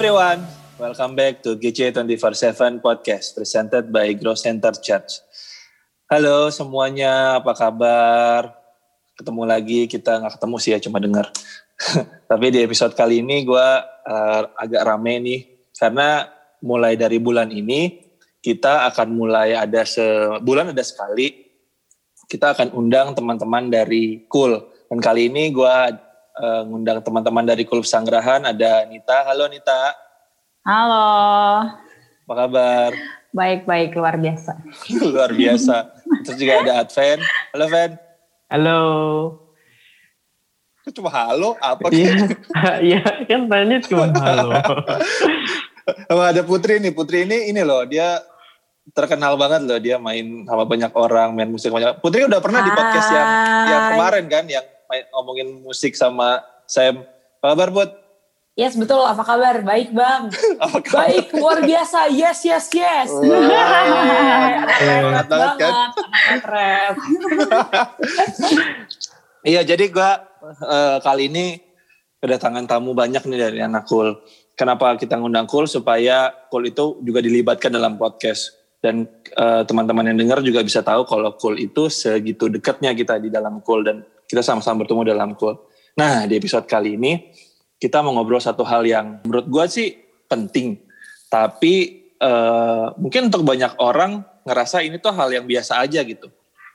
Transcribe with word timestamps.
everyone, 0.00 0.40
welcome 0.80 1.12
back 1.12 1.44
to 1.44 1.60
GC 1.60 1.92
24/7 1.92 2.80
podcast 2.80 3.36
presented 3.36 3.92
by 3.92 4.16
Grow 4.16 4.32
Center 4.32 4.72
Church. 4.72 5.20
Halo 6.08 6.48
semuanya, 6.48 7.36
apa 7.36 7.52
kabar? 7.52 8.48
Ketemu 9.12 9.44
lagi, 9.44 9.84
kita 9.84 10.24
nggak 10.24 10.40
ketemu 10.40 10.56
sih 10.56 10.72
ya, 10.72 10.80
cuma 10.80 11.04
dengar. 11.04 11.28
Tapi 12.32 12.46
di 12.48 12.64
episode 12.64 12.96
kali 12.96 13.20
ini 13.20 13.44
gue 13.44 13.68
uh, 14.08 14.42
agak 14.56 14.88
rame 14.88 15.20
nih, 15.20 15.68
karena 15.76 16.32
mulai 16.64 16.96
dari 16.96 17.20
bulan 17.20 17.52
ini 17.52 18.00
kita 18.40 18.88
akan 18.88 19.12
mulai 19.12 19.52
ada 19.52 19.84
sebulan 19.84 20.72
ada 20.72 20.80
sekali 20.80 21.44
kita 22.24 22.56
akan 22.56 22.72
undang 22.72 23.12
teman-teman 23.12 23.68
dari 23.68 24.24
Cool. 24.32 24.64
Dan 24.88 24.96
kali 24.96 25.28
ini 25.28 25.52
gue 25.52 25.76
uh, 26.36 26.62
ngundang 26.66 27.02
teman-teman 27.02 27.42
dari 27.42 27.66
Cool 27.66 27.82
Sangrahan. 27.82 28.46
Ada 28.46 28.86
Nita. 28.86 29.26
Halo 29.26 29.50
Nita. 29.50 29.96
Halo. 30.62 31.08
Apa 32.28 32.34
kabar? 32.46 32.90
Baik-baik, 33.30 33.94
luar 33.94 34.18
biasa. 34.18 34.58
luar 35.14 35.30
biasa. 35.34 35.94
Terus 36.26 36.36
juga 36.38 36.52
ada 36.62 36.72
Adven. 36.82 37.18
Halo 37.54 37.66
Ven. 37.66 37.90
Halo. 38.50 38.80
Cuma 40.90 41.10
halo? 41.14 41.54
Apa? 41.62 41.86
Iya, 41.94 42.34
iya 42.98 43.00
kan 43.30 43.46
tanya 43.46 43.78
cuma 43.86 44.10
halo. 44.14 44.50
Oh, 46.06 46.22
ada 46.22 46.46
Putri 46.46 46.78
nih. 46.78 46.94
Putri 46.94 47.26
ini 47.26 47.50
ini 47.50 47.66
loh, 47.66 47.82
dia 47.82 48.22
terkenal 48.94 49.34
banget 49.34 49.66
loh 49.66 49.78
dia 49.78 49.98
main 49.98 50.46
sama 50.46 50.66
banyak 50.66 50.92
orang 50.94 51.34
main 51.34 51.50
musik 51.50 51.70
banyak 51.70 51.98
Putri 52.02 52.26
udah 52.26 52.42
pernah 52.42 52.62
di 52.62 52.70
podcast 52.74 53.08
yang 53.10 53.28
yang 53.70 53.82
kemarin 53.94 54.24
kan 54.26 54.44
yang 54.50 54.66
ngomongin 55.14 55.62
musik 55.62 55.94
sama 55.94 56.42
Sam. 56.66 57.06
Apa 57.40 57.54
kabar 57.54 57.68
Put? 57.70 57.90
Yes 58.58 58.74
betul. 58.76 59.00
Apa 59.06 59.22
kabar? 59.22 59.62
Baik 59.62 59.94
bang. 59.94 60.28
Apa 60.64 60.78
kabar? 60.82 61.06
baik. 61.06 61.26
Luar 61.38 61.58
biasa. 61.62 62.10
Yes 62.10 62.42
yes 62.44 62.66
yes. 62.74 63.08
Sangat 64.80 65.26
banget 65.30 65.56
kan 65.56 65.90
iya 69.40 69.64
jadi 69.64 69.88
gue 69.88 70.10
uh, 70.44 71.00
kali 71.00 71.32
ini 71.32 71.56
kedatangan 72.20 72.68
tamu 72.68 72.92
banyak 72.92 73.24
nih 73.24 73.38
dari 73.40 73.58
anak 73.64 73.88
cool 73.88 74.20
kenapa 74.60 74.92
kita 75.00 75.16
ngundang 75.16 75.48
cool 75.48 75.64
supaya 75.64 76.28
cool 76.52 76.68
itu 76.68 77.00
juga 77.00 77.24
dilibatkan 77.24 77.72
dalam 77.72 77.96
podcast. 77.96 78.60
Dan 78.80 79.04
uh, 79.36 79.60
teman-teman 79.68 80.08
yang 80.08 80.16
dengar 80.16 80.40
juga 80.40 80.64
bisa 80.64 80.80
tahu 80.80 81.04
kalau 81.04 81.36
cool 81.36 81.60
itu 81.60 81.92
segitu 81.92 82.48
dekatnya 82.48 82.96
kita 82.96 83.20
di 83.20 83.28
dalam 83.28 83.60
cool 83.60 83.84
dan 83.84 84.00
kita 84.30 84.46
sama-sama 84.46 84.86
bertemu 84.86 85.10
dalam 85.10 85.34
cool. 85.34 85.58
Nah 85.98 86.22
di 86.30 86.38
episode 86.38 86.70
kali 86.70 86.94
ini 86.94 87.34
kita 87.82 87.98
mau 87.98 88.14
ngobrol 88.14 88.38
satu 88.38 88.62
hal 88.62 88.86
yang 88.86 89.18
menurut 89.26 89.50
gue 89.50 89.64
sih 89.66 89.88
penting, 90.30 90.78
tapi 91.26 92.06
uh, 92.22 92.94
mungkin 92.94 93.26
untuk 93.26 93.42
banyak 93.42 93.74
orang 93.82 94.22
ngerasa 94.46 94.86
ini 94.86 95.02
tuh 95.02 95.10
hal 95.10 95.34
yang 95.34 95.50
biasa 95.50 95.82
aja 95.82 96.06
gitu. 96.06 96.30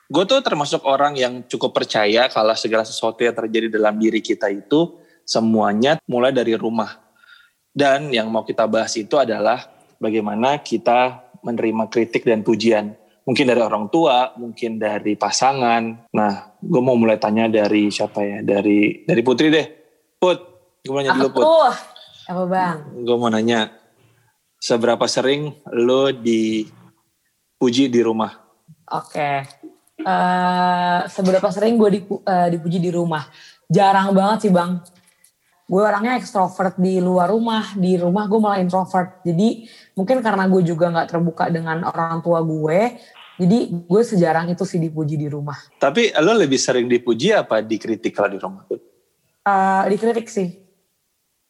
Gue 0.06 0.22
tuh 0.28 0.38
termasuk 0.44 0.84
orang 0.86 1.16
yang 1.16 1.42
cukup 1.48 1.72
percaya 1.72 2.28
kalau 2.28 2.52
segala 2.54 2.84
sesuatu 2.86 3.24
yang 3.24 3.34
terjadi 3.34 3.72
dalam 3.72 3.98
diri 3.98 4.22
kita 4.22 4.52
itu 4.52 5.00
semuanya 5.26 5.98
mulai 6.06 6.30
dari 6.30 6.54
rumah. 6.54 7.02
Dan 7.76 8.14
yang 8.14 8.30
mau 8.30 8.46
kita 8.46 8.64
bahas 8.70 8.94
itu 8.94 9.18
adalah 9.18 9.66
bagaimana 9.98 10.62
kita 10.62 11.26
menerima 11.42 11.90
kritik 11.90 12.22
dan 12.22 12.46
pujian. 12.46 12.94
Mungkin 13.26 13.42
dari 13.42 13.58
orang 13.58 13.90
tua, 13.90 14.30
mungkin 14.38 14.78
dari 14.78 15.18
pasangan. 15.18 16.06
Nah, 16.14 16.54
gue 16.62 16.78
mau 16.78 16.94
mulai 16.94 17.18
tanya 17.18 17.50
dari 17.50 17.90
siapa 17.90 18.22
ya? 18.22 18.38
Dari 18.46 19.02
dari 19.02 19.22
Putri 19.26 19.50
deh. 19.50 19.66
Put, 20.14 20.38
gue 20.86 20.92
mau 20.94 21.02
nanya 21.02 21.18
dulu 21.18 21.42
Put. 21.42 21.44
Apa 22.30 22.42
bang? 22.46 22.76
Gue 23.02 23.16
mau 23.18 23.26
nanya, 23.26 23.74
seberapa 24.62 25.10
sering 25.10 25.58
lo 25.74 26.14
dipuji 26.14 27.90
di 27.90 27.98
rumah? 27.98 28.30
Oke. 28.94 29.10
Okay. 29.10 29.36
Uh, 30.06 30.06
eh, 30.06 31.00
seberapa 31.10 31.50
sering 31.50 31.74
gue 31.82 31.98
dipu, 31.98 32.22
uh, 32.22 32.46
dipuji 32.46 32.78
di 32.78 32.94
rumah? 32.94 33.26
Jarang 33.66 34.14
banget 34.14 34.46
sih 34.46 34.52
bang 34.54 34.78
gue 35.66 35.82
orangnya 35.82 36.14
ekstrovert 36.14 36.78
di 36.78 37.02
luar 37.02 37.26
rumah 37.26 37.74
di 37.74 37.98
rumah 37.98 38.30
gue 38.30 38.38
malah 38.38 38.62
introvert 38.62 39.18
jadi 39.26 39.66
mungkin 39.98 40.22
karena 40.22 40.46
gue 40.46 40.62
juga 40.62 40.94
nggak 40.94 41.08
terbuka 41.10 41.50
dengan 41.50 41.82
orang 41.90 42.22
tua 42.22 42.38
gue 42.38 42.94
jadi 43.36 43.68
gue 43.68 44.02
sejarang 44.02 44.48
itu 44.48 44.64
sih 44.64 44.80
dipuji 44.80 45.20
di 45.20 45.28
rumah. 45.28 45.56
Tapi 45.76 46.16
lo 46.24 46.32
lebih 46.32 46.56
sering 46.56 46.88
dipuji 46.88 47.36
apa 47.36 47.60
dikritik 47.60 48.16
kalau 48.16 48.32
di 48.32 48.40
rumah? 48.40 48.64
Uh, 49.44 49.84
dikritik 49.92 50.24
sih. 50.32 50.56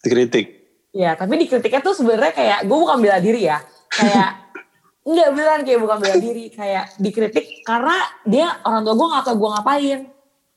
Dikritik? 0.02 0.66
Ya 0.90 1.14
tapi 1.14 1.38
dikritiknya 1.46 1.80
tuh 1.86 1.94
sebenarnya 1.94 2.34
kayak 2.34 2.58
gue 2.66 2.76
bukan 2.76 2.98
bela 2.98 3.22
diri 3.22 3.46
ya. 3.46 3.62
Kayak 3.90 4.30
Enggak 5.06 5.28
beneran 5.38 5.60
kayak 5.62 5.80
bukan 5.86 5.96
bela 6.02 6.16
diri. 6.18 6.44
Kayak 6.50 6.84
dikritik 6.98 7.62
karena 7.62 7.96
dia 8.26 8.58
orang 8.66 8.82
tua 8.82 8.94
gue 8.98 9.06
nggak 9.06 9.24
tahu 9.30 9.36
gue 9.38 9.50
ngapain. 9.54 9.98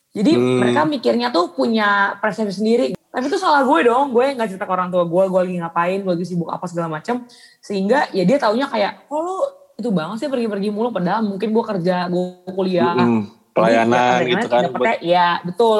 Jadi 0.10 0.32
hmm. 0.34 0.58
mereka 0.58 0.82
mikirnya 0.90 1.28
tuh 1.30 1.54
punya 1.54 2.18
persepsi 2.18 2.58
sendiri. 2.58 2.98
Tapi 2.98 3.26
itu 3.30 3.38
salah 3.38 3.62
gue 3.62 3.80
dong. 3.86 4.10
Gue 4.10 4.34
nggak 4.34 4.50
cerita 4.50 4.66
ke 4.66 4.74
orang 4.74 4.90
tua 4.90 5.06
gue 5.06 5.24
gue 5.30 5.40
lagi 5.46 5.56
ngapain 5.62 6.02
gue 6.02 6.12
lagi 6.18 6.26
sibuk 6.26 6.50
apa 6.50 6.66
segala 6.66 6.90
macam 6.90 7.30
sehingga 7.62 8.10
ya 8.18 8.26
dia 8.26 8.42
taunya 8.42 8.66
kayak 8.66 9.06
oh 9.14 9.22
lu 9.22 9.38
itu 9.80 9.90
banget 9.96 10.28
sih 10.28 10.30
pergi-pergi 10.30 10.70
mulu 10.70 10.92
padahal 10.92 11.24
mungkin 11.24 11.56
gue 11.56 11.64
kerja 11.64 12.12
gue 12.12 12.52
kuliah. 12.52 12.94
Mm, 13.00 13.22
pelayanan 13.56 14.20
jadi, 14.20 14.32
gitu 14.36 14.48
kan. 14.52 14.62
dapetnya, 14.68 14.96
ya 15.00 15.28
betul. 15.42 15.80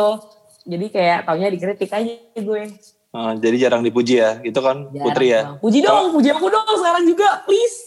Jadi 0.64 0.86
kayak 0.88 1.20
taunya 1.28 1.48
dikritik 1.52 1.92
aja 1.92 2.14
gue. 2.40 2.62
Uh, 3.10 3.34
jadi 3.42 3.68
jarang 3.68 3.82
dipuji 3.82 4.22
ya 4.22 4.38
itu 4.46 4.60
kan 4.62 4.86
jarang 4.94 5.02
Putri 5.02 5.34
ya? 5.34 5.42
bang. 5.50 5.58
puji 5.66 5.80
dong 5.82 5.98
Kalo, 5.98 6.14
puji 6.14 6.30
aku 6.30 6.46
dong 6.46 6.66
sekarang 6.78 7.04
juga 7.10 7.28
please. 7.44 7.78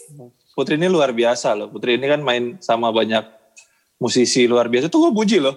Putri 0.53 0.77
ini 0.77 0.87
luar 0.91 1.09
biasa 1.15 1.57
loh. 1.57 1.67
Putri 1.71 1.97
ini 1.97 2.05
kan 2.05 2.21
main 2.21 2.61
sama 2.61 2.93
banyak 2.93 3.23
musisi 3.97 4.45
luar 4.45 4.69
biasa. 4.69 4.91
Tuh 4.91 5.09
gue 5.09 5.13
puji 5.15 5.41
loh. 5.41 5.55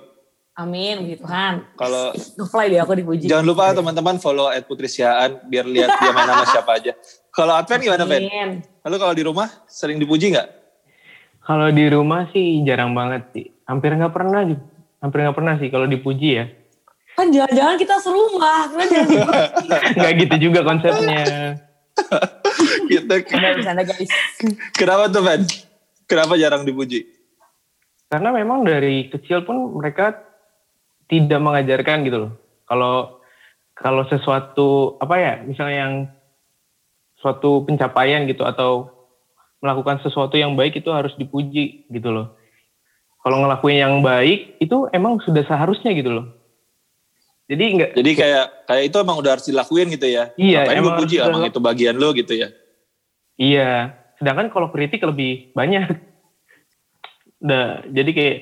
Amin, 0.57 1.05
puji 1.05 1.21
Tuhan. 1.21 1.69
Kalau 1.77 2.17
ngefly 2.17 2.67
deh 2.73 2.81
aku 2.81 2.97
dipuji. 2.97 3.29
Jangan 3.29 3.45
lupa 3.45 3.77
teman-teman 3.77 4.17
follow 4.17 4.49
at 4.49 4.65
Putri 4.65 4.89
Siaan 4.89 5.45
biar 5.53 5.69
lihat 5.69 6.01
dia 6.01 6.11
main 6.17 6.25
nama 6.25 6.49
siapa 6.49 6.81
aja. 6.81 6.97
Kalau 7.37 7.53
Adven 7.53 7.85
gimana 7.85 8.09
Ben? 8.09 8.65
Lalu 8.89 8.97
kalau 8.97 9.13
di 9.13 9.23
rumah 9.29 9.49
sering 9.69 10.01
dipuji 10.01 10.33
nggak? 10.33 10.49
Kalau 11.45 11.69
di 11.69 11.85
rumah 11.93 12.33
sih 12.33 12.65
jarang 12.65 12.97
banget 12.97 13.29
sih. 13.37 13.47
Hampir 13.69 13.93
nggak 13.93 14.15
pernah, 14.17 14.41
hampir 15.05 15.19
nggak 15.21 15.37
pernah 15.37 15.55
sih 15.61 15.69
kalau 15.69 15.85
dipuji 15.85 16.41
ya. 16.41 16.49
Kan 17.13 17.29
jangan-jangan 17.29 17.77
kita 17.77 17.97
serumah, 18.01 18.73
kan 18.73 18.89
Nggak 20.01 20.13
gitu 20.25 20.37
juga 20.49 20.65
konsepnya. 20.65 21.25
kita 22.91 23.15
sana 23.61 23.83
guys. 23.85 24.11
Kenapa 24.73 25.13
tuh 25.13 25.21
Ben? 25.21 25.45
Kenapa 26.09 26.41
jarang 26.41 26.65
dipuji? 26.65 27.05
Karena 28.09 28.33
memang 28.33 28.65
dari 28.65 29.13
kecil 29.13 29.45
pun 29.45 29.77
mereka 29.77 30.17
tidak 31.05 31.41
mengajarkan 31.43 32.01
gitu 32.09 32.17
loh. 32.17 32.33
Kalau 32.65 33.21
kalau 33.77 34.09
sesuatu 34.09 34.97
apa 35.05 35.15
ya, 35.21 35.33
misalnya 35.45 35.77
yang 35.77 35.95
suatu 37.21 37.65
pencapaian 37.65 38.29
gitu 38.29 38.45
atau 38.45 38.93
melakukan 39.65 40.01
sesuatu 40.05 40.37
yang 40.37 40.55
baik 40.55 40.79
itu 40.79 40.93
harus 40.93 41.13
dipuji 41.17 41.89
gitu 41.89 42.09
loh. 42.13 42.37
Kalau 43.25 43.43
ngelakuin 43.43 43.83
yang 43.83 43.95
baik 44.05 44.61
itu 44.63 44.87
emang 44.95 45.19
sudah 45.25 45.43
seharusnya 45.43 45.91
gitu 45.97 46.15
loh. 46.15 46.27
Jadi 47.47 47.65
enggak 47.79 47.91
Jadi 47.95 48.11
kayak 48.15 48.47
kayak 48.67 48.85
itu 48.91 48.97
emang 48.99 49.17
udah 49.23 49.31
harus 49.39 49.47
dilakuin 49.47 49.91
gitu 49.91 50.07
ya. 50.07 50.31
Iya, 50.39 50.67
Ngapain 50.67 50.79
emang 50.79 50.95
puji 50.99 51.17
emang 51.23 51.43
itu 51.47 51.61
bagian 51.63 51.97
lo 51.99 52.11
gitu 52.15 52.35
ya. 52.35 52.49
Iya, 53.37 53.71
sedangkan 54.19 54.51
kalau 54.51 54.71
kritik 54.71 55.03
lebih 55.03 55.51
banyak. 55.55 55.99
Nah, 57.43 57.85
jadi 57.87 58.11
kayak 58.17 58.39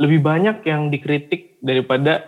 lebih 0.00 0.20
banyak 0.22 0.56
yang 0.64 0.88
dikritik 0.92 1.60
daripada 1.60 2.24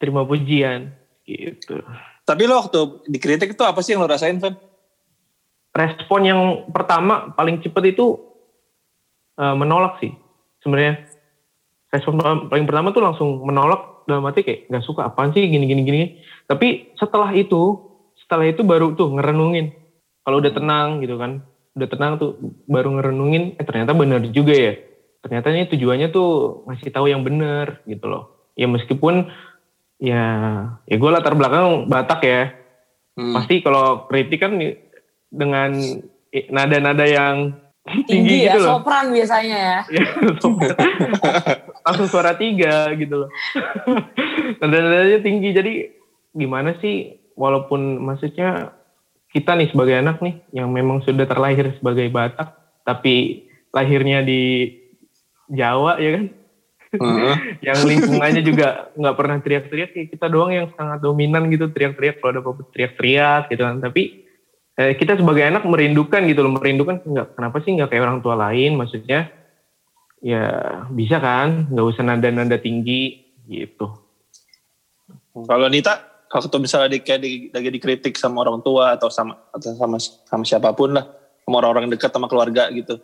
terima 0.00 0.24
pujian 0.24 0.92
gitu. 1.26 1.82
Tapi 2.24 2.42
lo 2.46 2.60
waktu 2.60 3.04
dikritik 3.10 3.52
itu 3.52 3.62
apa 3.64 3.80
sih 3.84 3.96
yang 3.96 4.04
lo 4.04 4.08
rasain, 4.08 4.40
Van? 4.40 4.56
Respon 5.70 6.20
yang 6.26 6.40
pertama 6.74 7.30
paling 7.34 7.62
cepet 7.62 7.94
itu 7.94 8.18
uh, 9.38 9.54
menolak 9.54 10.02
sih 10.02 10.10
sebenarnya. 10.62 11.06
Respon 11.90 12.18
paling 12.50 12.66
pertama 12.66 12.94
tuh 12.94 13.02
langsung 13.02 13.42
menolak 13.42 14.06
dalam 14.06 14.26
hati 14.26 14.42
kayak 14.42 14.66
nggak 14.70 14.84
suka 14.86 15.10
apaan 15.10 15.30
sih 15.30 15.46
gini 15.46 15.66
gini 15.66 15.82
gini. 15.86 16.02
Tapi 16.50 16.94
setelah 16.98 17.30
itu, 17.34 17.78
setelah 18.18 18.46
itu 18.50 18.66
baru 18.66 18.98
tuh 18.98 19.14
ngerenungin. 19.14 19.74
Kalau 20.26 20.42
udah 20.42 20.52
tenang 20.52 21.00
gitu 21.02 21.16
kan, 21.16 21.42
udah 21.78 21.88
tenang 21.88 22.12
tuh 22.18 22.36
baru 22.66 22.98
ngerenungin, 22.98 23.58
eh 23.58 23.64
ternyata 23.66 23.94
benar 23.94 24.22
juga 24.30 24.54
ya 24.54 24.74
ternyata 25.20 25.52
ini 25.52 25.68
tujuannya 25.68 26.08
tuh 26.08 26.64
ngasih 26.64 26.90
tahu 26.92 27.12
yang 27.12 27.20
bener 27.20 27.84
gitu 27.84 28.08
loh 28.08 28.48
ya 28.56 28.64
meskipun 28.64 29.28
ya 30.00 30.24
ya 30.88 30.96
gue 30.96 31.10
latar 31.12 31.36
belakang 31.36 31.86
Batak 31.92 32.20
ya 32.24 32.42
hmm. 33.20 33.36
pasti 33.36 33.60
kalau 33.60 34.08
kritik 34.08 34.40
kan 34.40 34.56
dengan 35.30 35.72
nada-nada 36.50 37.06
yang 37.06 37.54
tinggi, 38.06 38.06
tinggi 38.06 38.36
ya, 38.44 38.54
gitu 38.54 38.58
loh. 38.66 38.70
sopran 38.78 39.06
biasanya 39.14 39.58
ya. 39.58 39.78
Iya, 39.94 40.06
Langsung 41.80 42.06
suara 42.12 42.36
tiga 42.36 42.92
gitu 42.94 43.24
loh. 43.24 43.30
Nada-nadanya 44.60 45.24
tinggi. 45.24 45.48
Jadi 45.56 45.72
gimana 46.36 46.76
sih 46.78 47.18
walaupun 47.34 47.98
maksudnya 47.98 48.76
kita 49.30 49.54
nih 49.54 49.70
sebagai 49.70 49.96
anak 49.98 50.18
nih 50.20 50.42
yang 50.54 50.70
memang 50.70 51.02
sudah 51.06 51.26
terlahir 51.26 51.74
sebagai 51.78 52.10
Batak 52.10 52.50
tapi 52.82 53.46
lahirnya 53.70 54.26
di 54.26 54.74
Jawa 55.50 55.98
ya 56.02 56.10
kan 56.18 56.24
Heeh. 56.90 57.34
yang 57.62 57.78
lingkungannya 57.86 58.42
juga 58.42 58.90
nggak 58.98 59.14
pernah 59.14 59.38
teriak-teriak 59.38 59.90
kayak 59.94 60.08
kita 60.10 60.26
doang 60.26 60.50
yang 60.50 60.66
sangat 60.74 60.98
dominan 60.98 61.46
gitu 61.46 61.70
teriak-teriak 61.70 62.18
kalau 62.18 62.30
ada 62.34 62.40
apa-apa 62.42 62.62
teriak-teriak 62.74 63.42
gitu 63.54 63.62
kan 63.62 63.78
tapi 63.78 64.26
eh, 64.80 64.92
kita 64.96 65.20
sebagai 65.20 65.44
anak 65.44 65.68
merindukan 65.68 66.24
gitu 66.24 66.40
loh 66.40 66.56
merindukan 66.56 67.04
nggak 67.04 67.36
kenapa 67.36 67.56
sih 67.60 67.76
nggak 67.76 67.92
kayak 67.92 68.04
orang 68.08 68.20
tua 68.24 68.34
lain? 68.40 68.80
Maksudnya 68.80 69.28
ya 70.24 70.44
bisa 70.88 71.20
kan 71.20 71.68
nggak 71.68 71.86
usah 71.86 72.02
nada-nada 72.04 72.56
tinggi 72.56 73.20
gitu. 73.44 73.92
Kalau 75.30 75.68
Nita, 75.68 76.26
waktu 76.26 76.56
misalnya 76.58 76.96
di, 76.96 76.98
kayak 77.04 77.20
di, 77.22 77.30
lagi 77.52 77.68
dikritik 77.70 78.14
sama 78.16 78.42
orang 78.42 78.60
tua 78.64 78.96
atau 78.96 79.12
sama 79.12 79.36
atau 79.52 79.76
sama 79.76 79.96
sama 80.00 80.44
siapa 80.48 80.72
pun 80.72 80.96
lah, 80.96 81.04
sama 81.44 81.56
orang-orang 81.60 81.92
dekat 81.92 82.10
sama 82.10 82.26
keluarga 82.26 82.72
gitu. 82.72 82.96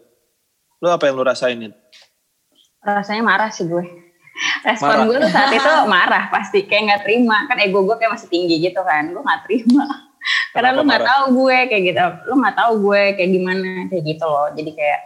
Lu 0.81 0.89
apa 0.89 1.05
yang 1.07 1.21
lu 1.21 1.25
rasain 1.25 1.61
rasanya 2.87 3.23
marah 3.27 3.51
sih 3.51 3.67
gue. 3.67 3.83
Respon 4.63 4.95
Marah. 4.95 5.05
gue 5.11 5.17
tuh 5.27 5.33
saat 5.33 5.51
itu 5.51 5.73
marah 5.91 6.25
pasti 6.31 6.59
kayak 6.71 6.83
nggak 6.87 7.03
terima. 7.03 7.51
Kan 7.51 7.59
ego 7.59 7.83
gue 7.83 7.97
kayak 7.99 8.15
masih 8.15 8.29
tinggi 8.31 8.63
gitu 8.63 8.79
kan 8.87 9.11
gue 9.11 9.19
nggak 9.19 9.43
terima 9.49 10.06
karena 10.57 10.71
lu 10.73 10.83
nggak 10.83 11.05
tahu 11.05 11.25
gue 11.37 11.57
kayak 11.69 11.83
gitu. 11.85 12.01
Lu 12.27 12.35
nggak 12.41 12.57
tahu 12.57 12.73
gue 12.81 13.03
kayak 13.15 13.31
gimana 13.31 13.69
kayak 13.87 14.05
gitu 14.09 14.25
loh. 14.25 14.49
Jadi 14.57 14.71
kayak 14.73 15.01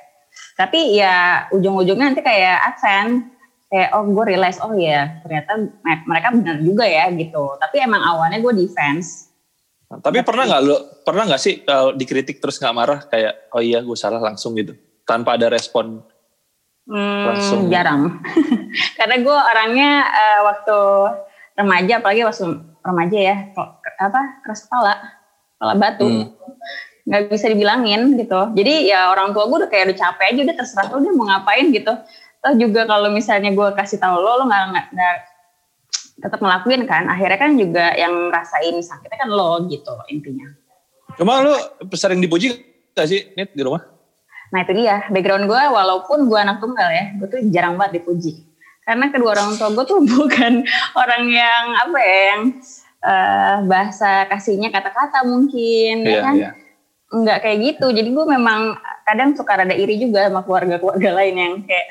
tapi 0.54 0.78
ya 0.94 1.44
ujung-ujungnya 1.50 2.06
nanti 2.14 2.22
kayak 2.22 2.56
advance 2.70 3.26
kayak 3.66 3.90
oh 3.92 4.06
gue 4.06 4.24
realize 4.26 4.58
oh 4.62 4.70
ya 4.72 5.18
ternyata 5.20 5.52
me- 5.58 6.04
mereka 6.06 6.28
benar 6.30 6.56
juga 6.62 6.84
ya 6.86 7.10
gitu. 7.10 7.58
Tapi 7.58 7.76
emang 7.82 8.00
awalnya 8.00 8.38
gue 8.38 8.54
defense. 8.56 9.28
Nah, 9.90 9.98
tapi 9.98 10.22
pernah 10.22 10.46
nggak 10.46 10.62
lu 10.62 10.74
pernah 11.02 11.26
nggak 11.26 11.42
sih 11.42 11.66
kalau 11.66 11.90
dikritik 11.92 12.38
terus 12.38 12.62
nggak 12.62 12.76
marah? 12.76 13.00
Kayak 13.10 13.50
oh 13.50 13.58
iya 13.58 13.82
gue 13.82 13.98
salah 13.98 14.22
langsung 14.22 14.54
gitu. 14.54 14.72
Tanpa 15.02 15.34
ada 15.34 15.50
respon 15.50 16.06
Hmm, 16.90 17.22
Langsung. 17.22 17.70
jarang. 17.70 18.18
Karena 18.98 19.22
gue 19.22 19.36
orangnya 19.54 19.90
eh, 20.10 20.40
waktu 20.42 20.78
remaja, 21.54 22.02
apalagi 22.02 22.26
waktu 22.26 22.44
remaja 22.82 23.18
ya, 23.20 23.36
kok- 23.54 23.78
apa 23.94 24.42
keras 24.42 24.66
kepala, 24.66 24.98
kepala 25.60 25.76
batu, 25.76 26.08
Hmm. 26.08 26.32
nggak 27.04 27.28
bisa 27.28 27.52
dibilangin 27.52 28.16
gitu. 28.16 28.40
Jadi 28.56 28.88
ya 28.88 29.12
orang 29.12 29.36
tua 29.36 29.44
gue 29.44 29.60
udah 29.60 29.70
kayak 29.70 29.92
udah 29.92 29.98
capek 30.00 30.26
aja, 30.32 30.40
udah 30.48 30.56
terserah 30.56 30.88
lo 30.88 30.98
dia 31.04 31.12
mau 31.12 31.28
ngapain 31.28 31.68
gitu. 31.68 31.92
Toh 32.40 32.52
juga 32.56 32.88
kalau 32.88 33.12
misalnya 33.12 33.52
gue 33.52 33.68
kasih 33.76 34.00
tahu 34.00 34.16
lo, 34.16 34.40
lo 34.40 34.44
nggak 34.48 34.88
nggak 34.96 35.16
tetap 36.24 36.40
ngelakuin 36.40 36.88
kan. 36.88 37.04
Akhirnya 37.12 37.36
kan 37.36 37.52
juga 37.60 37.92
yang 37.92 38.32
rasain 38.32 38.80
sakitnya 38.80 39.20
kan 39.20 39.28
lo 39.28 39.68
gitu 39.68 39.92
intinya. 40.08 40.48
cuma 41.18 41.42
lu 41.42 41.52
sering 41.92 42.22
dipuji 42.22 42.54
gak 42.94 43.10
sih 43.10 43.34
Nit 43.34 43.50
di 43.52 43.66
rumah 43.66 43.82
Nah 44.50 44.66
itu 44.66 44.72
dia, 44.82 45.06
background 45.10 45.46
gue 45.46 45.62
walaupun 45.70 46.26
gue 46.26 46.38
anak 46.38 46.58
tunggal 46.58 46.90
ya, 46.90 47.14
gue 47.18 47.26
tuh 47.30 47.40
jarang 47.54 47.78
banget 47.78 48.02
dipuji. 48.02 48.42
Karena 48.82 49.06
kedua 49.14 49.38
orang 49.38 49.54
tua 49.54 49.70
gue 49.70 49.84
tuh 49.86 50.02
bukan 50.14 50.66
orang 50.98 51.24
yang 51.30 51.64
apa 51.78 51.98
ya, 52.02 52.18
yang 52.34 52.42
eh, 53.00 53.56
bahasa 53.64 54.24
kasihnya 54.26 54.68
kata-kata 54.68 55.24
mungkin, 55.24 56.04
ya 56.04 56.10
Iya, 56.10 56.20
kan? 56.20 56.34
iya. 56.36 56.50
Enggak 57.10 57.38
kayak 57.42 57.58
gitu. 57.60 57.86
Jadi 57.90 58.08
gue 58.08 58.26
memang 58.28 58.76
kadang 59.02 59.34
suka 59.34 59.56
rada 59.56 59.74
iri 59.74 59.98
juga 59.98 60.28
sama 60.28 60.44
keluarga-keluarga 60.44 61.10
lain 61.18 61.34
yang 61.34 61.54
kayak 61.64 61.86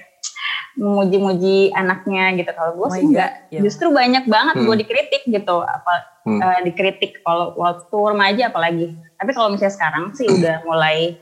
memuji-muji 0.75 1.73
anaknya 1.73 2.39
gitu. 2.39 2.51
Kalau 2.53 2.71
gue 2.73 2.88
Oh 2.88 2.94
sih 2.94 3.03
enggak. 3.06 3.51
Iya. 3.51 3.59
Justru 3.61 3.91
banyak 3.91 4.23
banget 4.25 4.56
Hmm. 4.56 4.65
gue 4.65 4.75
dikritik 4.79 5.23
gitu. 5.25 5.57
Apa 5.59 5.94
Hmm. 6.23 6.39
eh, 6.39 6.59
dikritik 6.63 7.19
kalau 7.19 7.51
waktu 7.57 7.97
remaja 8.06 8.44
apalagi. 8.47 8.88
Tapi 9.17 9.31
kalau 9.33 9.51
misalnya 9.51 9.75
sekarang 9.75 10.13
sih 10.13 10.23
udah 10.23 10.63
mulai 10.63 11.19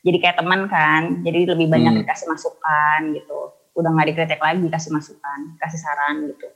jadi 0.00 0.16
kayak 0.16 0.36
teman 0.38 0.68
kan. 0.68 1.24
Jadi 1.24 1.48
lebih 1.48 1.66
banyak 1.66 1.90
Hmm. 1.90 2.00
dikasih 2.04 2.26
masukan 2.28 3.00
gitu. 3.12 3.38
Udah 3.72 3.90
nggak 3.90 4.08
dikritik 4.14 4.38
lagi, 4.38 4.66
kasih 4.68 4.90
masukan, 4.92 5.38
kasih 5.56 5.80
saran 5.80 6.28
gitu. 6.28 6.46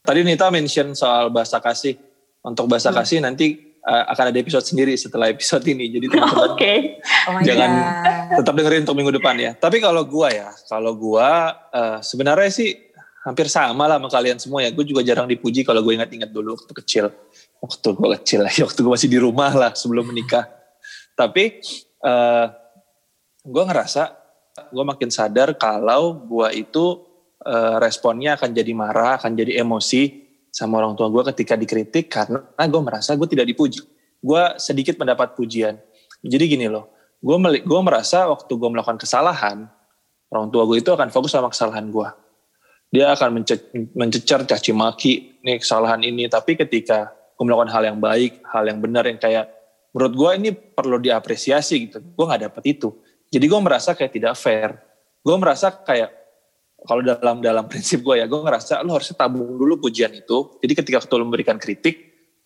Tadi 0.00 0.22
Nita 0.22 0.48
mention 0.48 0.94
soal 0.94 1.28
bahasa 1.28 1.58
kasih. 1.58 1.98
Untuk 2.46 2.70
bahasa 2.70 2.94
Hmm. 2.94 3.02
kasih 3.02 3.18
nanti 3.18 3.46
uh, 3.82 4.06
akan 4.06 4.30
ada 4.30 4.38
episode 4.38 4.62
sendiri 4.62 4.94
setelah 4.94 5.26
episode 5.26 5.66
ini. 5.66 5.90
Jadi 5.90 6.06
teman-teman 6.14 6.54
Oke. 6.54 7.02
Oh 7.26 7.34
my 7.34 7.42
Jangan- 7.42 7.74
God. 7.74 8.36
tetap 8.38 8.54
dengerin 8.54 8.80
untuk 8.86 8.96
minggu 8.96 9.12
depan 9.18 9.34
ya. 9.34 9.50
Tapi 9.52 9.82
kalau 9.82 10.06
gua 10.06 10.30
ya, 10.30 10.48
kalau 10.66 10.94
gua 10.94 11.28
uh, 11.74 11.98
sebenarnya 11.98 12.50
sih 12.50 12.70
hampir 13.26 13.50
sama 13.50 13.90
lah 13.90 13.98
sama 13.98 14.06
kalian 14.06 14.38
semua 14.38 14.62
ya. 14.62 14.70
Gue 14.70 14.86
juga 14.86 15.02
jarang 15.02 15.26
dipuji 15.26 15.66
kalau 15.66 15.82
gue 15.82 15.98
ingat-ingat 15.98 16.30
dulu 16.30 16.54
waktu 16.54 16.70
kecil. 16.78 17.10
Waktu 17.58 17.88
gue 17.90 18.08
kecil 18.22 18.46
lah, 18.46 18.52
waktu 18.54 18.78
gue 18.78 18.92
masih 18.94 19.10
di 19.10 19.18
rumah 19.18 19.50
lah 19.50 19.74
sebelum 19.74 20.06
menikah. 20.06 20.46
Tapi 21.18 21.58
uh, 22.06 22.46
gue 23.42 23.62
ngerasa 23.66 24.14
gue 24.70 24.84
makin 24.86 25.10
sadar 25.10 25.58
kalau 25.58 26.22
gue 26.22 26.48
itu 26.54 27.02
uh, 27.42 27.82
responnya 27.82 28.38
akan 28.38 28.54
jadi 28.54 28.72
marah, 28.78 29.18
akan 29.18 29.34
jadi 29.34 29.58
emosi 29.58 30.25
sama 30.56 30.80
orang 30.80 30.96
tua 30.96 31.12
gue 31.12 31.20
ketika 31.36 31.52
dikritik 31.52 32.08
karena 32.08 32.40
gue 32.48 32.80
merasa 32.80 33.12
gue 33.12 33.28
tidak 33.28 33.44
dipuji. 33.44 33.84
Gue 34.24 34.56
sedikit 34.56 34.96
mendapat 34.96 35.36
pujian. 35.36 35.76
Jadi 36.24 36.44
gini 36.48 36.64
loh, 36.72 36.88
gue 37.20 37.36
gue 37.60 37.80
merasa 37.84 38.24
waktu 38.24 38.48
gue 38.56 38.70
melakukan 38.72 38.96
kesalahan, 38.96 39.68
orang 40.32 40.48
tua 40.48 40.64
gue 40.64 40.80
itu 40.80 40.88
akan 40.88 41.12
fokus 41.12 41.36
sama 41.36 41.52
kesalahan 41.52 41.92
gue. 41.92 42.08
Dia 42.88 43.12
akan 43.12 43.36
mence- 43.36 43.68
mencecar, 43.92 44.48
caci 44.48 44.72
maki, 44.72 45.44
nih 45.44 45.60
kesalahan 45.60 46.00
ini. 46.00 46.24
Tapi 46.24 46.56
ketika 46.56 47.12
gue 47.36 47.44
melakukan 47.44 47.68
hal 47.76 47.92
yang 47.92 47.98
baik, 48.00 48.40
hal 48.48 48.64
yang 48.64 48.80
benar 48.80 49.04
yang 49.04 49.20
kayak 49.20 49.52
menurut 49.92 50.14
gue 50.16 50.30
ini 50.40 50.50
perlu 50.56 50.96
diapresiasi 50.96 51.74
gitu. 51.84 52.00
Gue 52.00 52.24
nggak 52.24 52.48
dapet 52.48 52.80
itu. 52.80 52.96
Jadi 53.28 53.44
gue 53.44 53.60
merasa 53.60 53.92
kayak 53.92 54.12
tidak 54.16 54.34
fair. 54.40 54.80
Gue 55.20 55.36
merasa 55.36 55.68
kayak 55.68 56.25
kalau 56.86 57.02
dalam 57.02 57.42
dalam 57.42 57.66
prinsip 57.66 58.00
gue 58.00 58.22
ya, 58.22 58.30
gue 58.30 58.40
ngerasa 58.40 58.80
lo 58.86 58.94
harusnya 58.94 59.18
tabung 59.18 59.58
dulu 59.58 59.82
pujian 59.82 60.14
itu. 60.14 60.56
Jadi 60.62 60.72
ketika 60.72 61.02
lo 61.18 61.26
memberikan 61.26 61.58
kritik, 61.58 61.94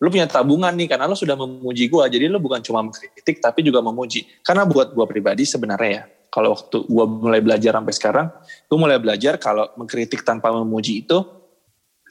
lo 0.01 0.09
punya 0.09 0.25
tabungan 0.25 0.73
nih 0.73 0.89
karena 0.89 1.05
lo 1.05 1.13
sudah 1.13 1.37
memuji 1.37 1.87
gue. 1.87 2.03
Jadi 2.09 2.25
lo 2.27 2.41
bukan 2.41 2.59
cuma 2.65 2.81
mengkritik 2.81 3.37
tapi 3.39 3.61
juga 3.61 3.79
memuji. 3.85 4.25
Karena 4.41 4.65
buat 4.65 4.97
gue 4.97 5.05
pribadi 5.05 5.45
sebenarnya 5.45 5.91
ya, 5.93 6.03
kalau 6.33 6.57
waktu 6.57 6.89
gue 6.89 7.05
mulai 7.05 7.39
belajar 7.45 7.77
sampai 7.77 7.93
sekarang, 7.93 8.27
gue 8.65 8.77
mulai 8.77 8.97
belajar 8.97 9.37
kalau 9.37 9.69
mengkritik 9.77 10.25
tanpa 10.25 10.49
memuji 10.49 11.05
itu 11.05 11.21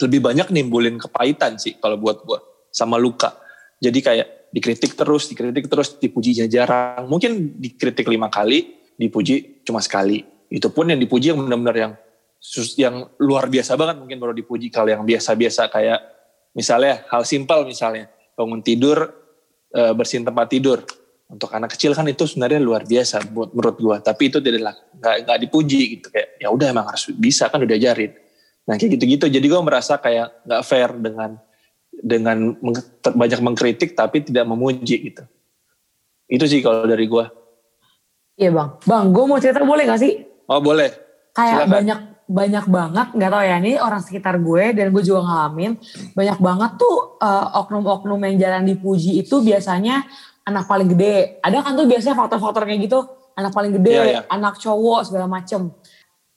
lebih 0.00 0.24
banyak 0.24 0.48
nimbulin 0.48 0.96
kepahitan 0.96 1.60
sih 1.60 1.76
kalau 1.76 2.00
buat 2.00 2.24
gue 2.24 2.38
sama 2.72 2.96
luka. 2.96 3.36
Jadi 3.80 3.98
kayak 4.00 4.28
dikritik 4.52 4.92
terus, 4.94 5.30
dikritik 5.30 5.66
terus, 5.70 5.96
dipujinya 5.96 6.44
jarang. 6.46 7.06
Mungkin 7.08 7.58
dikritik 7.58 8.06
lima 8.10 8.28
kali, 8.28 8.76
dipuji 8.98 9.64
cuma 9.64 9.80
sekali. 9.80 10.20
Itu 10.50 10.68
pun 10.74 10.90
yang 10.90 10.98
dipuji 10.98 11.32
yang 11.32 11.40
benar-benar 11.46 11.76
yang 11.78 11.92
yang 12.80 13.08
luar 13.20 13.46
biasa 13.52 13.76
banget 13.76 14.00
mungkin 14.00 14.16
baru 14.16 14.32
dipuji. 14.32 14.72
Kalau 14.72 14.88
yang 14.88 15.04
biasa-biasa 15.04 15.68
kayak 15.68 16.00
misalnya 16.56 17.04
hal 17.12 17.22
simpel 17.28 17.68
misalnya 17.68 18.08
bangun 18.32 18.64
tidur, 18.64 19.12
eh, 19.70 19.92
bersihin 19.92 20.24
tempat 20.24 20.48
tidur. 20.48 20.80
Untuk 21.30 21.46
anak 21.54 21.78
kecil 21.78 21.94
kan 21.94 22.02
itu 22.10 22.26
sebenarnya 22.26 22.58
luar 22.58 22.82
biasa 22.82 23.22
buat 23.30 23.54
menurut 23.54 23.76
gua. 23.78 23.96
Tapi 24.02 24.34
itu 24.34 24.42
tidak 24.42 24.74
nggak 24.98 25.16
nggak 25.28 25.38
dipuji 25.46 25.80
gitu 26.00 26.10
kayak 26.10 26.42
ya 26.42 26.50
udah 26.50 26.74
emang 26.74 26.90
harus 26.90 27.06
bisa 27.14 27.46
kan 27.46 27.62
udah 27.62 27.76
ajarin. 27.78 28.10
Nah 28.66 28.74
kayak 28.74 28.98
gitu-gitu. 28.98 29.30
Jadi 29.30 29.46
gue 29.46 29.60
merasa 29.62 29.94
kayak 30.02 30.42
nggak 30.42 30.62
fair 30.66 30.90
dengan 30.98 31.38
dengan 31.90 32.58
meng- 32.58 32.82
ter- 32.98 33.14
banyak 33.14 33.40
mengkritik 33.46 33.94
tapi 33.94 34.26
tidak 34.26 34.42
memuji 34.42 35.12
gitu. 35.12 35.22
Itu 36.26 36.50
sih 36.50 36.62
kalau 36.62 36.82
dari 36.86 37.06
gue. 37.06 37.26
Iya 38.40 38.50
bang. 38.50 38.68
Bang, 38.86 39.04
gue 39.14 39.24
mau 39.26 39.38
cerita 39.38 39.60
boleh 39.62 39.84
gak 39.84 40.00
sih? 40.00 40.24
Oh 40.48 40.62
boleh. 40.64 40.88
Kayak 41.36 41.66
Silakan. 41.66 41.70
banyak 41.70 41.98
banyak 42.30 42.70
banget, 42.70 43.06
nggak 43.18 43.30
tahu 43.34 43.42
ya 43.42 43.56
ini 43.58 43.72
orang 43.82 43.98
sekitar 44.06 44.38
gue 44.38 44.64
dan 44.70 44.94
gue 44.94 45.02
juga 45.02 45.26
ngalamin 45.26 45.74
banyak 46.14 46.38
banget 46.38 46.70
tuh 46.78 47.18
eh, 47.18 47.46
oknum-oknum 47.58 48.22
yang 48.22 48.36
jarang 48.38 48.64
dipuji 48.70 49.18
itu 49.18 49.42
biasanya 49.42 50.06
anak 50.46 50.70
paling 50.70 50.86
gede. 50.94 51.42
Ada 51.42 51.66
kan 51.66 51.74
tuh 51.74 51.90
biasanya 51.90 52.14
faktor-faktor 52.14 52.70
kayak 52.70 52.86
gitu, 52.86 53.02
anak 53.34 53.50
paling 53.50 53.74
gede, 53.74 53.94
Iya, 53.98 54.04
iya. 54.06 54.20
anak 54.30 54.62
cowok 54.62 55.10
segala 55.10 55.26
macem. 55.26 55.74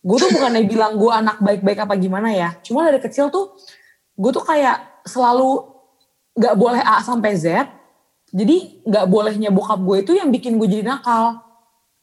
Gue 0.02 0.18
tuh 0.18 0.34
bukannya 0.34 0.66
bilang 0.74 0.98
gue 0.98 1.12
anak 1.14 1.38
baik-baik 1.38 1.86
apa 1.86 1.94
gimana 2.02 2.34
ya, 2.34 2.58
cuma 2.66 2.90
dari 2.90 2.98
kecil 2.98 3.30
tuh 3.30 3.54
gue 4.18 4.32
tuh 4.34 4.42
kayak 4.42 5.06
selalu 5.06 5.62
nggak 6.34 6.56
boleh 6.58 6.82
A 6.82 7.06
sampai 7.06 7.38
Z. 7.38 7.70
Jadi 8.34 8.82
nggak 8.82 9.06
bolehnya 9.06 9.54
bokap 9.54 9.78
gue 9.78 9.98
itu 10.02 10.12
yang 10.18 10.34
bikin 10.34 10.58
gue 10.58 10.66
jadi 10.66 10.82
nakal 10.90 11.38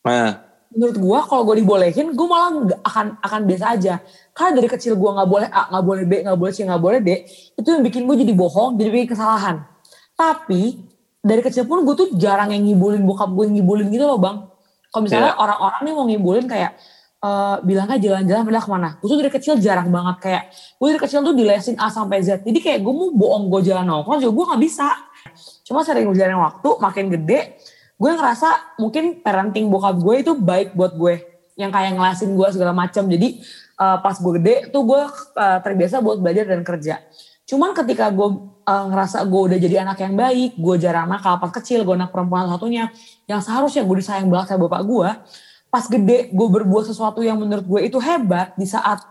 Nah 0.07 0.50
menurut 0.71 0.97
gue 1.03 1.19
kalau 1.27 1.43
gue 1.50 1.57
dibolehin 1.62 2.15
gue 2.15 2.27
malah 2.31 2.55
akan 2.87 3.07
akan 3.19 3.41
biasa 3.43 3.65
aja. 3.75 3.95
Karena 4.31 4.50
dari 4.62 4.69
kecil 4.71 4.95
gue 4.95 5.11
nggak 5.11 5.29
boleh 5.29 5.49
A 5.50 5.67
nggak 5.75 5.85
boleh 5.85 6.05
B 6.07 6.12
nggak 6.23 6.39
boleh 6.39 6.53
C 6.55 6.62
nggak 6.62 6.83
boleh 6.83 6.99
D 7.03 7.11
itu 7.59 7.69
yang 7.69 7.83
bikin 7.83 8.07
gue 8.07 8.17
jadi 8.23 8.33
bohong 8.33 8.79
jadi 8.79 8.91
bikin 8.95 9.09
kesalahan. 9.19 9.67
Tapi 10.15 10.79
dari 11.21 11.43
kecil 11.43 11.67
pun 11.67 11.83
gue 11.83 11.95
tuh 11.99 12.09
jarang 12.17 12.55
yang 12.55 12.62
ngibulin 12.65 13.03
bokap 13.05 13.29
gue 13.35 13.50
ngibulin 13.50 13.91
gitu 13.91 14.07
loh 14.07 14.17
bang. 14.17 14.47
Kalau 14.91 15.03
misalnya 15.07 15.35
Iya. 15.35 15.43
orang-orang 15.43 15.81
nih 15.87 15.93
mau 15.95 16.05
ngibulin 16.07 16.47
kayak 16.47 16.73
eh 17.21 17.57
bilangnya 17.69 18.00
jalan-jalan 18.00 18.43
pindah 18.49 18.62
ke 18.65 18.71
mana? 18.73 18.89
Gue 18.97 19.07
tuh 19.12 19.19
dari 19.21 19.29
kecil 19.29 19.55
jarang 19.61 19.93
banget 19.93 20.17
kayak 20.25 20.43
gue 20.81 20.87
dari 20.89 21.00
kecil 21.05 21.21
tuh 21.21 21.35
dilesin 21.37 21.77
A 21.77 21.93
sampai 21.93 22.25
Z. 22.25 22.41
Jadi 22.47 22.59
kayak 22.62 22.81
gue 22.81 22.93
mau 22.95 23.12
bohong 23.12 23.53
gue 23.53 23.61
jalan 23.69 23.85
nongkrong 23.85 24.25
juga 24.25 24.33
gue 24.33 24.45
nggak 24.55 24.62
bisa. 24.65 24.89
Cuma 25.69 25.85
sering 25.85 26.09
berjalannya 26.09 26.41
waktu, 26.41 26.69
makin 26.81 27.05
gede, 27.12 27.61
gue 28.00 28.11
ngerasa 28.16 28.80
mungkin 28.80 29.21
parenting 29.21 29.69
bokap 29.69 30.00
gue 30.00 30.14
itu 30.25 30.33
baik 30.33 30.73
buat 30.73 30.97
gue. 30.97 31.21
Yang 31.61 31.71
kayak 31.76 31.92
ngelasin 32.00 32.33
gue 32.33 32.49
segala 32.49 32.73
macam. 32.73 33.04
Jadi 33.04 33.45
uh, 33.76 34.00
pas 34.00 34.16
gue 34.16 34.33
gede 34.40 34.57
tuh 34.73 34.88
gue 34.88 35.02
uh, 35.37 35.59
terbiasa 35.61 36.00
buat 36.00 36.16
belajar 36.16 36.49
dan 36.49 36.64
kerja. 36.64 37.04
Cuman 37.45 37.76
ketika 37.76 38.09
gue 38.09 38.28
uh, 38.64 38.85
ngerasa 38.88 39.26
gue 39.28 39.40
udah 39.52 39.59
jadi 39.61 39.85
anak 39.85 40.00
yang 40.00 40.14
baik, 40.16 40.57
gue 40.57 40.75
jarang 40.80 41.11
nakal 41.11 41.37
pas 41.37 41.52
kecil, 41.52 41.83
gue 41.83 41.95
anak 41.99 42.09
perempuan 42.14 42.47
satunya, 42.47 42.88
yang 43.26 43.42
seharusnya 43.42 43.83
gue 43.83 43.97
disayang 43.99 44.30
banget 44.30 44.54
sama 44.54 44.71
bapak 44.71 44.83
gue, 44.87 45.09
pas 45.66 45.85
gede 45.90 46.30
gue 46.30 46.49
berbuat 46.50 46.87
sesuatu 46.87 47.21
yang 47.26 47.42
menurut 47.42 47.66
gue 47.66 47.80
itu 47.90 47.99
hebat 47.99 48.54
di 48.54 48.71
saat 48.71 49.02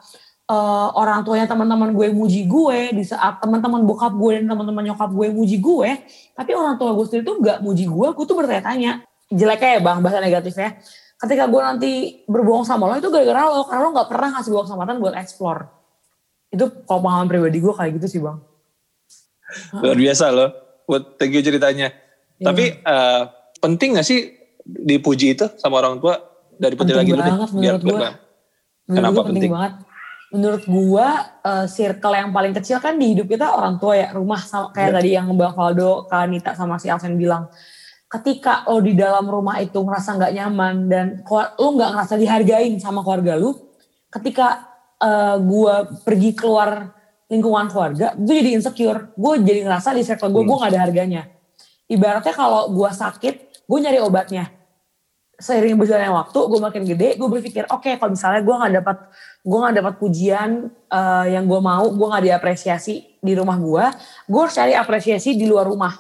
uh, 0.49 0.89
orang 0.97 1.21
tuanya 1.21 1.45
teman-teman 1.45 1.93
gue 1.93 2.09
muji 2.09 2.49
gue, 2.49 2.97
di 2.97 3.03
saat 3.05 3.37
teman-teman 3.39 3.85
bokap 3.85 4.17
gue 4.17 4.41
dan 4.41 4.49
teman-teman 4.49 4.83
nyokap 4.91 5.09
gue 5.13 5.27
muji 5.29 5.57
gue, 5.61 5.89
tapi 6.33 6.51
orang 6.57 6.75
tua 6.81 6.97
gue 6.97 7.05
sendiri 7.05 7.23
tuh 7.23 7.37
gak 7.39 7.61
muji 7.61 7.85
gue, 7.85 8.07
gue 8.11 8.25
tuh 8.25 8.35
bertanya-tanya, 8.35 9.05
jeleknya 9.29 9.69
ya 9.77 9.81
bang, 9.85 9.97
bahasa 10.01 10.17
negatifnya, 10.19 10.81
ketika 11.21 11.45
gue 11.45 11.61
nanti 11.61 11.91
berbohong 12.25 12.65
sama 12.65 12.89
lo 12.89 12.97
itu 12.97 13.13
gara-gara 13.13 13.45
lo, 13.45 13.63
karena 13.69 13.81
lo 13.85 13.89
gak 13.93 14.09
pernah 14.09 14.29
ngasih 14.35 14.49
gue 14.49 14.61
kesempatan 14.65 14.95
buat 14.97 15.15
explore. 15.15 15.61
Itu 16.49 16.65
kalau 16.89 16.99
pengalaman 17.05 17.29
pribadi 17.29 17.57
gue 17.61 17.73
kayak 17.77 17.91
gitu 18.01 18.07
sih 18.09 18.19
bang. 18.25 18.41
Luar 19.77 19.97
biasa 19.97 20.25
loh, 20.33 20.49
buat 20.89 21.21
thank 21.21 21.37
you 21.37 21.45
ceritanya. 21.45 21.93
Yeah. 22.41 22.49
Tapi 22.49 22.63
uh, 22.81 23.29
penting 23.61 24.01
gak 24.01 24.07
sih 24.09 24.33
dipuji 24.65 25.37
itu 25.37 25.45
sama 25.61 25.81
orang 25.81 26.01
tua 26.01 26.17
dari 26.57 26.73
penting 26.73 26.97
lagi 26.97 27.09
dulu 27.13 27.21
deh, 27.21 27.35
menurut 27.53 27.83
gue. 27.85 28.09
Kenapa 28.89 29.21
penting? 29.29 29.45
penting 29.45 29.53
banget 29.53 29.73
menurut 30.29 30.63
gua 30.69 31.39
uh, 31.41 31.65
circle 31.65 32.13
yang 32.13 32.29
paling 32.29 32.53
kecil 32.53 32.77
kan 32.77 32.97
di 32.97 33.17
hidup 33.17 33.25
kita 33.25 33.49
orang 33.49 33.81
tua 33.81 33.97
ya 33.97 34.13
rumah 34.13 34.37
sama 34.41 34.69
kayak 34.69 34.89
yeah. 34.93 34.97
tadi 34.97 35.09
yang 35.17 35.27
Bang 35.33 35.53
Faldo, 35.57 36.05
Kak 36.05 36.29
Anita 36.29 36.53
sama 36.53 36.77
si 36.77 36.85
Alvin 36.89 37.17
bilang 37.17 37.49
ketika 38.09 38.65
lo 38.69 38.81
di 38.81 38.93
dalam 38.97 39.25
rumah 39.25 39.61
itu 39.61 39.77
ngerasa 39.81 40.17
nggak 40.17 40.33
nyaman 40.33 40.75
dan 40.89 41.05
lo 41.29 41.67
nggak 41.77 41.89
ngerasa 41.93 42.13
dihargain 42.17 42.77
sama 42.81 43.01
keluarga 43.05 43.37
lu 43.37 43.57
ketika 44.09 44.69
uh, 45.01 45.37
gua 45.41 45.85
pergi 46.05 46.33
keluar 46.37 46.99
lingkungan 47.29 47.69
keluarga 47.69 48.17
gue 48.17 48.35
jadi 48.41 48.57
insecure 48.57 49.13
gue 49.13 49.33
jadi 49.45 49.61
ngerasa 49.69 49.93
di 49.93 50.01
circle 50.01 50.33
gue 50.33 50.41
hmm. 50.41 50.49
gue 50.49 50.57
gak 50.57 50.71
ada 50.73 50.81
harganya 50.81 51.21
ibaratnya 51.85 52.33
kalau 52.33 52.73
gue 52.73 52.89
sakit 52.89 53.35
gue 53.69 53.77
nyari 53.77 54.01
obatnya 54.01 54.49
seiring 55.39 55.79
berjalannya 55.79 56.11
waktu 56.11 56.39
gue 56.39 56.59
makin 56.59 56.83
gede 56.83 57.09
gue 57.15 57.27
berpikir 57.31 57.63
oke 57.71 57.87
okay, 57.87 57.93
kalau 57.95 58.11
misalnya 58.11 58.43
gue 58.43 58.55
nggak 58.59 58.73
dapat 58.83 58.97
gue 59.39 59.57
nggak 59.57 59.75
dapat 59.79 59.93
pujian 59.95 60.49
uh, 60.91 61.25
yang 61.25 61.47
gue 61.47 61.59
mau 61.63 61.87
gue 61.87 62.07
nggak 62.11 62.23
diapresiasi 62.27 63.23
di 63.23 63.33
rumah 63.33 63.55
gue 63.55 63.85
gue 64.27 64.39
harus 64.39 64.55
cari 64.55 64.75
apresiasi 64.75 65.39
di 65.39 65.47
luar 65.47 65.65
rumah 65.65 65.95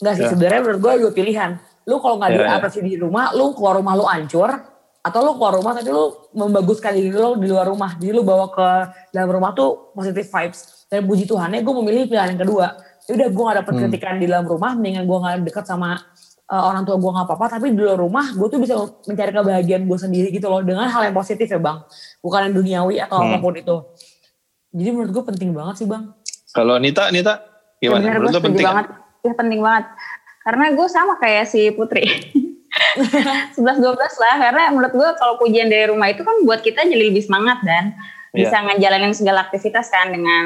Enggak 0.00 0.14
sih 0.16 0.24
yeah. 0.24 0.32
sebenarnya 0.32 0.60
menurut 0.64 0.80
gue 0.80 0.92
dua 1.02 1.12
pilihan 1.12 1.50
lu 1.90 1.98
kalau 1.98 2.16
nggak 2.22 2.30
yeah, 2.30 2.40
ya. 2.40 2.46
diapresiasi 2.56 2.86
yeah. 2.86 2.94
di 2.94 2.98
rumah 3.02 3.24
lu 3.34 3.52
keluar 3.58 3.74
rumah 3.82 3.94
lu 3.98 4.06
ancur 4.06 4.50
atau 5.00 5.18
lu 5.24 5.32
keluar 5.40 5.52
rumah 5.58 5.72
tapi 5.74 5.90
lu 5.90 6.14
membaguskan 6.36 6.92
diri 6.94 7.10
lu 7.10 7.40
di 7.42 7.50
luar 7.50 7.66
rumah 7.66 7.98
jadi 7.98 8.12
lu 8.14 8.22
bawa 8.22 8.52
ke 8.54 8.68
dalam 9.10 9.28
rumah 9.34 9.50
tuh 9.50 9.90
positive 9.96 10.28
vibes 10.30 10.86
dan 10.86 11.02
puji 11.08 11.24
Tuhan 11.26 11.48
ya 11.56 11.60
gue 11.64 11.74
memilih 11.74 12.06
pilihan 12.06 12.36
yang 12.36 12.40
kedua 12.46 12.66
ya 13.08 13.12
udah 13.18 13.28
gue 13.32 13.42
gak 13.42 13.56
dapet 13.64 13.72
hmm. 13.74 13.80
kritikan 13.82 14.14
di 14.20 14.26
dalam 14.30 14.46
rumah 14.46 14.76
mendingan 14.78 15.08
gue 15.08 15.18
gak 15.18 15.34
deket 15.42 15.64
sama 15.66 15.98
uh, 16.50 16.62
orang 16.66 16.82
tua 16.82 16.98
gue 16.98 17.10
nggak 17.10 17.26
apa-apa 17.30 17.46
tapi 17.56 17.70
di 17.70 17.80
luar 17.80 17.96
rumah 17.96 18.26
gue 18.34 18.48
tuh 18.50 18.58
bisa 18.58 18.74
mencari 19.06 19.30
kebahagiaan 19.30 19.86
gue 19.86 19.98
sendiri 19.98 20.28
gitu 20.34 20.50
loh 20.50 20.60
dengan 20.66 20.90
hal 20.90 21.06
yang 21.06 21.16
positif 21.16 21.46
ya 21.46 21.62
bang. 21.62 21.78
Bukan 22.18 22.50
yang 22.50 22.54
duniawi 22.58 22.96
atau 22.98 23.22
hmm. 23.22 23.26
apa 23.30 23.36
pun 23.38 23.54
itu. 23.54 23.76
Jadi 24.74 24.88
menurut 24.90 25.10
gue 25.14 25.24
penting 25.34 25.50
banget 25.54 25.74
sih 25.80 25.86
bang. 25.86 26.10
Kalau 26.50 26.74
Anita 26.74 27.06
Anita 27.06 27.38
gimana? 27.78 28.02
Bener, 28.02 28.12
menurut 28.18 28.30
gue 28.34 28.42
penting 28.50 28.66
banget. 28.66 28.86
Ya 29.22 29.32
penting 29.38 29.60
banget. 29.62 29.84
Karena 30.40 30.64
gue 30.74 30.86
sama 30.90 31.14
kayak 31.22 31.44
si 31.46 31.70
Putri. 31.70 32.04
11-12 33.58 33.58
lah 33.98 34.34
karena 34.38 34.62
menurut 34.70 34.94
gue 34.94 35.08
kalau 35.18 35.34
pujian 35.38 35.66
dari 35.66 35.90
rumah 35.90 36.10
itu 36.10 36.22
kan 36.22 36.42
buat 36.46 36.62
kita 36.62 36.86
jadi 36.86 37.10
lebih 37.10 37.22
semangat 37.22 37.62
dan 37.66 37.94
yeah. 38.34 38.46
bisa 38.46 38.56
ngejalanin 38.62 39.14
segala 39.14 39.46
aktivitas 39.46 39.90
kan 39.90 40.14
dengan 40.14 40.44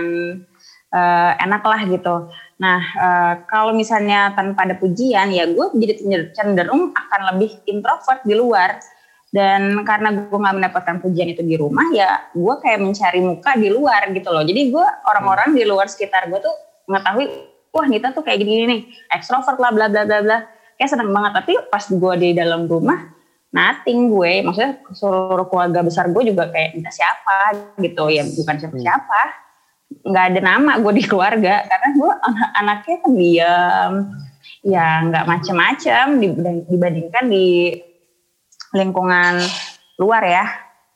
uh, 0.94 1.32
enak 1.42 1.62
lah 1.66 1.80
gitu 1.90 2.30
Nah, 2.54 2.80
uh, 2.94 3.34
kalau 3.50 3.74
misalnya 3.74 4.30
tanpa 4.38 4.62
ada 4.62 4.78
pujian, 4.78 5.34
ya 5.34 5.50
gue 5.50 5.66
jadi 5.74 5.94
cenderung 6.30 6.94
akan 6.94 7.20
lebih 7.34 7.50
introvert 7.66 8.22
di 8.22 8.34
luar. 8.38 8.78
Dan 9.34 9.82
karena 9.82 10.14
gue 10.14 10.38
gak 10.38 10.54
mendapatkan 10.54 11.02
pujian 11.02 11.26
itu 11.26 11.42
di 11.42 11.58
rumah, 11.58 11.90
ya 11.90 12.30
gue 12.30 12.54
kayak 12.62 12.78
mencari 12.78 13.18
muka 13.18 13.58
di 13.58 13.66
luar 13.66 14.14
gitu 14.14 14.30
loh. 14.30 14.46
Jadi 14.46 14.70
gue 14.70 14.86
orang-orang 15.10 15.58
di 15.58 15.66
luar 15.66 15.90
sekitar 15.90 16.30
gue 16.30 16.38
tuh 16.38 16.54
mengetahui, 16.86 17.26
wah 17.74 17.82
Nita 17.90 18.14
tuh 18.14 18.22
kayak 18.22 18.38
gini 18.38 18.62
nih, 18.70 18.80
ekstrovert 19.10 19.58
lah, 19.58 19.74
bla 19.74 19.90
bla 19.90 20.06
bla 20.06 20.22
bla. 20.22 20.38
Kayak 20.78 20.90
seneng 20.94 21.10
banget. 21.10 21.32
Tapi 21.42 21.52
pas 21.66 21.82
gue 21.82 22.14
di 22.22 22.30
dalam 22.30 22.70
rumah, 22.70 23.10
nothing 23.50 24.06
gue. 24.06 24.46
Maksudnya 24.46 24.72
seluruh 24.94 25.50
keluarga 25.50 25.82
besar 25.82 26.14
gue 26.14 26.30
juga 26.30 26.54
kayak 26.54 26.78
Nita 26.78 26.94
siapa 26.94 27.74
gitu. 27.82 28.14
Ya 28.14 28.22
bukan 28.22 28.54
siapa-siapa 28.54 29.43
nggak 30.04 30.24
ada 30.32 30.40
nama 30.44 30.72
gue 30.78 30.92
di 31.00 31.04
keluarga. 31.04 31.64
Karena 31.64 31.88
gue 31.96 32.12
anak 32.12 32.50
anaknya 32.60 32.96
kan 33.00 33.12
diam 33.16 33.92
ya 34.64 34.86
nggak 35.08 35.24
macem-macem 35.28 36.06
dibandingkan 36.68 37.24
di 37.28 37.72
lingkungan 38.76 39.40
luar 39.98 40.22
ya. 40.24 40.46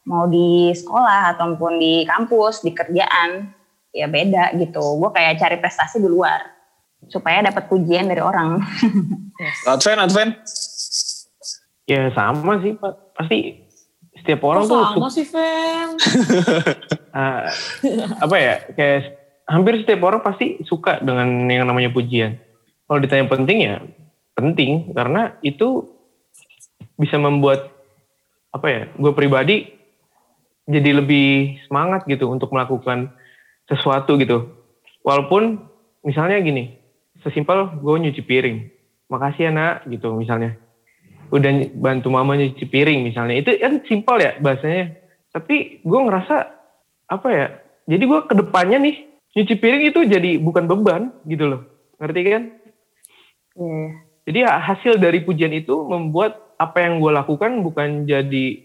Mau 0.09 0.25
di 0.25 0.73
sekolah 0.73 1.37
ataupun 1.37 1.77
di 1.77 2.05
kampus 2.09 2.65
di 2.65 2.73
kerjaan 2.73 3.53
ya 3.93 4.09
beda 4.09 4.57
gitu. 4.57 4.81
Gue 5.01 5.11
kayak 5.13 5.41
cari 5.41 5.57
prestasi 5.61 6.01
di 6.01 6.09
luar 6.09 6.41
supaya 7.07 7.45
dapat 7.45 7.71
pujian 7.71 8.09
dari 8.09 8.21
orang. 8.21 8.61
Adven 9.71 9.99
Adven 10.03 10.29
ya 11.89 12.13
sama 12.13 12.61
sih 12.61 12.77
pak. 12.77 12.95
Pasti 13.17 13.68
setiap 14.29 14.45
orang 14.45 14.65
oh, 14.65 14.69
tuh 14.69 14.85
sama 14.93 15.09
sih 15.09 15.25
uh, 15.33 15.89
apa 18.29 18.37
ya 18.37 18.61
kayak 18.77 19.17
hampir 19.49 19.81
setiap 19.81 20.05
orang 20.05 20.21
pasti 20.21 20.61
suka 20.69 21.01
dengan 21.01 21.49
yang 21.49 21.65
namanya 21.65 21.89
pujian. 21.89 22.37
Kalau 22.85 23.01
ditanya 23.01 23.25
penting 23.25 23.59
ya 23.65 23.81
penting. 24.37 24.93
Karena 24.93 25.33
itu 25.41 25.89
bisa 27.01 27.17
membuat 27.17 27.73
apa 28.53 28.69
ya 28.69 28.93
gue 29.01 29.13
pribadi 29.17 29.73
jadi 30.69 31.01
lebih 31.01 31.65
semangat 31.65 32.05
gitu 32.05 32.29
untuk 32.29 32.53
melakukan 32.53 33.09
sesuatu 33.65 34.21
gitu. 34.21 34.45
Walaupun 35.09 35.57
misalnya 36.05 36.37
gini 36.45 36.77
sesimpel 37.25 37.81
gue 37.81 37.97
nyuci 37.97 38.21
piring. 38.29 38.77
Makasih 39.09 39.49
ya 39.49 39.57
nak 39.57 39.89
gitu 39.89 40.13
misalnya 40.13 40.61
udah 41.29 41.51
bantu 41.77 42.09
mama 42.09 42.37
nyuci 42.37 42.65
piring 42.69 43.05
misalnya. 43.05 43.41
Itu 43.41 43.57
kan 43.61 43.85
simpel 43.85 44.17
ya 44.21 44.33
bahasanya. 44.41 44.97
Tapi 45.33 45.85
gue 45.85 46.01
ngerasa 46.09 46.37
apa 47.09 47.29
ya 47.33 47.47
jadi 47.89 48.05
gue 48.05 48.21
ke 48.29 48.35
depannya 48.37 48.79
nih 48.85 48.97
nyuci 49.37 49.55
piring 49.57 49.83
itu 49.89 50.01
jadi 50.09 50.31
bukan 50.41 50.65
beban 50.69 51.13
gitu 51.29 51.45
loh. 51.49 51.63
Ngerti 52.01 52.21
kan? 52.29 52.45
Yeah. 53.59 53.91
jadi 54.23 54.47
hasil 54.47 55.03
dari 55.03 55.27
pujian 55.27 55.51
itu 55.51 55.75
membuat 55.83 56.55
apa 56.63 56.79
yang 56.79 57.03
gue 57.03 57.11
lakukan 57.11 57.59
bukan 57.67 58.07
jadi 58.07 58.63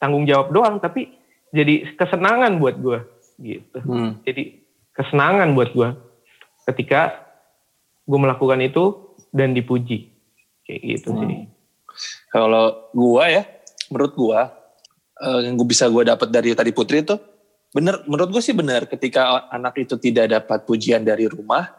tanggung 0.00 0.24
jawab 0.24 0.48
doang 0.56 0.80
tapi 0.80 1.12
jadi 1.52 1.92
kesenangan 2.00 2.56
buat 2.56 2.80
gue 2.80 2.98
gitu. 3.44 3.78
Hmm. 3.84 4.24
jadi 4.24 4.56
kesenangan 4.96 5.52
buat 5.52 5.76
gue 5.76 5.88
ketika 6.72 7.28
gue 8.08 8.18
melakukan 8.18 8.64
itu 8.64 9.12
dan 9.36 9.52
dipuji. 9.52 10.08
Kayak 10.64 10.80
gitu 10.80 11.08
hmm. 11.12 11.20
sih 11.28 11.51
kalau 12.32 12.92
gua 12.92 13.24
ya, 13.28 13.42
menurut 13.92 14.12
gua 14.14 14.40
uh, 15.20 15.40
yang 15.40 15.54
gua 15.54 15.68
bisa 15.68 15.88
gua 15.88 16.02
dapat 16.06 16.28
dari 16.32 16.52
tadi 16.56 16.70
Putri 16.72 17.04
itu 17.04 17.16
bener 17.72 18.04
menurut 18.04 18.28
gue 18.36 18.42
sih 18.44 18.52
benar 18.52 18.84
ketika 18.84 19.48
anak 19.48 19.80
itu 19.80 19.96
tidak 19.96 20.28
dapat 20.28 20.68
pujian 20.68 21.00
dari 21.08 21.24
rumah 21.24 21.72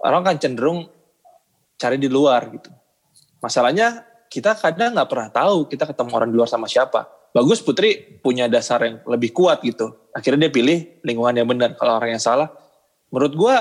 orang 0.00 0.32
kan 0.32 0.36
cenderung 0.40 0.88
cari 1.76 2.00
di 2.00 2.08
luar 2.08 2.48
gitu. 2.48 2.72
Masalahnya 3.44 4.04
kita 4.32 4.56
kadang 4.56 4.96
nggak 4.96 5.08
pernah 5.08 5.28
tahu 5.28 5.68
kita 5.68 5.84
ketemu 5.92 6.10
orang 6.16 6.28
di 6.32 6.36
luar 6.40 6.48
sama 6.48 6.64
siapa. 6.64 7.04
Bagus 7.36 7.60
Putri 7.60 8.16
punya 8.22 8.48
dasar 8.48 8.80
yang 8.80 8.96
lebih 9.04 9.34
kuat 9.34 9.60
gitu. 9.60 10.08
Akhirnya 10.16 10.48
dia 10.48 10.52
pilih 10.54 10.78
lingkungan 11.04 11.34
yang 11.36 11.48
benar 11.50 11.76
kalau 11.76 12.00
orang 12.00 12.16
yang 12.16 12.22
salah. 12.22 12.48
Menurut 13.12 13.34
gue 13.36 13.54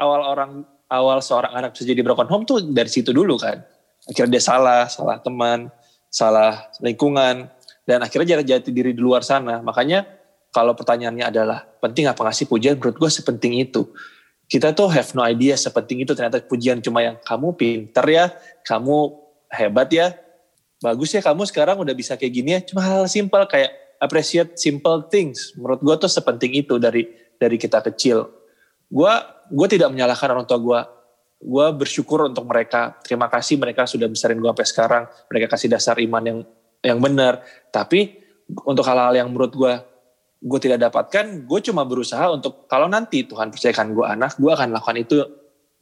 awal 0.00 0.20
orang 0.24 0.50
awal 0.88 1.18
seorang 1.20 1.52
anak 1.54 1.76
bisa 1.76 1.84
jadi 1.84 2.00
broken 2.00 2.26
home 2.30 2.44
tuh 2.48 2.64
dari 2.64 2.88
situ 2.90 3.12
dulu 3.14 3.38
kan 3.38 3.62
akhirnya 4.08 4.38
dia 4.38 4.44
salah, 4.44 4.88
salah 4.88 5.20
teman, 5.20 5.68
salah 6.08 6.70
lingkungan, 6.80 7.50
dan 7.84 7.98
akhirnya 8.00 8.36
jadi 8.38 8.58
jati 8.58 8.70
diri 8.70 8.94
di 8.94 9.02
luar 9.02 9.26
sana. 9.26 9.58
Makanya 9.60 10.06
kalau 10.50 10.74
pertanyaannya 10.74 11.26
adalah 11.26 11.66
penting 11.82 12.06
apa 12.06 12.22
ngasih 12.26 12.46
pujian, 12.50 12.78
menurut 12.78 12.96
gue 12.98 13.10
sepenting 13.10 13.60
itu. 13.60 13.86
Kita 14.50 14.74
tuh 14.74 14.90
have 14.90 15.14
no 15.14 15.22
idea 15.22 15.54
sepenting 15.54 16.02
itu 16.02 16.10
ternyata 16.10 16.42
pujian 16.42 16.82
cuma 16.82 17.06
yang 17.06 17.16
kamu 17.22 17.54
pinter 17.54 18.02
ya, 18.10 18.24
kamu 18.66 19.14
hebat 19.46 19.86
ya, 19.94 20.10
bagus 20.82 21.14
ya 21.14 21.22
kamu 21.22 21.46
sekarang 21.46 21.78
udah 21.78 21.94
bisa 21.94 22.18
kayak 22.18 22.32
gini 22.34 22.50
ya. 22.58 22.60
Cuma 22.62 22.82
hal, 22.82 23.06
-hal 23.06 23.06
simple 23.06 23.46
kayak 23.46 23.70
appreciate 24.02 24.58
simple 24.58 25.06
things. 25.06 25.54
Menurut 25.54 25.78
gue 25.84 25.94
tuh 26.02 26.10
sepenting 26.10 26.56
itu 26.56 26.80
dari 26.82 27.06
dari 27.38 27.56
kita 27.60 27.78
kecil. 27.84 28.26
Gue 28.90 29.12
gue 29.54 29.66
tidak 29.70 29.92
menyalahkan 29.94 30.28
orang 30.34 30.46
tua 30.48 30.58
gue 30.58 30.80
gue 31.40 31.66
bersyukur 31.72 32.28
untuk 32.28 32.44
mereka. 32.44 33.00
Terima 33.00 33.32
kasih 33.32 33.56
mereka 33.56 33.88
sudah 33.88 34.06
besarin 34.06 34.36
gue 34.36 34.50
sampai 34.52 34.68
sekarang. 34.68 35.04
Mereka 35.32 35.46
kasih 35.48 35.68
dasar 35.72 35.96
iman 35.96 36.22
yang 36.22 36.38
yang 36.84 36.98
benar. 37.00 37.40
Tapi 37.72 38.20
untuk 38.68 38.84
hal-hal 38.84 39.16
yang 39.16 39.28
menurut 39.32 39.52
gue 39.56 39.74
gue 40.40 40.60
tidak 40.60 40.88
dapatkan, 40.88 41.44
gue 41.44 41.60
cuma 41.64 41.84
berusaha 41.84 42.32
untuk 42.32 42.64
kalau 42.64 42.88
nanti 42.88 43.28
Tuhan 43.28 43.52
percayakan 43.52 43.92
gue 43.92 44.06
anak, 44.08 44.40
gue 44.40 44.48
akan 44.48 44.68
lakukan 44.72 44.96
itu 44.96 45.16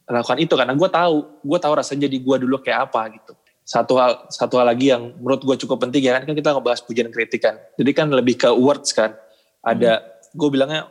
lakukan 0.09 0.39
itu 0.41 0.53
karena 0.57 0.73
gue 0.73 0.89
tahu 0.89 1.15
gue 1.45 1.59
tahu 1.61 1.73
rasanya 1.77 2.09
jadi 2.09 2.17
gue 2.17 2.35
dulu 2.41 2.57
kayak 2.65 2.89
apa 2.89 3.13
gitu 3.13 3.33
satu 3.61 4.01
hal 4.01 4.25
satu 4.33 4.57
hal 4.57 4.65
lagi 4.73 4.89
yang 4.89 5.13
menurut 5.21 5.45
gue 5.45 5.55
cukup 5.61 5.85
penting 5.85 6.09
ya 6.09 6.17
kan, 6.17 6.25
kan 6.25 6.33
kita 6.33 6.49
ngebahas 6.57 6.81
pujian 6.81 7.13
kritikan 7.13 7.61
jadi 7.77 7.91
kan 7.93 8.09
lebih 8.09 8.41
ke 8.41 8.49
words 8.49 8.89
kan 8.89 9.13
ada 9.61 10.01
hmm. 10.01 10.33
gue 10.33 10.49
bilangnya 10.49 10.81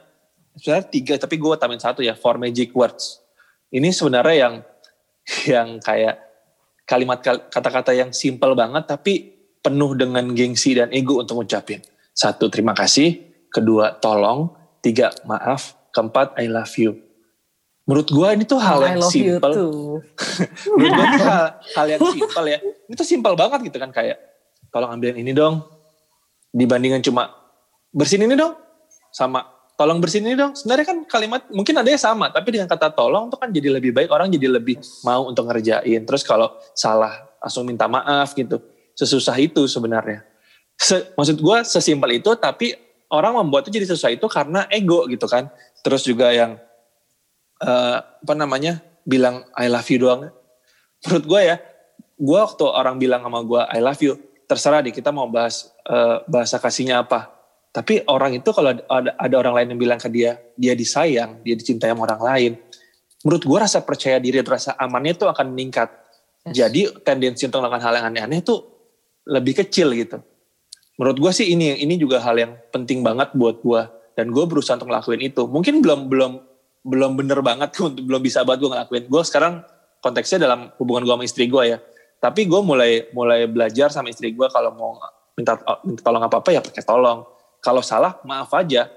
sebenarnya 0.55 0.87
tiga 0.87 1.15
tapi 1.19 1.35
gue 1.35 1.55
tambahin 1.59 1.83
satu 1.83 2.01
ya 2.07 2.15
four 2.15 2.39
magic 2.39 2.71
words 2.79 3.19
ini 3.73 3.89
sebenarnya 3.93 4.37
yang 4.37 4.55
yang 5.45 5.69
kayak 5.85 6.17
kalimat 6.89 7.21
kata-kata 7.53 7.93
yang 7.93 8.17
simple 8.17 8.57
banget 8.57 8.89
tapi 8.89 9.37
penuh 9.61 9.93
dengan 9.93 10.25
gengsi 10.33 10.73
dan 10.73 10.89
ego 10.89 11.21
untuk 11.21 11.45
ngucapin. 11.45 11.85
Satu 12.17 12.49
terima 12.49 12.73
kasih. 12.73 13.29
Kedua 13.53 13.93
tolong. 14.01 14.57
Tiga 14.81 15.13
maaf. 15.29 15.77
Keempat 15.93 16.39
I 16.41 16.49
love 16.49 16.73
you. 16.81 16.97
Menurut 17.89 18.09
gue 18.09 18.29
ini 18.37 18.45
tuh 18.45 18.61
hal 18.61 18.81
oh, 18.81 18.85
yang 18.85 19.01
simple. 19.05 19.53
menurut 20.77 20.93
gue 20.93 21.07
ini 21.09 21.21
hal, 21.25 21.47
hal 21.77 21.87
yang 21.89 22.01
simple 22.01 22.47
ya. 22.49 22.59
Ini 22.61 22.95
tuh 22.97 23.09
simple 23.09 23.35
banget 23.37 23.69
gitu 23.69 23.77
kan 23.81 23.93
kayak 23.93 24.17
tolong 24.73 24.93
ambilin 24.93 25.21
ini 25.21 25.33
dong. 25.37 25.65
Dibandingkan 26.53 27.05
cuma 27.05 27.33
bersihin 27.93 28.29
ini 28.29 28.37
dong. 28.37 28.57
Sama 29.13 29.58
tolong 29.79 30.03
bersihin 30.03 30.27
ini 30.27 30.35
dong. 30.35 30.59
Sebenarnya 30.59 30.87
kan 30.91 30.99
kalimat 31.07 31.47
mungkin 31.55 31.79
ada 31.79 31.87
yang 31.87 32.03
sama, 32.03 32.35
tapi 32.35 32.51
dengan 32.51 32.67
kata 32.67 32.91
tolong 32.91 33.31
tuh 33.31 33.39
kan 33.39 33.55
jadi 33.55 33.71
lebih 33.79 33.95
baik 33.95 34.11
orang 34.11 34.27
jadi 34.27 34.51
lebih 34.51 34.83
mau 35.07 35.31
untuk 35.31 35.47
ngerjain. 35.47 36.03
Terus 36.03 36.27
kalau 36.27 36.59
salah 36.75 37.31
langsung 37.39 37.63
minta 37.63 37.87
maaf 37.87 38.35
gitu. 38.35 38.59
Sesusah 38.99 39.39
itu 39.39 39.71
sebenarnya. 39.71 40.27
Se, 40.75 41.15
maksud 41.15 41.39
gue 41.39 41.59
sesimpel 41.63 42.19
itu 42.19 42.35
tapi 42.35 42.75
orang 43.15 43.39
membuat 43.39 43.71
itu 43.71 43.79
jadi 43.79 43.87
sesusah 43.95 44.19
itu 44.19 44.27
karena 44.27 44.67
ego 44.67 45.07
gitu 45.07 45.31
kan. 45.31 45.47
Terus 45.87 46.03
juga 46.03 46.35
yang 46.35 46.59
uh, 47.63 48.03
apa 48.03 48.35
namanya 48.35 48.83
bilang 49.07 49.47
I 49.55 49.71
love 49.71 49.87
you 49.87 50.03
doang. 50.03 50.35
Menurut 51.07 51.25
gue 51.31 51.41
ya, 51.55 51.57
gue 52.19 52.39
waktu 52.43 52.67
orang 52.67 52.99
bilang 52.99 53.23
sama 53.23 53.47
gue 53.47 53.63
I 53.71 53.79
love 53.79 54.03
you, 54.03 54.19
terserah 54.51 54.83
deh 54.83 54.91
kita 54.91 55.15
mau 55.15 55.31
bahas 55.31 55.71
uh, 55.87 56.27
bahasa 56.27 56.59
kasihnya 56.59 57.07
apa. 57.07 57.38
Tapi 57.79 58.03
orang 58.11 58.43
itu 58.43 58.51
kalau 58.51 58.75
ada, 58.75 59.15
ada 59.15 59.35
orang 59.39 59.55
lain 59.63 59.67
yang 59.71 59.81
bilang 59.87 60.01
ke 60.03 60.11
dia, 60.11 60.35
dia 60.59 60.75
disayang, 60.75 61.47
dia 61.47 61.55
dicintai 61.55 61.95
sama 61.95 62.11
orang 62.11 62.23
lain. 62.27 62.53
Menurut 63.23 63.47
gue 63.47 63.59
rasa 63.63 63.87
percaya 63.87 64.19
diri, 64.19 64.43
rasa 64.43 64.75
amannya 64.75 65.15
itu 65.15 65.31
akan 65.31 65.55
meningkat. 65.55 65.87
Yes. 66.51 66.59
Jadi 66.59 66.91
tendensi 67.07 67.47
untuk 67.47 67.63
melakukan 67.63 67.87
hal 67.87 67.95
yang 68.03 68.07
aneh-aneh 68.11 68.43
itu 68.43 68.59
lebih 69.31 69.63
kecil 69.63 69.95
gitu. 69.95 70.19
Menurut 70.99 71.23
gue 71.23 71.31
sih 71.31 71.55
ini 71.55 71.79
ini 71.79 71.95
juga 71.95 72.19
hal 72.19 72.35
yang 72.35 72.59
penting 72.75 73.07
banget 73.07 73.31
buat 73.39 73.63
gue 73.63 73.83
dan 74.19 74.35
gue 74.35 74.45
berusaha 74.51 74.75
untuk 74.75 74.91
ngelakuin 74.91 75.23
itu. 75.31 75.47
Mungkin 75.47 75.79
belum 75.79 76.11
belum 76.11 76.33
belum 76.83 77.11
bener 77.15 77.39
banget 77.47 77.79
untuk 77.87 78.03
belum 78.03 78.19
bisa 78.19 78.43
banget 78.43 78.67
gue 78.67 78.71
ngelakuin. 78.75 79.05
Gue 79.07 79.23
sekarang 79.23 79.63
konteksnya 80.03 80.51
dalam 80.51 80.75
hubungan 80.83 81.07
gue 81.07 81.15
sama 81.15 81.23
istri 81.23 81.47
gue 81.47 81.63
ya. 81.63 81.79
Tapi 82.19 82.51
gue 82.51 82.59
mulai 82.59 83.07
mulai 83.15 83.47
belajar 83.47 83.95
sama 83.95 84.11
istri 84.11 84.35
gue 84.35 84.47
kalau 84.51 84.75
mau 84.75 84.99
minta 85.39 85.55
minta 85.87 86.03
tolong 86.03 86.27
apa 86.27 86.43
apa 86.43 86.51
ya 86.51 86.59
pakai 86.59 86.83
tolong. 86.83 87.38
Kalau 87.61 87.83
salah 87.83 88.19
maaf 88.23 88.53
aja. 88.55 88.91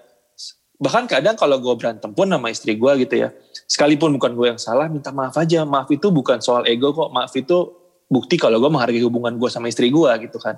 Bahkan 0.81 1.05
kadang 1.05 1.37
kalau 1.37 1.61
gue 1.61 1.73
berantem 1.77 2.09
pun 2.09 2.25
sama 2.25 2.49
istri 2.49 2.73
gue 2.73 2.91
gitu 3.05 3.15
ya. 3.27 3.29
Sekalipun 3.69 4.17
bukan 4.17 4.33
gue 4.33 4.47
yang 4.55 4.61
salah, 4.61 4.89
minta 4.89 5.13
maaf 5.13 5.37
aja. 5.37 5.61
Maaf 5.61 5.89
itu 5.93 6.09
bukan 6.09 6.41
soal 6.41 6.65
ego 6.65 6.89
kok. 6.93 7.13
Maaf 7.13 7.33
itu 7.37 7.69
bukti 8.09 8.35
kalau 8.35 8.57
gue 8.57 8.69
menghargai 8.69 9.01
hubungan 9.05 9.37
gue 9.37 9.49
sama 9.49 9.69
istri 9.69 9.93
gue 9.93 10.11
gitu 10.25 10.41
kan. 10.41 10.57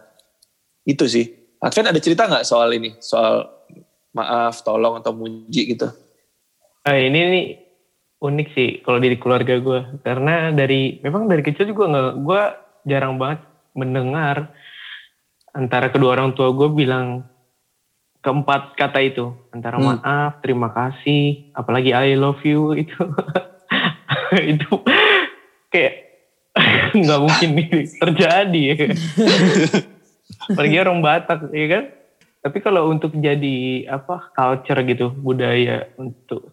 Itu 0.87 1.07
sih. 1.11 1.27
Advent 1.59 1.91
ada 1.91 1.99
cerita 1.99 2.27
nggak 2.27 2.47
soal 2.47 2.71
ini? 2.75 2.95
Soal 3.03 3.47
maaf, 4.15 4.63
tolong 4.63 4.99
atau 4.99 5.11
muji 5.11 5.75
gitu? 5.75 5.91
Nah, 6.83 6.95
ini 6.99 7.19
nih 7.19 7.45
unik 8.23 8.47
sih 8.55 8.69
kalau 8.79 9.03
di 9.03 9.19
keluarga 9.19 9.59
gue 9.59 9.99
karena 9.99 10.55
dari 10.55 11.03
memang 11.03 11.27
dari 11.27 11.43
kecil 11.43 11.67
juga 11.67 11.91
nggak 11.91 12.11
gue 12.23 12.41
jarang 12.87 13.19
banget 13.19 13.43
mendengar 13.75 14.55
antara 15.51 15.91
kedua 15.91 16.15
orang 16.15 16.31
tua 16.31 16.55
gue 16.55 16.71
bilang 16.71 17.27
keempat 18.23 18.79
kata 18.79 18.99
itu 19.03 19.36
antara 19.51 19.77
hmm. 19.77 19.86
maaf 19.99 20.39
terima 20.39 20.71
kasih 20.71 21.51
apalagi 21.53 21.91
I 21.91 22.15
love 22.15 22.41
you 22.47 22.71
itu 22.83 23.03
itu 24.33 24.71
kayak 25.69 25.93
nggak 27.03 27.21
mungkin 27.21 27.49
nih 27.59 27.69
terjadi 27.99 28.62
ya 28.63 28.75
apalagi 30.49 30.75
orang 30.79 30.99
Batak 31.03 31.39
ya 31.51 31.67
kan 31.67 31.83
tapi 32.43 32.57
kalau 32.59 32.91
untuk 32.91 33.15
jadi 33.15 33.88
apa 33.88 34.31
culture 34.36 34.83
gitu 34.83 35.12
budaya 35.15 35.88
untuk 35.95 36.51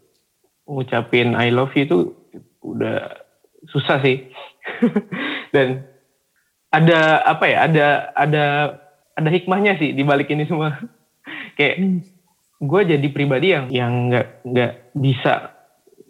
ngucapin 0.71 1.35
I 1.35 1.51
love 1.51 1.75
you 1.75 1.83
itu 1.83 1.99
udah 2.63 3.27
susah 3.69 3.99
sih. 4.01 4.31
Dan 5.55 5.83
ada 6.71 7.27
apa 7.27 7.45
ya? 7.51 7.67
Ada 7.67 7.87
ada 8.15 8.45
ada 9.19 9.29
hikmahnya 9.29 9.77
sih 9.83 9.91
di 9.93 10.07
balik 10.07 10.31
ini 10.31 10.47
semua. 10.47 10.79
Kayak 11.57 11.77
hmm. 11.81 12.01
gue 12.61 12.81
jadi 12.97 13.09
pribadi 13.11 13.47
yang 13.55 13.67
yang 13.73 13.93
nggak 14.13 14.27
nggak 14.45 14.73
bisa 14.97 15.57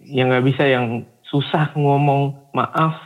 yang 0.04 0.32
nggak 0.32 0.44
bisa 0.46 0.64
yang 0.66 1.04
susah 1.30 1.70
ngomong 1.78 2.50
maaf, 2.56 2.98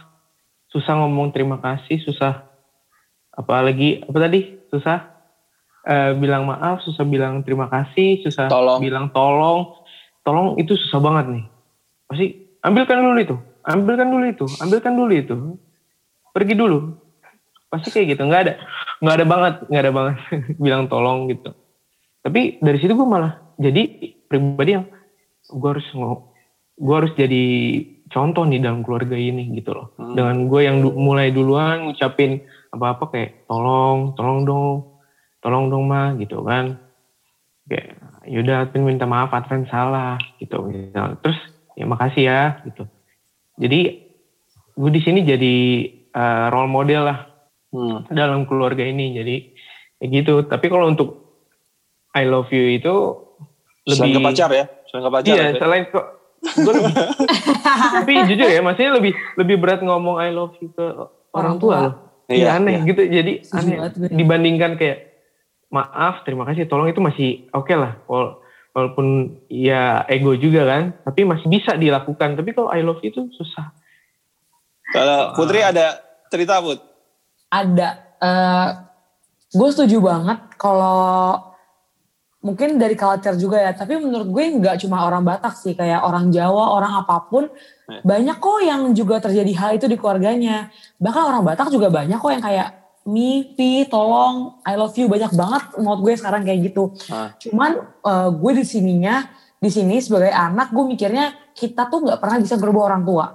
susah 0.72 0.96
ngomong 1.04 1.34
terima 1.34 1.60
kasih, 1.60 2.00
susah 2.00 2.48
apalagi 3.34 4.06
apa 4.06 4.18
tadi 4.18 4.40
susah 4.72 4.98
uh, 5.84 6.12
bilang 6.16 6.48
maaf, 6.48 6.80
susah 6.82 7.04
bilang 7.04 7.44
terima 7.44 7.68
kasih, 7.68 8.24
susah 8.24 8.48
tolong. 8.48 8.80
bilang 8.80 9.12
tolong 9.12 9.84
tolong 10.24 10.56
itu 10.56 10.74
susah 10.74 10.98
banget 10.98 11.24
nih. 11.30 11.44
Pasti 12.08 12.26
ambilkan 12.64 13.04
dulu 13.04 13.18
itu, 13.20 13.36
ambilkan 13.62 14.08
dulu 14.08 14.24
itu, 14.24 14.46
ambilkan 14.58 14.92
dulu 14.96 15.12
itu. 15.12 15.36
Pergi 16.32 16.54
dulu. 16.56 16.78
Pasti 17.68 17.92
kayak 17.92 18.16
gitu, 18.16 18.22
nggak 18.26 18.42
ada, 18.48 18.52
nggak 19.04 19.14
ada 19.14 19.26
banget, 19.28 19.54
nggak 19.68 19.82
ada 19.82 19.92
banget 19.92 20.16
bilang 20.64 20.88
tolong 20.88 21.28
gitu. 21.30 21.52
Tapi 22.24 22.58
dari 22.64 22.78
situ 22.80 22.96
gue 22.96 23.04
malah 23.04 23.36
jadi 23.60 23.84
pribadi 24.24 24.80
yang 24.80 24.88
gue 25.52 25.68
harus 25.68 25.84
gue 26.74 26.94
harus 26.96 27.12
jadi 27.14 27.44
contoh 28.08 28.48
nih 28.48 28.64
dalam 28.64 28.80
keluarga 28.80 29.14
ini 29.14 29.52
gitu 29.52 29.76
loh. 29.76 29.92
Hmm. 30.00 30.16
Dengan 30.16 30.36
gue 30.48 30.60
yang 30.64 30.80
du 30.80 30.96
mulai 30.96 31.28
duluan 31.30 31.92
ngucapin 31.92 32.40
apa-apa 32.72 33.04
kayak 33.12 33.30
tolong, 33.44 34.16
tolong 34.16 34.48
dong, 34.48 34.76
tolong 35.44 35.68
dong 35.68 35.84
mah 35.84 36.16
gitu 36.16 36.40
kan. 36.40 36.80
Kayak 37.68 38.00
yaudah 38.28 38.68
Advent 38.68 38.84
minta 38.84 39.04
maaf 39.04 39.32
Advent 39.32 39.68
salah 39.68 40.16
gitu 40.40 40.68
terus 41.20 41.38
ya 41.76 41.84
makasih 41.84 42.24
ya 42.24 42.42
gitu 42.64 42.88
jadi 43.60 43.80
gue 44.74 44.90
di 44.90 45.00
sini 45.04 45.20
jadi 45.22 45.54
uh, 46.16 46.46
role 46.50 46.70
model 46.70 47.02
lah 47.06 47.18
hmm. 47.70 48.10
dalam 48.10 48.48
keluarga 48.48 48.82
ini 48.82 49.14
jadi 49.14 49.36
ya 50.02 50.06
gitu 50.10 50.44
tapi 50.48 50.66
kalau 50.72 50.90
untuk 50.90 51.23
I 52.14 52.24
love 52.30 52.48
you 52.54 52.78
itu 52.78 52.94
lebih 53.84 53.98
selain 53.98 54.16
ke 54.16 54.20
pacar 54.22 54.50
ya? 54.54 54.64
Selain 54.88 55.02
ke 55.04 55.10
pacar 55.12 55.34
iya 55.34 55.44
ya. 55.44 55.58
selain 55.60 55.84
kok 55.90 56.06
gue 56.44 56.72
lebih 56.76 56.94
tapi 58.00 58.12
jujur 58.28 58.48
ya 58.48 58.60
maksudnya 58.60 58.92
lebih 59.00 59.12
lebih 59.40 59.56
berat 59.58 59.80
ngomong 59.80 60.20
I 60.20 60.30
love 60.30 60.54
you 60.62 60.70
ke 60.72 60.84
orang 61.34 61.56
tua 61.58 61.76
loh. 61.80 61.94
Iya, 62.24 62.56
aneh 62.56 62.80
iya. 62.80 62.88
gitu 62.88 63.02
jadi 63.04 63.32
aneh. 63.52 63.76
dibandingkan 64.08 64.80
kayak 64.80 65.12
maaf 65.68 66.24
terima 66.24 66.48
kasih 66.48 66.64
tolong 66.64 66.88
itu 66.88 67.04
masih 67.04 67.50
oke 67.52 67.68
okay 67.68 67.76
lah 67.76 68.00
walaupun 68.74 69.38
ya 69.46 70.02
ego 70.10 70.34
juga 70.34 70.66
kan 70.66 70.98
tapi 71.06 71.22
masih 71.22 71.46
bisa 71.46 71.78
dilakukan. 71.78 72.34
Tapi 72.34 72.50
kalau 72.50 72.74
I 72.74 72.82
love 72.82 73.00
itu 73.06 73.30
susah. 73.38 73.70
Kalau 74.90 75.32
Putri 75.38 75.62
ada 75.62 76.02
cerita 76.28 76.58
Put? 76.60 76.82
Ada. 77.48 78.18
Uh, 78.18 78.68
gue 79.54 79.68
setuju 79.70 80.02
banget 80.02 80.38
kalau 80.58 81.38
mungkin 82.44 82.76
dari 82.76 82.92
culture 82.92 83.40
juga 83.40 83.56
ya 83.56 83.72
tapi 83.72 83.96
menurut 83.96 84.28
gue 84.28 84.44
nggak 84.60 84.84
cuma 84.84 85.08
orang 85.08 85.24
Batak 85.24 85.56
sih 85.56 85.72
kayak 85.72 86.04
orang 86.04 86.28
Jawa 86.28 86.76
orang 86.76 86.92
apa 87.00 87.24
pun 87.24 87.48
eh. 87.88 88.04
banyak 88.04 88.36
kok 88.36 88.60
yang 88.60 88.92
juga 88.92 89.16
terjadi 89.24 89.52
hal 89.56 89.70
itu 89.80 89.88
di 89.88 89.96
keluarganya 89.96 90.68
bahkan 91.00 91.24
orang 91.24 91.40
Batak 91.40 91.72
juga 91.72 91.88
banyak 91.88 92.20
kok 92.20 92.30
yang 92.30 92.44
kayak 92.44 92.68
me, 93.04 93.52
Pi, 93.52 93.84
tolong, 93.84 94.56
I 94.64 94.80
love 94.80 94.96
you 94.96 95.06
banyak 95.06 95.32
banget 95.36 95.62
menurut 95.76 96.00
gue 96.00 96.14
sekarang 96.16 96.42
kayak 96.42 96.72
gitu. 96.72 96.96
Ah. 97.12 97.36
Cuman 97.36 97.84
uh, 98.00 98.32
gue 98.32 98.52
di 98.56 98.64
sininya, 98.64 99.28
di 99.60 99.68
sini 99.68 100.00
sebagai 100.00 100.32
anak 100.32 100.72
gue 100.72 100.84
mikirnya 100.88 101.52
kita 101.52 101.92
tuh 101.92 102.00
nggak 102.00 102.18
pernah 102.18 102.40
bisa 102.40 102.56
berubah 102.56 102.82
orang 102.92 103.02
tua. 103.04 103.26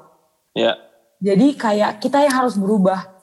Yeah. 0.57 0.75
Jadi 1.21 1.53
kayak 1.53 2.01
kita 2.01 2.25
yang 2.25 2.33
harus 2.33 2.57
berubah. 2.57 3.13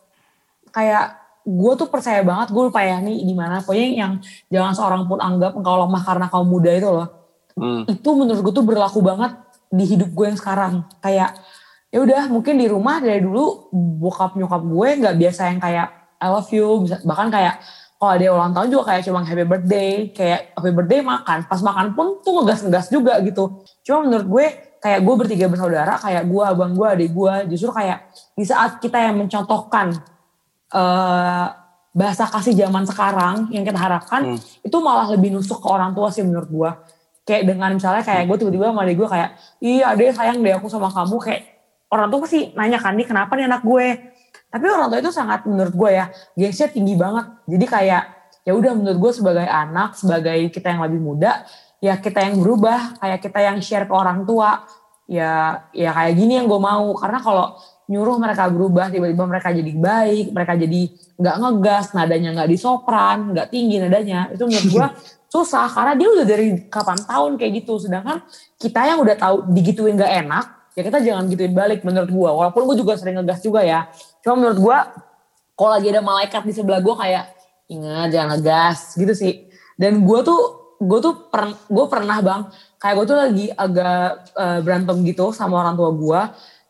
Kayak 0.70 1.25
gue 1.46 1.72
tuh 1.78 1.86
percaya 1.86 2.26
banget 2.26 2.50
gue 2.50 2.62
lupa 2.66 2.82
ya 2.82 2.98
nih 2.98 3.22
gimana. 3.22 3.62
Pokoknya 3.62 3.86
yang 3.94 4.12
jangan 4.50 4.72
seorang 4.74 5.02
pun 5.06 5.22
anggap 5.22 5.54
engkau 5.54 5.86
lemah 5.86 6.02
karena 6.02 6.26
kau 6.26 6.42
muda 6.42 6.70
itu 6.74 6.90
loh. 6.90 7.08
Hmm. 7.54 7.86
Itu 7.86 8.18
menurut 8.18 8.42
gue 8.42 8.54
tuh 8.54 8.66
berlaku 8.66 8.98
banget 9.00 9.38
di 9.70 9.84
hidup 9.86 10.10
gue 10.10 10.26
yang 10.26 10.38
sekarang. 10.38 10.82
Kayak 10.98 11.38
ya 11.94 11.98
udah 12.02 12.22
mungkin 12.28 12.58
di 12.58 12.66
rumah 12.66 12.98
dari 12.98 13.22
dulu 13.22 13.70
bokap 13.72 14.34
nyokap 14.34 14.62
gue 14.66 14.88
nggak 15.00 15.16
biasa 15.16 15.40
yang 15.54 15.60
kayak 15.62 15.88
I 16.18 16.28
love 16.28 16.50
you 16.50 16.84
bahkan 17.06 17.30
kayak 17.30 17.62
kalau 17.96 18.12
ada 18.12 18.24
ulang 18.28 18.52
tahun 18.52 18.68
juga 18.68 18.84
kayak 18.92 19.02
cuma 19.08 19.24
happy 19.24 19.44
birthday 19.48 19.90
kayak 20.12 20.52
happy 20.52 20.72
birthday 20.76 21.00
makan 21.00 21.38
pas 21.48 21.60
makan 21.64 21.96
pun 21.96 22.20
tuh 22.20 22.42
ngegas-ngegas 22.42 22.92
juga 22.92 23.16
gitu 23.24 23.64
cuma 23.86 23.98
menurut 24.04 24.26
gue 24.28 24.46
kayak 24.82 25.00
gue 25.00 25.14
bertiga 25.16 25.46
bersaudara 25.48 25.96
kayak 25.96 26.28
gue 26.28 26.42
abang 26.44 26.72
gue 26.76 26.84
adik 26.84 27.10
gue 27.16 27.34
justru 27.56 27.72
kayak 27.72 28.12
di 28.36 28.44
saat 28.44 28.76
kita 28.76 29.00
yang 29.00 29.16
mencontohkan 29.16 29.96
uh, 30.74 31.46
bahasa 31.96 32.28
kasih 32.28 32.54
zaman 32.56 32.84
sekarang 32.84 33.48
yang 33.54 33.64
kita 33.64 33.78
harapkan 33.78 34.36
hmm. 34.36 34.66
itu 34.66 34.76
malah 34.82 35.08
lebih 35.12 35.32
nusuk 35.32 35.62
ke 35.62 35.68
orang 35.68 35.96
tua 35.96 36.12
sih 36.12 36.24
menurut 36.24 36.50
gue 36.50 36.70
kayak 37.26 37.42
dengan 37.42 37.74
misalnya 37.74 38.06
kayak 38.06 38.30
gue 38.30 38.36
tiba-tiba 38.38 38.70
sama 38.70 38.86
adik 38.86 38.96
gue 39.02 39.08
kayak 39.10 39.30
iya 39.58 39.84
adek 39.92 40.14
sayang 40.14 40.38
deh 40.40 40.54
aku 40.54 40.70
sama 40.70 40.88
kamu. 40.88 41.18
Kayak 41.18 41.42
orang 41.90 42.08
tua 42.08 42.18
pasti 42.22 42.40
nanya 42.54 42.78
kan 42.78 42.94
nih 42.94 43.06
kenapa 43.10 43.34
nih 43.34 43.44
anak 43.50 43.62
gue? 43.66 43.86
Tapi 44.46 44.64
orang 44.70 44.88
tua 44.94 44.98
itu 45.02 45.10
sangat 45.10 45.42
menurut 45.44 45.74
gue 45.74 45.90
ya 45.90 46.06
gengsinya 46.38 46.70
tinggi 46.70 46.94
banget. 46.94 47.26
Jadi 47.50 47.66
kayak 47.66 48.02
ya 48.46 48.52
udah 48.54 48.72
menurut 48.78 48.98
gue 49.02 49.12
sebagai 49.12 49.46
anak 49.50 49.98
sebagai 49.98 50.38
kita 50.54 50.70
yang 50.70 50.86
lebih 50.86 51.02
muda 51.02 51.42
ya 51.82 51.98
kita 51.98 52.22
yang 52.22 52.38
berubah 52.38 53.02
kayak 53.02 53.18
kita 53.18 53.38
yang 53.42 53.58
share 53.58 53.90
ke 53.90 53.94
orang 53.94 54.22
tua. 54.22 54.62
Ya 55.10 55.66
ya 55.74 55.90
kayak 55.90 56.14
gini 56.14 56.38
yang 56.38 56.46
gue 56.46 56.60
mau. 56.62 56.94
Karena 56.94 57.18
kalau 57.18 57.58
nyuruh 57.86 58.18
mereka 58.18 58.50
berubah 58.50 58.90
tiba-tiba 58.90 59.24
mereka 59.30 59.54
jadi 59.54 59.72
baik 59.72 60.34
mereka 60.34 60.58
jadi 60.58 60.80
nggak 61.16 61.36
ngegas 61.38 61.86
nadanya 61.94 62.30
nggak 62.34 62.50
disopran 62.50 63.18
nggak 63.30 63.48
tinggi 63.50 63.78
nadanya. 63.78 64.30
Itu 64.34 64.50
menurut 64.50 64.66
gue 64.70 64.86
susah 65.34 65.66
karena 65.70 65.92
dia 65.94 66.08
udah 66.10 66.26
dari 66.26 66.46
kapan 66.66 66.98
tahun 67.06 67.30
kayak 67.38 67.52
gitu. 67.62 67.78
Sedangkan 67.78 68.26
kita 68.58 68.80
yang 68.82 68.98
udah 69.02 69.16
tahu 69.16 69.36
digituin 69.54 69.94
nggak 69.94 70.12
enak 70.26 70.46
ya 70.76 70.84
kita 70.84 71.00
jangan 71.00 71.24
gituin 71.32 71.56
balik 71.56 71.80
menurut 71.88 72.10
gue 72.12 72.30
walaupun 72.36 72.68
gue 72.68 72.76
juga 72.84 73.00
sering 73.00 73.16
ngegas 73.22 73.40
juga 73.40 73.64
ya. 73.64 73.88
Cuma 74.20 74.36
menurut 74.36 74.58
gue 74.60 74.78
kalau 75.56 75.70
lagi 75.72 75.88
ada 75.88 76.04
malaikat 76.04 76.42
di 76.44 76.52
sebelah 76.52 76.84
gue 76.84 76.94
kayak 76.94 77.24
ingat 77.72 78.08
jangan 78.12 78.28
ngegas 78.36 78.78
gitu 79.00 79.14
sih. 79.16 79.48
Dan 79.80 80.04
gue 80.04 80.20
tuh 80.20 80.40
gue 80.76 80.98
tuh 81.00 81.32
per, 81.32 81.56
gue 81.56 81.86
pernah 81.88 82.20
bang. 82.20 82.42
Kayak 82.76 82.94
gue 83.00 83.06
tuh 83.08 83.16
lagi 83.16 83.46
agak 83.56 84.36
uh, 84.36 84.58
berantem 84.60 84.96
gitu 85.08 85.32
sama 85.32 85.64
orang 85.64 85.74
tua 85.80 85.90
gue 85.96 86.20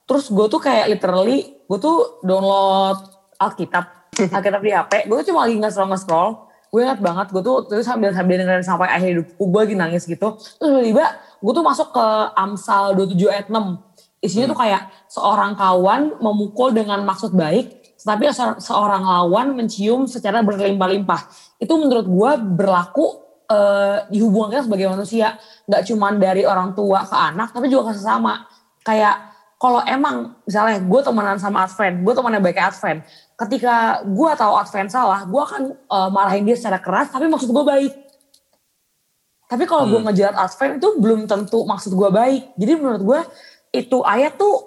terus 0.06 0.30
gue 0.30 0.46
tuh 0.46 0.62
kayak 0.62 0.86
literally 0.88 1.58
gue 1.66 1.78
tuh 1.82 2.22
download 2.22 2.98
Alkitab 3.36 3.84
Alkitab 4.36 4.62
di 4.62 4.72
HP 4.72 4.92
gue 5.10 5.16
tuh 5.20 5.26
cuma 5.34 5.44
lagi 5.44 5.58
nge-scroll 5.60 5.90
nge-scroll. 5.92 6.32
Gue 6.66 6.82
ingat 6.82 6.98
banget 6.98 7.30
gue 7.30 7.42
tuh 7.46 7.62
terus 7.70 7.86
sambil 7.86 8.10
sambil 8.10 8.42
dengerin 8.42 8.64
sampai 8.66 8.90
akhir 8.90 9.08
hidup 9.16 9.28
gue 9.38 9.60
lagi 9.60 9.76
nangis 9.78 10.02
gitu. 10.04 10.34
Terus 10.38 10.68
tiba-tiba 10.72 11.04
gue 11.40 11.52
tuh 11.52 11.64
masuk 11.64 11.88
ke 11.94 12.06
Amsal 12.34 12.96
27 12.98 13.32
ayat 13.32 13.46
6 13.48 13.86
isinya 14.24 14.48
hmm. 14.48 14.52
tuh 14.52 14.58
kayak 14.58 14.82
seorang 15.12 15.52
kawan 15.54 16.00
memukul 16.18 16.72
dengan 16.72 17.04
maksud 17.04 17.36
baik 17.36 17.86
tetapi 17.96 18.28
seorang 18.60 19.02
lawan 19.02 19.56
mencium 19.56 20.06
secara 20.06 20.44
berlimpah-limpah. 20.44 21.20
Itu 21.58 21.74
menurut 21.80 22.06
gue 22.06 22.30
berlaku 22.54 23.06
uh, 23.50 24.06
di 24.06 24.20
hubungan 24.22 24.52
kita 24.52 24.62
sebagai 24.68 24.86
manusia. 24.92 25.34
Nggak 25.66 25.82
cuma 25.90 26.12
dari 26.14 26.46
orang 26.46 26.76
tua 26.76 27.02
ke 27.02 27.16
anak 27.16 27.50
tapi 27.50 27.66
juga 27.66 27.90
ke 27.90 27.98
sesama. 27.98 28.46
Kayak 28.86 29.35
kalau 29.56 29.80
emang 29.88 30.36
misalnya 30.44 30.76
gue 30.84 31.00
temenan 31.00 31.40
sama 31.40 31.64
Advent, 31.64 32.04
gue 32.04 32.12
temenan 32.12 32.40
baik 32.44 32.60
Advent, 32.60 33.00
ketika 33.40 34.04
gue 34.04 34.30
tahu 34.36 34.52
Advent 34.52 34.88
salah, 34.92 35.24
gue 35.24 35.40
akan 35.40 35.62
uh, 35.88 36.08
marahin 36.12 36.44
dia 36.44 36.56
secara 36.60 36.76
keras, 36.76 37.08
tapi 37.08 37.24
maksud 37.24 37.48
gue 37.48 37.64
baik. 37.64 37.92
Tapi 39.46 39.64
kalau 39.64 39.88
hmm. 39.88 39.92
gue 39.96 40.00
ngejelat 40.10 40.36
Advent 40.36 40.72
itu 40.76 40.88
belum 41.00 41.20
tentu 41.24 41.64
maksud 41.64 41.96
gue 41.96 42.10
baik. 42.12 42.52
Jadi 42.60 42.72
menurut 42.76 43.02
gue 43.02 43.20
itu 43.72 43.98
ayat 44.04 44.36
tuh 44.36 44.60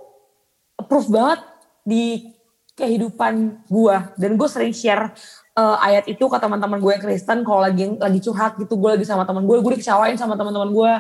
proof 0.88 1.12
banget 1.12 1.44
di 1.86 2.34
kehidupan 2.74 3.68
gue. 3.68 3.96
Dan 4.16 4.40
gue 4.40 4.48
sering 4.48 4.72
share 4.72 5.12
uh, 5.60 5.78
ayat 5.84 6.08
itu 6.08 6.24
ke 6.24 6.38
teman-teman 6.40 6.80
gue 6.80 6.92
yang 6.96 7.04
Kristen 7.04 7.44
kalau 7.44 7.60
lagi 7.60 7.92
lagi 8.00 8.20
curhat 8.24 8.56
gitu 8.56 8.80
gue 8.80 8.90
lagi 8.96 9.04
sama 9.04 9.28
teman 9.28 9.44
gue 9.44 9.60
gue 9.60 9.72
dikecewain 9.76 10.16
sama 10.16 10.40
teman-teman 10.40 10.72
gue 10.72 10.92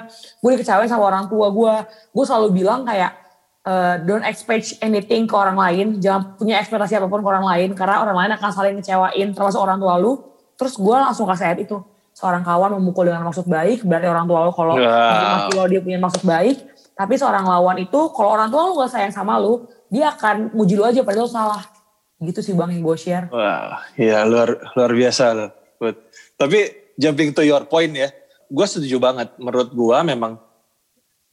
gue 0.43 0.49
dikecewain 0.59 0.91
sama 0.91 1.07
orang 1.07 1.31
tua 1.31 1.47
gue 1.47 1.73
gue 1.87 2.25
selalu 2.27 2.63
bilang 2.63 2.83
kayak 2.83 3.28
uh, 3.65 3.95
don't 4.05 4.23
expect 4.23 4.79
anything 4.79 5.27
ke 5.27 5.35
orang 5.35 5.57
lain, 5.57 5.99
jangan 5.99 6.37
punya 6.39 6.61
ekspektasi 6.61 6.99
apa 6.99 7.07
pun 7.11 7.19
ke 7.19 7.27
orang 7.27 7.45
lain 7.47 7.69
karena 7.75 8.03
orang 8.03 8.15
lain 8.15 8.31
akan 8.39 8.49
saling 8.53 8.73
ngecewain 8.79 9.27
termasuk 9.35 9.59
orang 9.59 9.79
tua 9.81 9.95
lu. 9.99 10.19
Terus 10.59 10.75
gue 10.75 10.95
langsung 10.95 11.27
kasih 11.27 11.45
ayat 11.51 11.59
itu. 11.63 11.79
Seorang 12.15 12.43
kawan 12.43 12.75
memukul 12.75 13.07
dengan 13.07 13.23
maksud 13.23 13.47
baik, 13.47 13.87
berarti 13.87 14.07
orang 14.11 14.27
tua 14.27 14.43
lu 14.43 14.51
kalau 14.51 14.75
wow. 14.75 15.47
lo 15.55 15.63
dia 15.71 15.79
punya 15.79 15.99
maksud 16.03 16.27
baik, 16.27 16.57
tapi 16.91 17.15
seorang 17.15 17.47
lawan 17.47 17.79
itu 17.79 18.11
kalau 18.11 18.35
orang 18.35 18.51
tua 18.51 18.67
lu 18.67 18.75
gak 18.83 18.91
sayang 18.91 19.13
sama 19.15 19.39
lu, 19.39 19.63
dia 19.87 20.11
akan 20.11 20.51
muji 20.51 20.75
lu 20.75 20.83
aja 20.83 20.99
padahal 20.99 21.27
lu 21.27 21.31
salah. 21.31 21.63
Gitu 22.19 22.43
sih 22.43 22.51
Bang 22.51 22.75
yang 22.75 22.83
gue 22.83 22.97
share. 22.99 23.31
Wah, 23.31 23.39
wow. 23.39 23.95
ya 23.95 24.27
luar 24.27 24.59
luar 24.75 24.91
biasa 24.91 25.23
loh. 25.31 25.49
Tapi 26.35 26.91
jumping 26.99 27.31
to 27.31 27.47
your 27.47 27.63
point 27.63 27.95
ya, 27.95 28.11
gue 28.51 28.65
setuju 28.67 28.99
banget. 28.99 29.31
Menurut 29.39 29.71
gue 29.71 29.97
memang 30.03 30.35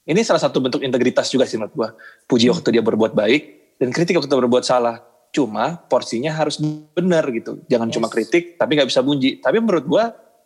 ini 0.07 0.23
salah 0.23 0.39
satu 0.39 0.63
bentuk 0.63 0.87
integritas 0.87 1.27
juga 1.35 1.51
sih 1.51 1.59
menurut 1.59 1.75
gue. 1.75 1.89
Puji 2.31 2.47
waktu 2.47 2.79
dia 2.79 2.83
berbuat 2.83 3.13
baik 3.13 3.75
dan 3.83 3.91
kritik 3.91 4.15
waktu 4.15 4.31
dia 4.31 4.39
berbuat 4.39 4.63
salah. 4.63 5.03
Cuma 5.35 5.83
porsinya 5.91 6.31
harus 6.31 6.63
benar 6.95 7.27
gitu. 7.35 7.61
Jangan 7.67 7.91
yes. 7.91 7.95
cuma 7.99 8.07
kritik 8.07 8.55
tapi 8.55 8.79
nggak 8.79 8.89
bisa 8.89 9.03
puji. 9.03 9.43
Tapi 9.43 9.59
menurut 9.59 9.85
gue 9.85 10.05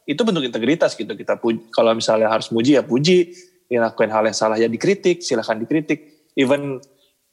itu 0.09 0.21
bentuk 0.25 0.43
integritas 0.49 0.97
gitu. 0.97 1.13
Kita 1.13 1.37
puji, 1.37 1.69
kalau 1.77 1.93
misalnya 1.93 2.33
harus 2.33 2.49
puji 2.49 2.81
ya 2.81 2.83
puji. 2.83 3.37
Lakuin 3.71 4.11
hal 4.11 4.27
yang 4.27 4.35
salah 4.35 4.59
ya 4.59 4.67
dikritik, 4.67 5.23
silahkan 5.23 5.55
dikritik. 5.55 6.27
Even 6.35 6.83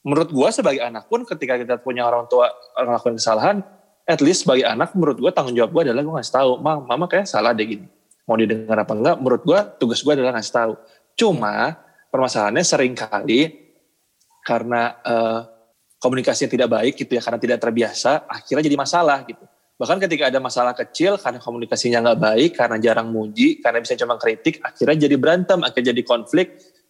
menurut 0.05 0.29
gue 0.29 0.49
sebagai 0.53 0.85
anak 0.85 1.09
pun 1.09 1.25
ketika 1.25 1.57
kita 1.57 1.81
punya 1.81 2.05
orang 2.05 2.29
tua 2.29 2.53
orang 2.77 2.93
lakukan 2.93 3.17
kesalahan, 3.17 3.65
at 4.05 4.21
least 4.21 4.45
sebagai 4.45 4.69
anak 4.69 4.93
menurut 4.93 5.17
gue 5.17 5.31
tanggung 5.33 5.57
jawab 5.57 5.73
gue 5.73 5.89
adalah 5.89 6.05
gue 6.05 6.13
ngasih 6.13 6.35
tahu, 6.37 6.51
mama, 6.61 6.85
mama 6.85 7.05
kayak 7.09 7.25
salah 7.25 7.57
deh 7.57 7.65
gini. 7.65 7.89
Mau 8.29 8.37
didengar 8.37 8.77
apa 8.77 8.93
enggak, 8.93 9.15
menurut 9.17 9.41
gue 9.41 9.59
tugas 9.81 10.03
gue 10.05 10.13
adalah 10.13 10.37
ngasih 10.37 10.53
tahu. 10.53 10.73
Cuma 11.17 11.86
permasalahannya 12.11 12.63
sering 12.63 12.93
kali 12.95 13.67
karena 14.47 14.95
uh, 15.03 15.39
komunikasinya 15.99 16.49
tidak 16.49 16.69
baik 16.71 16.93
gitu 16.95 17.11
ya 17.17 17.21
karena 17.21 17.39
tidak 17.41 17.57
terbiasa 17.59 18.29
akhirnya 18.29 18.63
jadi 18.63 18.77
masalah 18.77 19.27
gitu. 19.27 19.43
Bahkan 19.77 19.97
ketika 20.09 20.33
ada 20.33 20.39
masalah 20.41 20.73
kecil 20.73 21.21
karena 21.21 21.37
komunikasinya 21.37 22.01
nggak 22.01 22.19
baik 22.19 22.51
karena 22.57 22.77
jarang 22.81 23.13
muji 23.13 23.61
karena 23.61 23.77
bisa 23.83 23.93
cuma 23.93 24.17
kritik 24.17 24.57
akhirnya 24.65 25.05
jadi 25.05 25.15
berantem 25.19 25.59
akhirnya 25.61 25.93
jadi 25.93 26.03
konflik. 26.05 26.47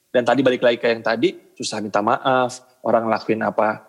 Dan 0.07 0.23
tadi 0.23 0.39
balik 0.39 0.63
lagi 0.63 0.79
ke 0.79 0.87
yang 0.87 1.03
tadi 1.03 1.35
susah 1.51 1.83
minta 1.83 1.99
maaf 1.99 2.63
orang 2.87 3.11
ngelakuin 3.11 3.43
apa 3.43 3.83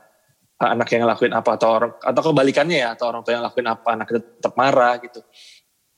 anak 0.58 0.90
yang 0.90 1.06
ngelakuin 1.06 1.30
apa 1.30 1.50
atau 1.54 1.68
orang 1.70 1.92
atau 2.02 2.22
kebalikannya 2.26 2.78
ya 2.82 2.88
atau 2.98 3.06
orang 3.06 3.22
tua 3.22 3.38
yang 3.38 3.42
ngelakuin 3.46 3.68
apa 3.70 3.88
anak 3.94 4.08
tetap 4.10 4.52
marah 4.58 4.98
gitu. 4.98 5.22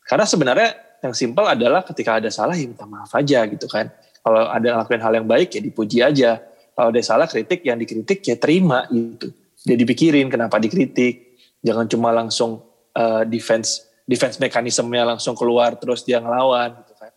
Karena 0.04 0.28
sebenarnya 0.28 0.68
yang 1.00 1.14
simpel 1.16 1.48
adalah 1.48 1.80
ketika 1.88 2.20
ada 2.20 2.28
salah 2.28 2.52
ya 2.52 2.68
minta 2.68 2.84
maaf 2.84 3.08
aja 3.16 3.48
gitu 3.48 3.64
kan 3.64 3.88
kalau 4.20 4.48
ada 4.48 4.68
ngelakuin 4.76 5.02
hal 5.02 5.12
yang 5.16 5.28
baik 5.28 5.48
ya 5.56 5.60
dipuji 5.60 5.98
aja. 6.04 6.40
Kalau 6.76 6.88
ada 6.92 7.00
salah 7.04 7.28
kritik 7.28 7.64
yang 7.64 7.76
dikritik 7.76 8.24
ya 8.24 8.36
terima 8.36 8.88
gitu. 8.92 9.32
Dia 9.64 9.76
dipikirin 9.76 10.28
kenapa 10.28 10.56
dikritik. 10.56 11.40
Jangan 11.60 11.88
cuma 11.88 12.08
langsung 12.12 12.64
uh, 12.96 13.22
defense 13.28 13.84
defense 14.08 14.40
mekanismenya 14.40 15.16
langsung 15.16 15.36
keluar 15.36 15.76
terus 15.76 16.02
dia 16.04 16.18
ngelawan 16.18 16.72
gitu 16.84 16.94
kan. 16.96 17.12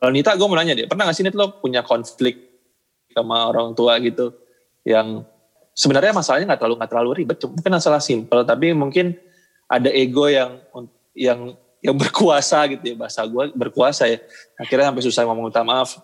Kalau 0.00 0.12
Nita 0.14 0.32
gue 0.38 0.46
mau 0.46 0.54
nanya 0.54 0.78
deh, 0.78 0.86
pernah 0.86 1.10
gak 1.10 1.16
sih 1.18 1.26
Nita 1.26 1.36
lo 1.36 1.58
punya 1.58 1.82
konflik 1.82 2.46
sama 3.10 3.50
orang 3.50 3.74
tua 3.74 3.98
gitu 3.98 4.32
yang 4.86 5.26
sebenarnya 5.76 6.12
masalahnya 6.16 6.52
nggak 6.52 6.60
terlalu 6.62 6.76
nggak 6.78 6.90
terlalu 6.92 7.10
ribet, 7.22 7.38
mungkin 7.44 7.72
masalah 7.74 8.00
simple 8.00 8.40
tapi 8.44 8.72
mungkin 8.72 9.16
ada 9.66 9.90
ego 9.90 10.30
yang 10.30 10.62
yang 11.12 11.40
yang 11.84 11.96
berkuasa 11.96 12.64
gitu 12.70 12.94
ya 12.94 12.96
bahasa 12.96 13.24
gue 13.26 13.44
berkuasa 13.52 14.08
ya 14.08 14.18
akhirnya 14.56 14.90
sampai 14.92 15.04
susah 15.04 15.22
ngomong 15.28 15.52
minta 15.52 15.64
maaf 15.66 16.00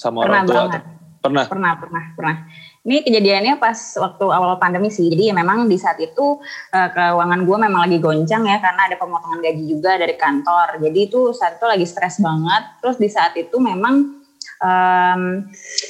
sama 0.00 0.24
pernah 0.24 0.40
orang 0.40 0.48
tua? 0.48 0.56
Banget. 0.56 0.82
Pernah? 1.20 1.44
Pernah, 1.52 1.72
pernah, 1.76 2.04
pernah. 2.16 2.36
Ini 2.80 3.04
kejadiannya 3.04 3.60
pas 3.60 3.76
waktu 4.00 4.24
awal 4.24 4.56
pandemi 4.56 4.88
sih. 4.88 5.04
Jadi 5.12 5.28
ya 5.28 5.34
memang 5.36 5.68
di 5.68 5.76
saat 5.76 6.00
itu 6.00 6.40
uh, 6.72 6.88
keuangan 6.96 7.44
gue 7.44 7.56
memang 7.60 7.84
lagi 7.84 8.00
goncang 8.00 8.48
ya 8.48 8.56
karena 8.56 8.88
ada 8.88 8.96
pemotongan 8.96 9.44
gaji 9.44 9.64
juga 9.68 10.00
dari 10.00 10.16
kantor. 10.16 10.80
Jadi 10.80 10.98
itu 11.12 11.36
saat 11.36 11.60
itu 11.60 11.66
lagi 11.68 11.84
stres 11.84 12.24
banget. 12.24 12.80
Terus 12.80 12.96
di 12.96 13.08
saat 13.12 13.36
itu 13.36 13.52
memang 13.60 14.24
um, 14.64 15.20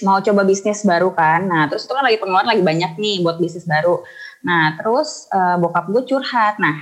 mau 0.03 0.19
coba 0.19 0.43
bisnis 0.43 0.83
baru 0.83 1.15
kan. 1.15 1.47
Nah 1.47 1.71
terus 1.71 1.87
itu 1.87 1.95
kan 1.95 2.03
lagi 2.03 2.19
pengeluaran 2.19 2.51
lagi 2.51 2.67
banyak 2.67 2.99
nih 2.99 3.23
buat 3.23 3.39
bisnis 3.39 3.71
baru. 3.71 4.03
Nah 4.43 4.75
terus 4.83 5.31
uh, 5.31 5.63
bokap 5.63 5.87
gue 5.95 6.03
curhat. 6.11 6.59
Nah 6.59 6.75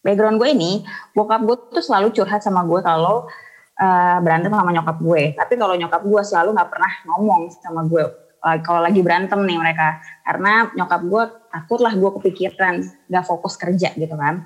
background 0.00 0.40
gue 0.40 0.48
ini 0.48 0.80
bokap 1.12 1.44
gue 1.44 1.56
tuh 1.76 1.84
selalu 1.84 2.08
curhat 2.16 2.40
sama 2.40 2.64
gue 2.64 2.80
kalau 2.80 3.28
uh, 3.80 4.18
berantem 4.24 4.52
sama 4.52 4.72
nyokap 4.72 4.96
gue. 5.00 5.22
Tapi 5.36 5.54
kalau 5.56 5.74
nyokap 5.76 6.02
gue 6.04 6.22
selalu 6.24 6.50
nggak 6.56 6.70
pernah 6.72 6.92
ngomong 7.08 7.42
sama 7.60 7.82
gue 7.86 8.04
uh, 8.42 8.58
kalau 8.64 8.80
lagi 8.84 9.00
berantem 9.00 9.40
nih 9.44 9.58
mereka. 9.58 10.00
Karena 10.24 10.68
nyokap 10.72 11.00
gue 11.04 11.22
takut 11.52 11.80
lah 11.82 11.92
gue 11.94 12.10
kepikiran 12.20 12.74
nggak 13.08 13.24
fokus 13.24 13.54
kerja 13.60 13.92
gitu 13.94 14.14
kan. 14.16 14.44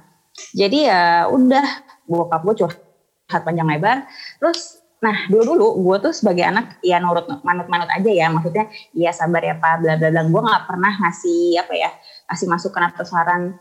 Jadi 0.55 0.87
ya 0.87 1.27
udah 1.29 1.67
bokap 2.07 2.43
gue 2.47 2.55
curhat 2.67 3.43
panjang 3.43 3.69
lebar. 3.69 4.07
Terus 4.39 4.81
nah 5.01 5.17
dulu 5.33 5.57
dulu 5.57 5.67
gue 5.81 5.97
tuh 6.09 6.13
sebagai 6.13 6.45
anak 6.45 6.77
ya 6.85 7.01
nurut 7.01 7.25
manut-manut 7.41 7.89
aja 7.89 8.13
ya 8.13 8.29
maksudnya 8.29 8.69
iya 8.93 9.17
sabar 9.17 9.41
ya 9.41 9.57
pak 9.57 9.81
bla 9.81 9.97
bla 9.97 10.13
bla 10.13 10.29
gue 10.29 10.43
nggak 10.45 10.65
pernah 10.69 10.93
ngasih 10.93 11.57
apa 11.57 11.73
ya 11.73 11.91
ngasih 12.29 12.47
masukan 12.53 12.83
atau 12.93 13.05
saran 13.09 13.57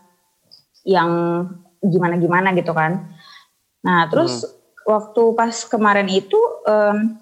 yang 0.83 1.09
gimana 1.79 2.19
gimana 2.19 2.51
gitu 2.51 2.75
kan 2.75 3.07
nah 3.79 4.11
terus 4.11 4.43
hmm. 4.43 4.58
Waktu 4.89 5.23
pas 5.37 5.53
kemarin 5.69 6.09
itu 6.09 6.39
um, 6.65 7.13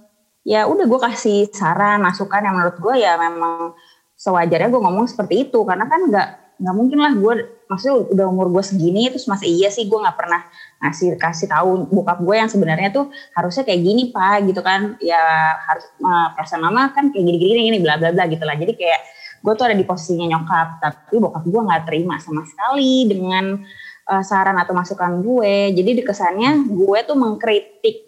ya 0.47 0.63
udah 0.63 0.87
gue 0.87 0.99
kasih 1.11 1.51
saran 1.51 1.99
masukan 1.99 2.39
yang 2.39 2.55
menurut 2.55 2.79
gue 2.79 2.95
ya 3.03 3.19
memang 3.19 3.75
sewajarnya 4.15 4.71
gue 4.71 4.81
ngomong 4.81 5.05
seperti 5.11 5.51
itu. 5.51 5.59
Karena 5.67 5.83
kan 5.91 6.07
nggak 6.07 6.27
nggak 6.57 6.75
mungkin 6.75 6.97
lah 7.03 7.13
gue 7.13 7.33
maksudnya 7.67 7.95
udah 8.15 8.25
umur 8.31 8.47
gue 8.49 8.63
segini 8.65 9.11
terus 9.13 9.29
masa 9.29 9.45
iya 9.45 9.69
sih 9.69 9.85
gue 9.85 9.99
nggak 9.99 10.17
pernah 10.17 10.41
ngasih 10.81 11.19
kasih 11.21 11.51
tahu 11.51 11.85
bokap 11.91 12.23
gue 12.23 12.35
yang 12.39 12.49
sebenarnya 12.49 12.89
tuh 12.89 13.13
harusnya 13.37 13.67
kayak 13.67 13.81
gini 13.83 14.03
pak 14.15 14.47
gitu 14.47 14.61
kan. 14.63 14.95
Ya 15.03 15.19
harus 15.67 15.85
uh, 15.99 16.31
perasaan 16.31 16.63
mama 16.63 16.95
kan 16.95 17.11
kayak 17.11 17.23
gini 17.27 17.37
gini 17.37 17.61
gini 17.67 17.79
bla 17.83 17.99
bla 17.99 18.15
bla 18.15 18.23
gitu 18.31 18.47
lah. 18.47 18.55
Jadi 18.55 18.73
kayak 18.79 19.01
gue 19.43 19.53
tuh 19.53 19.65
ada 19.67 19.75
di 19.75 19.85
posisinya 19.85 20.25
nyokap 20.33 20.67
tapi 20.81 21.15
bokap 21.19 21.43
gue 21.45 21.61
nggak 21.61 21.83
terima 21.85 22.15
sama 22.23 22.41
sekali 22.47 23.05
dengan 23.05 23.61
uh, 24.07 24.23
saran 24.23 24.57
atau 24.57 24.73
masukan 24.73 25.19
gue. 25.21 25.75
Jadi 25.75 26.01
kesannya 26.01 26.65
gue 26.67 26.99
tuh 27.03 27.17
mengkritik 27.19 28.07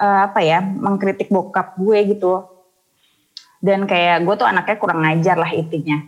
uh, 0.00 0.32
apa 0.32 0.40
ya 0.40 0.64
mengkritik 0.64 1.28
bokap 1.28 1.76
gue 1.76 2.16
gitu. 2.16 2.44
Dan 3.60 3.84
kayak 3.84 4.24
gue 4.24 4.34
tuh 4.38 4.48
anaknya 4.48 4.76
kurang 4.80 5.04
ngajar 5.04 5.36
lah 5.36 5.50
intinya. 5.52 6.00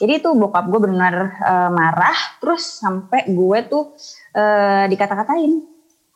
Jadi 0.00 0.24
tuh 0.24 0.34
bokap 0.34 0.66
gue 0.66 0.80
benar 0.82 1.14
uh, 1.44 1.70
marah 1.70 2.16
terus 2.40 2.80
sampai 2.80 3.28
gue 3.28 3.58
tuh 3.68 3.92
uh, 4.34 4.88
dikata-katain. 4.88 5.72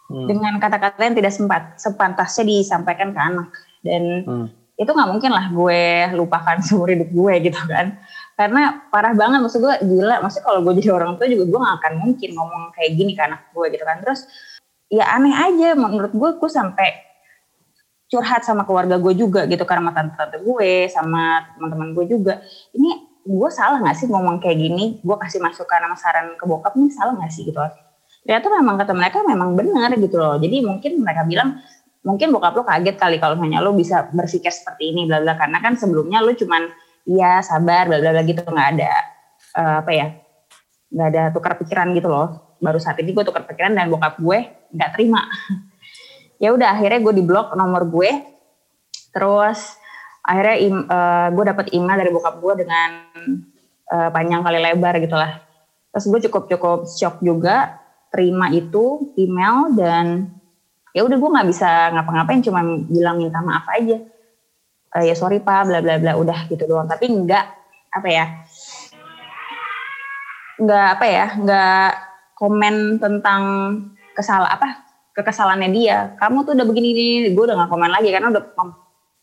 Hmm. 0.06 0.30
dengan 0.30 0.54
kata-kata 0.62 1.02
yang 1.02 1.18
tidak 1.18 1.34
sempat 1.34 1.62
sepantasnya 1.82 2.46
disampaikan 2.46 3.10
ke 3.10 3.18
anak. 3.18 3.50
Dan 3.82 4.22
hmm. 4.22 4.46
itu 4.78 4.86
nggak 4.86 5.10
mungkin 5.10 5.30
lah 5.34 5.50
gue 5.50 6.14
lupakan 6.14 6.62
seumur 6.66 6.94
hidup 6.94 7.10
gue 7.10 7.34
gitu 7.50 7.58
kan 7.66 7.98
karena 8.36 8.84
parah 8.92 9.16
banget 9.16 9.40
maksud 9.40 9.64
gue 9.64 9.74
gila. 9.80 10.20
Maksudnya 10.20 10.44
kalau 10.44 10.60
gue 10.60 10.72
jadi 10.76 10.92
orang 10.92 11.16
tua 11.16 11.24
juga 11.24 11.44
gue 11.48 11.60
gak 11.64 11.76
akan 11.80 11.92
mungkin 12.04 12.30
ngomong 12.36 12.62
kayak 12.76 12.90
gini 12.92 13.16
ke 13.16 13.22
anak 13.24 13.48
gue 13.56 13.66
gitu 13.72 13.84
kan. 13.88 13.96
Terus 14.04 14.28
ya 14.92 15.08
aneh 15.16 15.32
aja 15.32 15.72
menurut 15.72 16.12
gue 16.12 16.30
gue 16.36 16.50
sampai 16.52 17.00
curhat 18.06 18.46
sama 18.46 18.62
keluarga 18.68 19.02
gue 19.02 19.18
juga 19.18 19.48
gitu 19.50 19.64
karena 19.66 19.90
tante-tante 19.90 20.38
gue 20.44 20.86
sama 20.92 21.48
teman-teman 21.56 21.96
gue 21.96 22.04
juga. 22.12 22.44
Ini 22.76 23.24
gue 23.24 23.50
salah 23.50 23.80
gak 23.80 23.96
sih 24.04 24.06
ngomong 24.06 24.36
kayak 24.38 24.58
gini? 24.60 25.00
Gue 25.00 25.16
kasih 25.16 25.40
masukan 25.40 25.80
sama 25.88 25.96
saran 25.96 26.36
ke 26.36 26.44
bokap 26.44 26.76
nih 26.76 26.92
salah 26.92 27.16
gak 27.16 27.32
sih 27.32 27.48
gitu? 27.48 27.56
Ternyata 28.28 28.46
memang 28.52 28.76
kata 28.76 28.92
mereka 28.92 29.24
memang 29.24 29.56
benar 29.56 29.96
gitu 29.96 30.20
loh. 30.20 30.36
Jadi 30.36 30.60
mungkin 30.60 31.00
mereka 31.00 31.24
bilang 31.24 31.56
mungkin 32.04 32.36
bokap 32.36 32.52
lo 32.52 32.68
kaget 32.68 33.00
kali 33.00 33.16
kalau 33.16 33.40
hanya 33.40 33.64
lo 33.64 33.72
bisa 33.72 34.12
berpikir 34.12 34.52
seperti 34.52 34.92
ini 34.92 35.08
bla 35.08 35.24
bla. 35.24 35.40
Karena 35.40 35.56
kan 35.64 35.80
sebelumnya 35.80 36.20
lo 36.20 36.36
cuman 36.36 36.68
iya 37.06 37.40
sabar 37.40 37.88
bla 37.88 38.02
bla 38.02 38.22
gitu. 38.26 38.42
Nggak 38.44 38.68
ada 38.76 38.92
uh, 39.56 39.76
apa 39.80 39.90
ya 39.94 40.06
nggak 40.92 41.08
ada 41.14 41.22
tukar 41.32 41.56
pikiran 41.56 41.94
gitu 41.96 42.10
loh. 42.10 42.58
Baru 42.60 42.82
saat 42.82 43.00
ini 43.00 43.16
gue 43.16 43.24
tukar 43.24 43.46
pikiran 43.48 43.72
dan 43.72 43.88
bokap 43.88 44.20
gue 44.20 44.38
nggak 44.74 44.90
terima. 44.98 45.22
Ya 46.36 46.52
udah 46.52 46.76
akhirnya 46.76 47.00
gue 47.00 47.16
diblok 47.16 47.56
nomor 47.56 47.88
gue. 47.88 48.12
Terus 49.08 49.80
akhirnya 50.20 50.84
uh, 50.84 51.28
gue 51.32 51.44
dapet 51.48 51.72
email 51.72 51.96
dari 51.96 52.12
bokap 52.12 52.44
gue 52.44 52.60
dengan 52.60 53.08
uh, 53.88 54.12
panjang 54.12 54.44
kali 54.44 54.60
lebar 54.60 55.00
gitu 55.00 55.16
lah. 55.16 55.40
Terus 55.96 56.04
gue 56.12 56.20
cukup 56.28 56.44
cukup 56.52 56.78
shock 56.92 57.24
juga 57.24 57.80
terima 58.12 58.52
itu 58.52 59.16
email 59.16 59.72
dan 59.72 60.28
ya 60.96 61.04
udah 61.04 61.16
gue 61.20 61.30
nggak 61.36 61.48
bisa 61.52 61.92
ngapa-ngapain 61.92 62.40
cuma 62.40 62.60
bilang 62.88 63.20
minta 63.20 63.44
maaf 63.44 63.68
aja 63.76 64.00
ya 65.02 65.14
sorry 65.18 65.42
pak 65.42 65.68
bla 65.68 65.82
bla 65.84 65.98
bla 65.98 66.12
udah 66.16 66.46
gitu 66.48 66.64
doang. 66.64 66.88
Tapi 66.88 67.08
nggak 67.08 67.44
apa 67.96 68.08
ya 68.08 68.26
nggak 70.56 70.86
apa 70.96 71.04
ya 71.04 71.26
nggak 71.36 71.90
komen 72.36 72.96
tentang 73.00 73.42
kesalah 74.16 74.56
apa 74.56 74.86
kekesalannya 75.16 75.72
dia. 75.72 76.12
Kamu 76.20 76.44
tuh 76.44 76.52
udah 76.52 76.66
begini 76.68 76.92
nih 76.92 77.32
gue 77.32 77.44
udah 77.48 77.56
gak 77.56 77.72
komen 77.72 77.88
lagi 77.88 78.12
karena 78.12 78.28
udah 78.28 78.44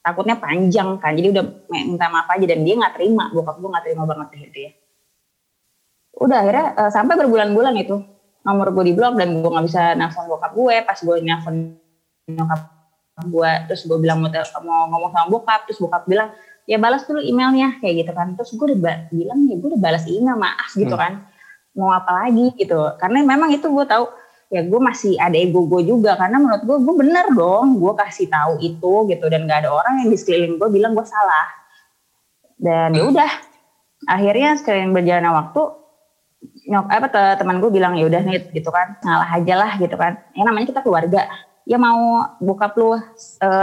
takutnya 0.02 0.36
panjang 0.42 0.98
kan. 0.98 1.14
Jadi 1.14 1.30
udah 1.30 1.44
minta 1.70 2.10
maaf 2.10 2.26
aja 2.34 2.46
dan 2.50 2.66
dia 2.66 2.74
nggak 2.82 2.98
terima. 2.98 3.30
Bokap 3.30 3.62
gue 3.62 3.70
nggak 3.70 3.86
terima 3.86 4.04
banget 4.10 4.28
gitu 4.50 4.60
ya. 4.70 4.72
Udah 6.18 6.38
akhirnya 6.42 6.68
uh, 6.78 6.92
sampai 6.94 7.14
berbulan-bulan 7.22 7.74
itu. 7.78 8.02
Nomor 8.44 8.74
gue 8.74 8.84
di 8.90 8.94
blok 8.98 9.16
dan 9.22 9.30
gue 9.40 9.52
nggak 9.54 9.66
bisa 9.70 9.94
nelfon 9.94 10.26
bokap 10.26 10.52
gue. 10.58 10.76
Pas 10.82 10.98
gue 10.98 11.16
nelfon 11.22 11.56
nyokap 12.26 12.62
gue 13.21 13.52
terus 13.69 13.86
gue 13.86 13.97
bilang 14.02 14.26
mau, 14.26 14.30
mau 14.65 14.89
ngomong 14.89 15.12
sama 15.13 15.28
bokap 15.30 15.69
terus 15.69 15.78
bokap 15.78 16.10
bilang 16.10 16.34
ya 16.65 16.80
balas 16.80 17.06
dulu 17.06 17.21
emailnya 17.21 17.78
kayak 17.78 18.06
gitu 18.06 18.12
kan. 18.15 18.34
Terus 18.34 18.49
gue 18.56 18.65
udah 18.73 18.80
bilang 19.13 19.39
ya 19.45 19.56
gue 19.60 19.69
udah 19.76 19.82
balas 19.82 20.04
email 20.10 20.38
maaf 20.39 20.71
gitu 20.73 20.95
hmm. 20.95 21.02
kan. 21.02 21.13
Mau 21.78 21.89
apa 21.89 22.26
lagi? 22.26 22.54
gitu. 22.58 22.80
Karena 22.97 23.26
memang 23.26 23.49
itu 23.54 23.65
gue 23.69 23.86
tahu 23.86 24.06
ya 24.54 24.62
gue 24.62 24.82
masih 24.82 25.17
ada 25.21 25.38
ego 25.38 25.65
gue 25.69 25.82
juga. 25.86 26.17
Karena 26.17 26.41
menurut 26.41 26.63
gue 26.65 26.78
gue 26.82 26.95
bener 27.06 27.26
dong 27.38 27.78
gue 27.78 27.93
kasih 28.02 28.28
tahu 28.32 28.54
itu 28.63 28.93
gitu. 29.13 29.26
Dan 29.30 29.45
gak 29.45 29.67
ada 29.67 29.69
orang 29.69 30.06
yang 30.06 30.10
di 30.10 30.17
sekeliling 30.17 30.58
gue 30.58 30.69
bilang 30.73 30.97
gue 30.97 31.06
salah. 31.06 31.47
Dan 32.58 32.95
ya 32.95 33.04
udah 33.06 33.32
akhirnya 34.10 34.58
sekalian 34.58 34.91
berjalan 34.91 35.30
waktu 35.32 35.62
nyok 36.43 36.91
apa 36.91 37.08
teman 37.39 37.63
gue 37.63 37.71
bilang 37.71 37.95
ya 37.95 38.08
udah 38.08 38.21
nih 38.23 38.49
gitu 38.56 38.73
kan. 38.73 38.97
Ngalah 39.04 39.30
aja 39.38 39.54
lah 39.54 39.71
gitu 39.78 39.95
kan. 39.99 40.17
Ya 40.34 40.43
namanya 40.47 40.71
kita 40.71 40.82
keluarga 40.82 41.28
ya 41.63 41.80
mau 41.80 42.28
bokap 42.43 42.76
lu 42.76 42.95
uh, 42.95 42.99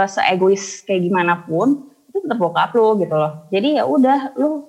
seegois 0.09 0.81
kayak 0.85 1.05
gimana 1.05 1.45
pun 1.45 1.89
itu 2.09 2.17
tetap 2.21 2.37
bokap 2.41 2.73
lu 2.75 2.99
gitu 2.99 3.15
loh. 3.15 3.47
Jadi 3.53 3.79
ya 3.79 3.83
udah 3.87 4.35
lu 4.35 4.67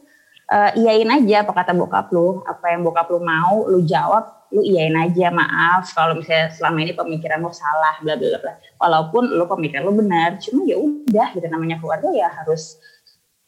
uh, 0.52 0.70
iyain 0.78 1.08
aja 1.10 1.42
apa 1.42 1.52
kata 1.52 1.72
bokap 1.74 2.12
lu. 2.14 2.44
Apa 2.46 2.76
yang 2.76 2.86
bokap 2.86 3.08
lu 3.10 3.18
mau 3.24 3.66
lu 3.66 3.82
jawab 3.82 4.46
lu 4.52 4.60
iyain 4.60 4.92
aja 4.94 5.32
maaf 5.32 5.96
kalau 5.96 6.12
misalnya 6.12 6.52
selama 6.52 6.84
ini 6.84 6.92
pemikiran 6.92 7.40
lu 7.40 7.48
salah 7.56 7.96
bla 8.04 8.20
bla 8.20 8.36
bla 8.36 8.52
walaupun 8.76 9.32
lu 9.32 9.48
pemikiran 9.48 9.88
lu 9.88 9.96
benar 9.96 10.36
cuma 10.44 10.68
ya 10.68 10.76
udah 10.76 11.32
gitu 11.32 11.48
namanya 11.48 11.80
keluarga 11.80 12.12
ya 12.12 12.28
harus 12.28 12.76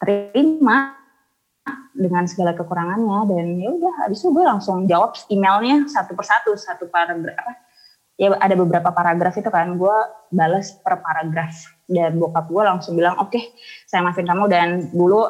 terima 0.01 0.97
dengan 1.95 2.27
segala 2.27 2.57
kekurangannya. 2.57 3.19
Dan 3.31 3.47
ya 3.61 3.69
udah 3.71 3.95
habis 4.05 4.25
itu 4.25 4.33
gue 4.33 4.45
langsung 4.45 4.89
jawab 4.91 5.15
emailnya 5.31 5.87
satu 5.87 6.17
persatu 6.17 6.57
satu 6.59 6.91
paragraf 6.91 7.64
ya 8.15 8.35
ada 8.39 8.55
beberapa 8.55 8.91
paragraf 8.95 9.35
itu 9.39 9.51
kan. 9.51 9.75
Gue 9.79 9.95
balas 10.31 10.75
per 10.81 11.01
paragraf. 11.03 11.55
Dan 11.85 12.17
bokap 12.17 12.49
gue 12.49 12.63
langsung 12.65 12.97
bilang 12.97 13.21
oke 13.21 13.35
okay, 13.35 13.53
saya 13.85 14.01
maafin 14.01 14.25
kamu 14.25 14.49
dan 14.49 14.69
dulu 14.89 15.21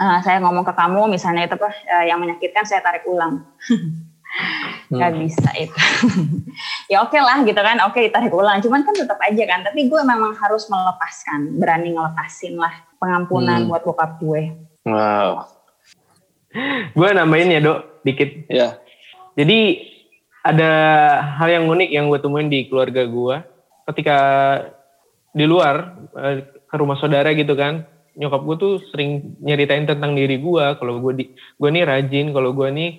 uh, 0.00 0.18
saya 0.24 0.40
ngomong 0.40 0.64
ke 0.64 0.72
kamu 0.72 1.12
misalnya 1.12 1.44
itu 1.44 1.60
apa 1.60 1.68
uh, 1.68 2.04
yang 2.08 2.18
menyakitkan 2.20 2.64
saya 2.64 2.80
tarik 2.80 3.04
ulang. 3.04 3.44
Nggak 4.88 5.10
hmm. 5.12 5.20
bisa 5.24 5.50
itu. 5.56 5.80
Ya 6.88 7.04
oke 7.04 7.12
okay 7.12 7.20
lah 7.20 7.44
gitu 7.44 7.60
kan. 7.60 7.76
Oke 7.84 8.00
okay, 8.00 8.02
ditarik 8.08 8.32
ulang. 8.32 8.64
Cuman 8.64 8.80
kan 8.80 8.96
tetap 8.96 9.20
aja 9.20 9.44
kan. 9.44 9.60
Tapi 9.60 9.92
gue 9.92 10.00
memang 10.00 10.32
harus 10.40 10.72
melepaskan 10.72 11.60
berani 11.60 11.92
ngelepasin 11.92 12.56
lah 12.56 12.72
pengampunan 12.96 13.64
hmm. 13.64 13.68
buat 13.68 13.82
bokap 13.84 14.16
gue. 14.24 14.56
Wow. 14.88 15.44
Gue 16.96 17.08
nambahin 17.12 17.52
ya 17.52 17.60
dok 17.60 18.00
dikit. 18.08 18.48
Ya. 18.48 18.80
Jadi 19.36 19.84
ada 20.44 20.72
hal 21.40 21.48
yang 21.50 21.64
unik 21.66 21.90
yang 21.90 22.06
gue 22.10 22.20
temuin 22.22 22.50
di 22.50 22.66
keluarga 22.70 23.04
gue 23.04 23.36
ketika 23.90 24.18
di 25.34 25.44
luar 25.44 25.96
eh, 26.18 26.46
ke 26.68 26.76
rumah 26.78 26.96
saudara 27.00 27.32
gitu 27.34 27.56
kan 27.58 27.86
nyokap 28.18 28.42
gue 28.42 28.56
tuh 28.58 28.72
sering 28.90 29.38
nyeritain 29.38 29.86
tentang 29.86 30.14
diri 30.18 30.38
gue 30.38 30.64
kalau 30.78 30.98
gue 30.98 31.12
di 31.14 31.24
gue 31.34 31.68
nih 31.70 31.84
rajin 31.86 32.34
kalau 32.34 32.50
gue 32.54 32.68
nih 32.70 32.90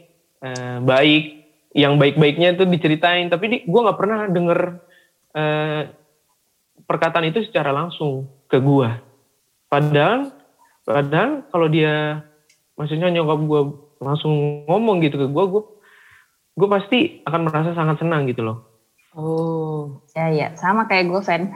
eh, 0.43 0.77
baik. 0.79 1.25
Yang 1.69 2.01
baik-baiknya 2.01 2.57
itu 2.57 2.65
diceritain. 2.65 3.29
Tapi 3.29 3.61
gue 3.61 3.79
nggak 3.85 3.99
pernah 3.99 4.25
denger 4.25 4.59
eh, 5.37 5.81
perkataan 6.89 7.29
itu 7.29 7.45
secara 7.45 7.69
langsung 7.69 8.25
ke 8.49 8.57
gue 8.57 8.89
padahal 9.69 10.33
padahal 10.81 11.45
kalau 11.53 11.67
dia 11.69 12.25
maksudnya 12.73 13.13
nyokap 13.13 13.39
gue 13.45 13.61
langsung 14.01 14.65
ngomong 14.65 15.05
gitu 15.05 15.21
ke 15.21 15.27
gue 15.29 15.43
gue 15.53 15.63
gue 16.59 16.67
pasti 16.67 16.99
akan 17.23 17.39
merasa 17.47 17.71
sangat 17.71 18.03
senang 18.03 18.27
gitu 18.27 18.43
loh 18.43 18.83
oh 19.15 20.03
ya 20.11 20.27
ya 20.27 20.47
sama 20.59 20.83
kayak 20.91 21.07
gue 21.07 21.21
fan 21.23 21.47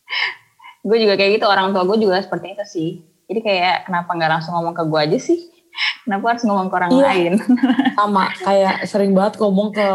gue 0.86 0.98
juga 0.98 1.14
kayak 1.14 1.38
gitu 1.38 1.46
orang 1.46 1.70
tua 1.70 1.86
gue 1.86 2.02
juga 2.02 2.18
seperti 2.18 2.58
itu 2.58 2.64
sih 2.66 2.90
jadi 3.30 3.40
kayak 3.42 3.76
kenapa 3.86 4.10
nggak 4.10 4.30
langsung 4.34 4.58
ngomong 4.58 4.74
ke 4.74 4.82
gue 4.82 5.00
aja 5.00 5.18
sih 5.22 5.40
Kenapa 6.04 6.34
harus 6.34 6.44
ngomong 6.46 6.66
ke 6.70 6.74
orang 6.76 6.90
iya, 6.94 7.04
lain? 7.12 7.32
Sama, 7.98 8.24
kayak 8.40 8.74
sering 8.88 9.12
banget 9.12 9.42
ngomong 9.42 9.74
ke 9.74 9.86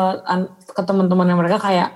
ke 0.72 0.82
teman-teman 0.86 1.28
yang 1.28 1.40
mereka 1.40 1.58
kayak 1.58 1.90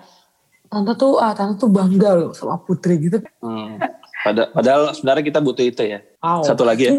tante 0.66 0.98
tuh 0.98 1.22
ah 1.22 1.32
tante 1.38 1.62
tuh 1.62 1.70
bangga 1.72 2.18
loh 2.18 2.32
sama 2.34 2.60
putri 2.60 3.00
gitu. 3.00 3.22
Hmm. 3.40 3.80
Pada, 4.26 4.50
padahal 4.50 4.92
sebenarnya 4.92 5.24
kita 5.24 5.40
butuh 5.40 5.64
itu 5.64 5.84
ya. 5.86 6.00
Oh. 6.20 6.42
Satu 6.42 6.66
lagi 6.66 6.90
ya, 6.90 6.94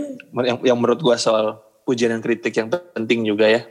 yang, 0.47 0.59
yang 0.63 0.79
menurut 0.79 1.03
gua 1.03 1.19
soal 1.19 1.61
pujian 1.83 2.15
dan 2.15 2.23
kritik 2.23 2.55
yang 2.55 2.71
penting 2.71 3.27
juga 3.27 3.51
ya. 3.51 3.67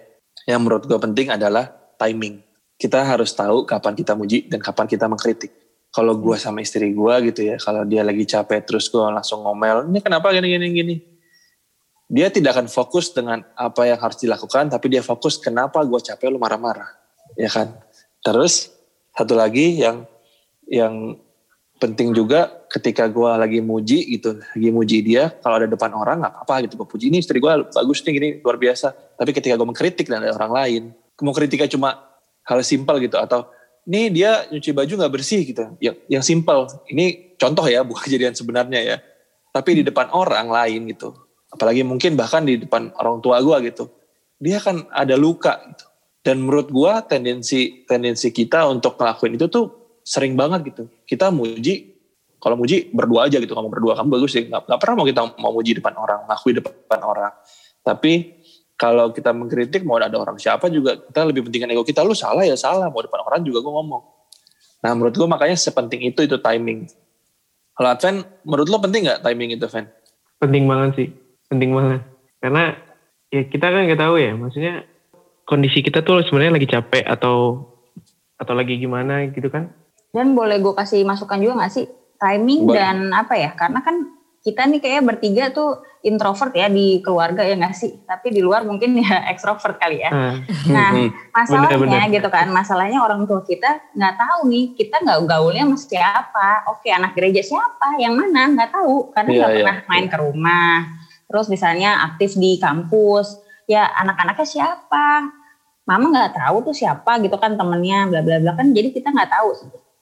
Yang 0.46 0.60
menurut 0.62 0.84
gua 0.86 1.00
penting 1.02 1.34
adalah 1.34 1.74
timing. 1.98 2.42
Kita 2.78 3.02
harus 3.02 3.34
tahu 3.34 3.66
kapan 3.66 3.94
kita 3.98 4.14
muji 4.14 4.46
dan 4.48 4.62
kapan 4.62 4.86
kita 4.86 5.10
mengkritik. 5.10 5.66
kalau 5.96 6.20
gue 6.20 6.36
sama 6.36 6.60
istri 6.60 6.92
gue 6.92 7.14
gitu 7.32 7.48
ya 7.48 7.56
kalau 7.56 7.88
dia 7.88 8.04
lagi 8.04 8.28
capek 8.28 8.68
terus 8.68 8.92
gue 8.92 9.00
langsung 9.00 9.48
ngomel 9.48 9.88
ini 9.88 10.04
kenapa 10.04 10.36
gini 10.36 10.52
gini 10.52 10.68
gini 10.76 10.96
dia 12.12 12.28
tidak 12.28 12.60
akan 12.60 12.68
fokus 12.68 13.16
dengan 13.16 13.40
apa 13.56 13.88
yang 13.88 13.96
harus 13.96 14.20
dilakukan 14.20 14.68
tapi 14.68 14.92
dia 14.92 15.00
fokus 15.00 15.40
kenapa 15.40 15.80
gue 15.88 15.96
capek 15.96 16.28
lu 16.28 16.36
marah-marah 16.36 16.92
ya 17.40 17.48
kan 17.48 17.80
terus 18.20 18.76
satu 19.16 19.40
lagi 19.40 19.80
yang 19.80 20.04
yang 20.68 21.16
penting 21.80 22.12
juga 22.12 22.65
ketika 22.76 23.08
gue 23.08 23.32
lagi 23.40 23.64
muji 23.64 24.20
gitu 24.20 24.36
lagi 24.36 24.70
muji 24.76 25.00
dia 25.00 25.32
kalau 25.40 25.64
ada 25.64 25.68
depan 25.72 25.96
orang 25.96 26.20
nggak 26.20 26.34
apa-apa 26.36 26.56
gitu 26.68 26.84
gue 26.84 26.88
puji 26.92 27.06
ini 27.08 27.24
istri 27.24 27.40
gue 27.40 27.48
bagus 27.72 28.04
nih 28.04 28.12
gini 28.12 28.30
luar 28.44 28.60
biasa. 28.60 28.92
Tapi 29.16 29.32
ketika 29.32 29.56
gue 29.56 29.68
mengkritik 29.68 30.12
dan 30.12 30.28
ada 30.28 30.36
orang 30.36 30.52
lain 30.52 30.82
mau 31.24 31.32
kritiknya 31.32 31.72
cuma 31.72 32.04
hal 32.44 32.60
simpel 32.60 33.00
gitu 33.00 33.16
atau 33.16 33.48
ini 33.88 34.12
dia 34.12 34.44
nyuci 34.52 34.76
baju 34.76 34.94
nggak 35.00 35.14
bersih 35.16 35.42
gitu. 35.48 35.72
Yang 35.80 35.96
yang 36.12 36.24
simpel. 36.26 36.68
Ini 36.92 37.38
contoh 37.40 37.64
ya 37.64 37.82
bukan 37.88 38.04
kejadian 38.04 38.36
sebenarnya 38.36 38.82
ya. 38.84 38.98
Tapi 39.56 39.80
di 39.80 39.84
depan 39.88 40.12
orang 40.12 40.52
lain 40.52 40.92
gitu 40.92 41.16
apalagi 41.56 41.88
mungkin 41.88 42.20
bahkan 42.20 42.44
di 42.44 42.60
depan 42.60 42.92
orang 43.00 43.24
tua 43.24 43.40
gue 43.40 43.72
gitu 43.72 43.88
dia 44.36 44.60
kan 44.60 44.84
ada 44.92 45.16
luka 45.16 45.56
gitu. 45.72 45.86
Dan 46.26 46.42
menurut 46.42 46.74
gue 46.74 46.94
tendensi 47.06 47.86
tendensi 47.86 48.34
kita 48.34 48.66
untuk 48.68 48.98
ngelakuin 48.98 49.38
itu 49.38 49.46
tuh 49.48 49.66
sering 50.02 50.34
banget 50.34 50.74
gitu. 50.74 50.84
Kita 51.06 51.30
muji 51.30 51.95
kalau 52.46 52.62
muji 52.62 52.94
berdua 52.94 53.26
aja 53.26 53.42
gitu 53.42 53.58
ngomong 53.58 53.74
berdua. 53.74 53.98
Kamu 53.98 54.22
bagus 54.22 54.38
sih. 54.38 54.46
Nggak, 54.46 54.70
nggak 54.70 54.78
pernah 54.78 54.96
mau 55.02 55.06
kita 55.10 55.22
mau 55.42 55.50
muji 55.50 55.82
depan 55.82 55.98
orang 55.98 56.30
ngakui 56.30 56.54
depan 56.54 57.00
orang. 57.02 57.34
Tapi 57.82 58.14
kalau 58.78 59.10
kita 59.10 59.34
mengkritik 59.34 59.82
mau 59.82 59.98
ada 59.98 60.14
orang 60.14 60.38
siapa 60.38 60.70
juga 60.70 60.94
kita 60.94 61.26
lebih 61.26 61.50
pentingkan 61.50 61.74
ego 61.74 61.82
kita. 61.82 62.06
Lu 62.06 62.14
salah 62.14 62.46
ya 62.46 62.54
salah 62.54 62.94
mau 62.94 63.02
depan 63.02 63.26
orang 63.26 63.42
juga 63.42 63.66
gue 63.66 63.74
ngomong. 63.74 64.04
Nah 64.86 64.92
menurut 64.94 65.18
gue 65.18 65.26
makanya 65.26 65.58
sepenting 65.58 66.06
itu 66.06 66.22
itu 66.22 66.38
timing. 66.38 66.86
Kalau 67.74 67.90
Adven 67.90 68.22
menurut 68.46 68.70
lo 68.70 68.78
penting 68.78 69.10
nggak 69.10 69.26
timing 69.26 69.50
itu 69.58 69.66
Van? 69.66 69.90
penting 70.38 70.70
banget 70.70 70.90
sih. 71.02 71.10
Penting 71.50 71.74
banget. 71.74 72.06
Karena 72.46 72.78
ya 73.34 73.42
kita 73.50 73.74
kan 73.74 73.82
nggak 73.90 74.02
tahu 74.06 74.16
ya. 74.22 74.38
Maksudnya 74.38 74.86
kondisi 75.50 75.82
kita 75.82 76.06
tuh 76.06 76.22
sebenarnya 76.30 76.62
lagi 76.62 76.70
capek 76.70 77.10
atau 77.10 77.66
atau 78.38 78.54
lagi 78.54 78.78
gimana 78.78 79.26
gitu 79.34 79.50
kan? 79.50 79.74
Dan 80.14 80.38
boleh 80.38 80.62
gue 80.62 80.78
kasih 80.78 81.02
masukan 81.02 81.42
juga 81.42 81.66
gak 81.66 81.74
sih 81.74 82.05
timing 82.16 82.70
Boleh. 82.70 82.78
dan 82.80 82.98
apa 83.12 83.34
ya 83.36 83.52
karena 83.54 83.80
kan 83.80 83.96
kita 84.40 84.62
nih 84.70 84.78
kayak 84.78 85.02
bertiga 85.10 85.50
tuh 85.50 85.82
introvert 86.06 86.54
ya 86.54 86.70
di 86.70 87.02
keluarga 87.02 87.42
ya 87.42 87.58
nggak 87.58 87.74
sih? 87.74 88.06
Tapi 88.06 88.30
di 88.30 88.46
luar 88.46 88.62
mungkin 88.62 88.94
ya 88.94 89.26
ekstrovert 89.34 89.82
kali 89.82 90.06
ya. 90.06 90.14
Nah, 90.14 90.38
nah 90.70 90.90
Hmm. 90.94 91.10
masalahnya 91.34 91.78
Bener-bener. 91.82 92.14
gitu 92.14 92.30
kan 92.30 92.48
masalahnya 92.54 93.00
orang 93.02 93.26
tua 93.26 93.42
kita 93.42 93.90
nggak 93.98 94.16
tahu 94.16 94.40
nih 94.46 94.66
kita 94.78 95.02
nggak 95.02 95.20
gaulnya 95.26 95.66
sama 95.66 95.78
siapa. 95.82 96.50
Oke 96.70 96.94
anak 96.94 97.18
gereja 97.18 97.42
siapa? 97.42 97.98
Yang 97.98 98.14
mana? 98.22 98.42
Nggak 98.54 98.70
tahu 98.70 99.10
karena 99.12 99.30
Iya, 99.34 99.40
nggak 99.42 99.50
iya, 99.50 99.58
pernah 99.66 99.78
main 99.90 100.06
ke 100.06 100.18
rumah. 100.22 100.74
Terus 101.26 101.46
misalnya 101.50 101.90
aktif 102.06 102.38
di 102.38 102.62
kampus 102.62 103.28
ya 103.66 103.90
anak-anaknya 103.98 104.46
siapa? 104.46 105.26
Mama 105.90 106.06
nggak 106.14 106.38
tahu 106.38 106.70
tuh 106.70 106.76
siapa 106.78 107.18
gitu 107.18 107.34
kan 107.42 107.58
temennya 107.58 108.06
bla 108.06 108.22
bla 108.22 108.38
bla. 108.38 108.54
Kan 108.54 108.78
jadi 108.78 108.94
kita 108.94 109.10
nggak 109.10 109.34
tahu 109.34 109.50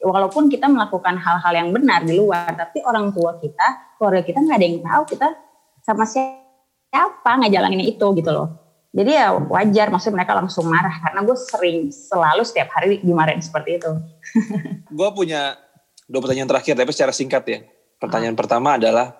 walaupun 0.03 0.51
kita 0.51 0.67
melakukan 0.67 1.15
hal-hal 1.15 1.53
yang 1.55 1.69
benar 1.71 2.03
di 2.03 2.19
luar 2.19 2.51
tapi 2.51 2.83
orang 2.83 3.15
tua 3.15 3.39
kita 3.39 3.95
keluarga 3.95 4.21
kita 4.21 4.43
nggak 4.43 4.57
ada 4.59 4.67
yang 4.67 4.79
tahu 4.83 5.03
kita 5.15 5.27
sama 5.79 6.03
siapa 6.03 7.31
ngejalanin 7.39 7.83
itu 7.87 8.05
gitu 8.19 8.31
loh. 8.31 8.59
Jadi 8.93 9.09
ya 9.09 9.33
wajar 9.33 9.89
maksudnya 9.89 10.21
mereka 10.21 10.37
langsung 10.37 10.69
marah 10.69 10.93
karena 11.01 11.25
gue 11.25 11.33
sering 11.33 11.89
selalu 11.89 12.45
setiap 12.45 12.69
hari 12.77 13.01
dimarahin 13.01 13.41
seperti 13.41 13.81
itu. 13.81 13.89
Gue 14.93 15.09
punya 15.17 15.57
dua 16.05 16.21
pertanyaan 16.21 16.45
terakhir 16.45 16.77
tapi 16.77 16.93
secara 16.93 17.09
singkat 17.09 17.43
ya. 17.49 17.59
Pertanyaan 17.97 18.37
pertama 18.37 18.77
adalah 18.77 19.17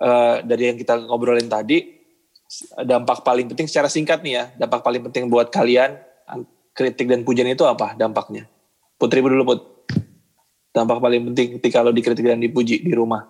eh, 0.00 0.40
dari 0.48 0.72
yang 0.72 0.80
kita 0.80 0.96
ngobrolin 1.12 1.44
tadi 1.44 1.92
dampak 2.88 3.20
paling 3.20 3.52
penting 3.52 3.68
secara 3.68 3.92
singkat 3.92 4.24
nih 4.24 4.32
ya 4.32 4.44
dampak 4.56 4.80
paling 4.80 5.04
penting 5.10 5.28
buat 5.28 5.52
kalian 5.52 5.98
kritik 6.72 7.04
dan 7.04 7.20
pujian 7.20 7.52
itu 7.52 7.68
apa 7.68 7.92
dampaknya? 8.00 8.48
Putri 8.96 9.20
dulu 9.20 9.44
Put 9.44 9.75
dampak 10.76 11.00
paling 11.00 11.32
penting 11.32 11.56
ketika 11.56 11.80
lo 11.80 11.88
dikritik 11.88 12.28
dan 12.28 12.36
dipuji 12.36 12.84
di 12.84 12.92
rumah? 12.92 13.24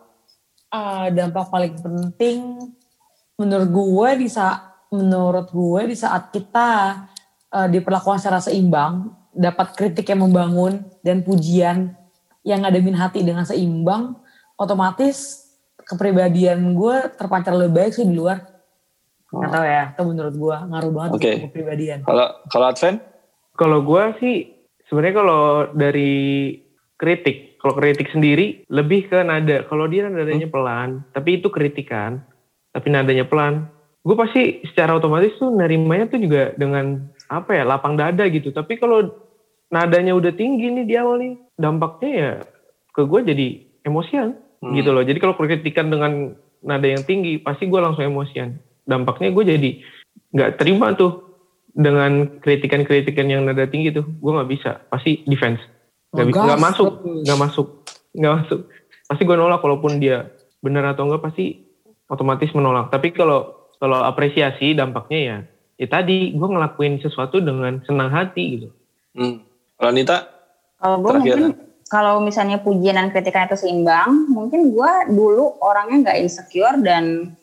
Ah, 0.75 1.07
dampak 1.15 1.47
paling 1.47 1.79
penting 1.79 2.59
menurut 3.39 3.71
gue 3.71 4.27
di 4.27 4.29
saat 4.29 4.75
menurut 4.91 5.47
gue 5.55 5.95
di 5.95 5.97
saat 5.97 6.35
kita 6.35 6.69
eh, 7.55 7.69
diperlakukan 7.71 8.19
secara 8.19 8.43
seimbang 8.43 9.15
dapat 9.31 9.79
kritik 9.79 10.11
yang 10.11 10.27
membangun 10.27 10.83
dan 11.07 11.23
pujian 11.23 11.95
yang 12.43 12.67
ngademin 12.67 12.99
hati 12.99 13.23
dengan 13.23 13.47
seimbang 13.47 14.19
otomatis 14.59 15.47
kepribadian 15.87 16.75
gue 16.75 17.15
terpancar 17.15 17.55
lebih 17.55 17.79
baik 17.79 17.93
sih 17.95 18.03
di 18.03 18.19
luar. 18.19 18.43
Nggak 19.31 19.51
tahu 19.55 19.65
ya 19.67 19.83
itu 19.95 20.03
menurut 20.03 20.35
gue 20.35 20.57
ngaruh 20.67 20.93
banget 20.95 21.11
Oke. 21.15 21.31
ke 21.31 21.43
kepribadian. 21.47 21.99
Kalau 22.03 22.27
kalau 22.51 22.67
Adven 22.75 22.97
kalau 23.55 23.79
gue 23.87 24.03
sih 24.19 24.37
sebenarnya 24.91 25.15
kalau 25.23 25.43
dari 25.75 26.15
kritik. 26.97 27.61
Kalau 27.61 27.75
kritik 27.77 28.09
sendiri 28.13 28.67
lebih 28.69 29.09
ke 29.09 29.21
nada. 29.23 29.65
Kalau 29.69 29.87
dia 29.89 30.09
nadanya 30.09 30.49
pelan 30.49 31.05
tapi 31.13 31.41
itu 31.41 31.49
kritikan 31.49 32.21
tapi 32.73 32.93
nadanya 32.93 33.25
pelan 33.25 33.73
gue 34.07 34.15
pasti 34.15 34.63
secara 34.71 34.95
otomatis 34.95 35.35
tuh 35.41 35.51
nerimanya 35.51 36.07
tuh 36.13 36.21
juga 36.23 36.55
dengan 36.55 37.11
apa 37.27 37.57
ya 37.57 37.65
lapang 37.67 37.99
dada 37.99 38.23
gitu. 38.31 38.55
Tapi 38.55 38.79
kalau 38.79 39.11
nadanya 39.73 40.15
udah 40.15 40.31
tinggi 40.31 40.71
nih 40.71 40.85
di 40.87 40.95
awal 40.95 41.19
nih 41.19 41.35
dampaknya 41.59 42.11
ya 42.13 42.33
ke 42.95 43.03
gue 43.03 43.21
jadi 43.27 43.47
emosian 43.83 44.47
Hmm. 44.63 44.73
gitu 44.75 44.91
loh. 44.93 45.05
Jadi 45.05 45.19
kalau 45.21 45.37
kritikan 45.37 45.93
dengan 45.93 46.33
nada 46.65 46.89
yang 46.89 47.05
tinggi 47.05 47.39
pasti 47.39 47.69
gue 47.69 47.81
langsung 47.81 48.09
emosian. 48.09 48.57
Dampaknya 48.87 49.31
gue 49.35 49.45
jadi 49.45 49.71
nggak 50.33 50.51
terima 50.59 50.97
tuh 50.97 51.23
dengan 51.77 52.41
kritikan-kritikan 52.41 53.29
yang 53.29 53.45
nada 53.45 53.69
tinggi 53.69 53.93
tuh. 53.93 54.07
Gue 54.19 54.33
nggak 54.33 54.51
bisa. 54.51 54.71
Pasti 54.89 55.23
defense 55.29 55.61
nggak 56.17 56.33
nggak 56.33 56.61
masuk 56.61 56.93
nggak 57.05 57.39
masuk 57.39 57.67
nggak 58.17 58.33
masuk. 58.43 58.61
Pasti 59.07 59.23
gue 59.23 59.37
nolak 59.37 59.61
walaupun 59.63 60.01
dia 60.01 60.33
benar 60.65 60.97
atau 60.97 61.07
enggak 61.07 61.23
pasti 61.29 61.63
otomatis 62.09 62.51
menolak. 62.57 62.89
Tapi 62.89 63.13
kalau 63.13 63.71
kalau 63.77 64.01
apresiasi 64.03 64.73
dampaknya 64.73 65.21
ya 65.21 65.37
ya 65.77 65.87
tadi 65.87 66.33
gue 66.33 66.49
ngelakuin 66.49 67.01
sesuatu 67.05 67.41
dengan 67.41 67.85
senang 67.85 68.09
hati 68.09 68.45
gitu. 68.59 68.69
Hmm. 69.17 69.45
kalau 69.77 69.93
Nita 69.93 70.29
kalau 70.77 70.97
gue 71.01 71.13
mungkin 71.21 71.53
kalau 71.87 72.15
misalnya 72.21 72.61
pujian 72.61 72.97
dan 72.97 73.09
kritikan 73.13 73.49
itu 73.49 73.57
seimbang 73.57 74.29
mungkin 74.29 74.73
gue 74.73 74.93
dulu 75.13 75.57
orangnya 75.61 76.11
nggak 76.11 76.19
insecure 76.21 76.77
dan 76.81 77.37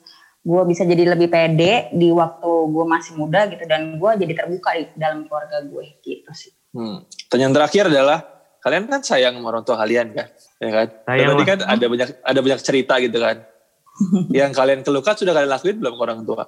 gue 0.44 0.62
bisa 0.68 0.84
jadi 0.84 1.16
lebih 1.16 1.32
pede 1.32 1.94
di 1.96 2.12
waktu 2.12 2.52
gue 2.68 2.86
masih 2.86 3.16
muda 3.16 3.48
gitu 3.48 3.64
dan 3.64 3.96
gue 3.96 4.12
jadi 4.20 4.34
terbuka 4.44 4.76
di 4.76 4.86
dalam 5.00 5.24
keluarga 5.30 5.64
gue 5.64 5.98
gitu 6.04 6.32
sih. 6.36 6.52
Hmm. 6.74 7.06
Pertanyaan 7.30 7.54
terakhir 7.56 7.84
adalah 7.88 8.20
kalian 8.64 8.88
kan 8.88 9.04
sayang 9.04 9.36
sama 9.36 9.48
orang 9.52 9.64
tua 9.68 9.76
kalian 9.76 10.16
kan, 10.16 10.28
ya 10.64 10.70
kan? 10.72 10.88
Sayang 11.04 11.36
lah. 11.36 11.46
kan 11.46 11.60
ada 11.68 11.86
banyak 11.92 12.10
ada 12.24 12.40
banyak 12.40 12.60
cerita 12.64 12.94
gitu 13.04 13.18
kan. 13.20 13.44
yang 14.40 14.56
kalian 14.56 14.82
keluhkan 14.82 15.14
sudah 15.20 15.36
kalian 15.36 15.52
lakuin 15.52 15.78
belum 15.78 15.94
ke 16.00 16.02
orang 16.02 16.20
tua? 16.24 16.48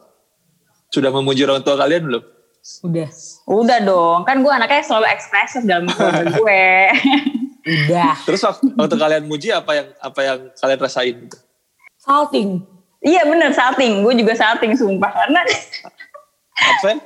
Sudah 0.89 1.12
memuji 1.12 1.43
orang 1.43 1.62
tua 1.62 1.75
kalian 1.75 2.04
belum? 2.08 2.23
udah 2.82 3.10
udah 3.45 3.80
dong 3.86 4.19
kan 4.25 4.41
gue 4.41 4.49
anaknya 4.49 4.82
selalu 4.82 5.06
ekspresif 5.13 5.62
dalam 5.69 5.86
gue 6.34 6.65
udah 7.65 8.13
Terus 8.25 8.41
waktu, 8.41 8.73
waktu 8.73 8.97
kalian 8.97 9.23
muji 9.30 9.54
apa 9.54 9.71
yang 9.73 9.88
apa 10.01 10.19
yang 10.21 10.39
kalian 10.58 10.80
rasain? 10.82 11.17
salting 12.01 12.62
iya 13.01 13.25
bener 13.25 13.54
salting 13.54 14.01
gue 14.01 14.13
juga 14.17 14.34
salting 14.38 14.73
sumpah 14.78 15.13
karena 15.13 15.41
Adven? 16.57 16.97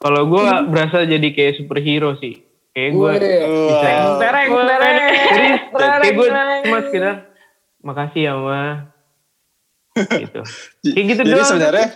kalau 0.00 0.22
gue 0.28 0.44
berasa 0.72 1.04
jadi 1.08 1.28
kayak 1.32 1.64
superhero 1.64 2.16
sih 2.20 2.44
kayak 2.76 2.90
gue. 2.92 3.12
Wow. 3.16 4.20
tereng 4.20 4.50
tereng 4.52 4.96
Jadi 5.32 5.48
kayak 5.72 6.12
gue 6.12 6.28
tereng. 6.28 6.62
cuma 6.68 6.78
sekedar 6.84 7.16
makasih 7.80 8.22
ya 8.28 8.34
ma 8.36 8.64
gitu 9.96 10.40
kayak 10.84 11.06
gitu 11.08 11.22
Jadi 11.24 11.32
doang 11.32 11.48
sebenarnya 11.48 11.88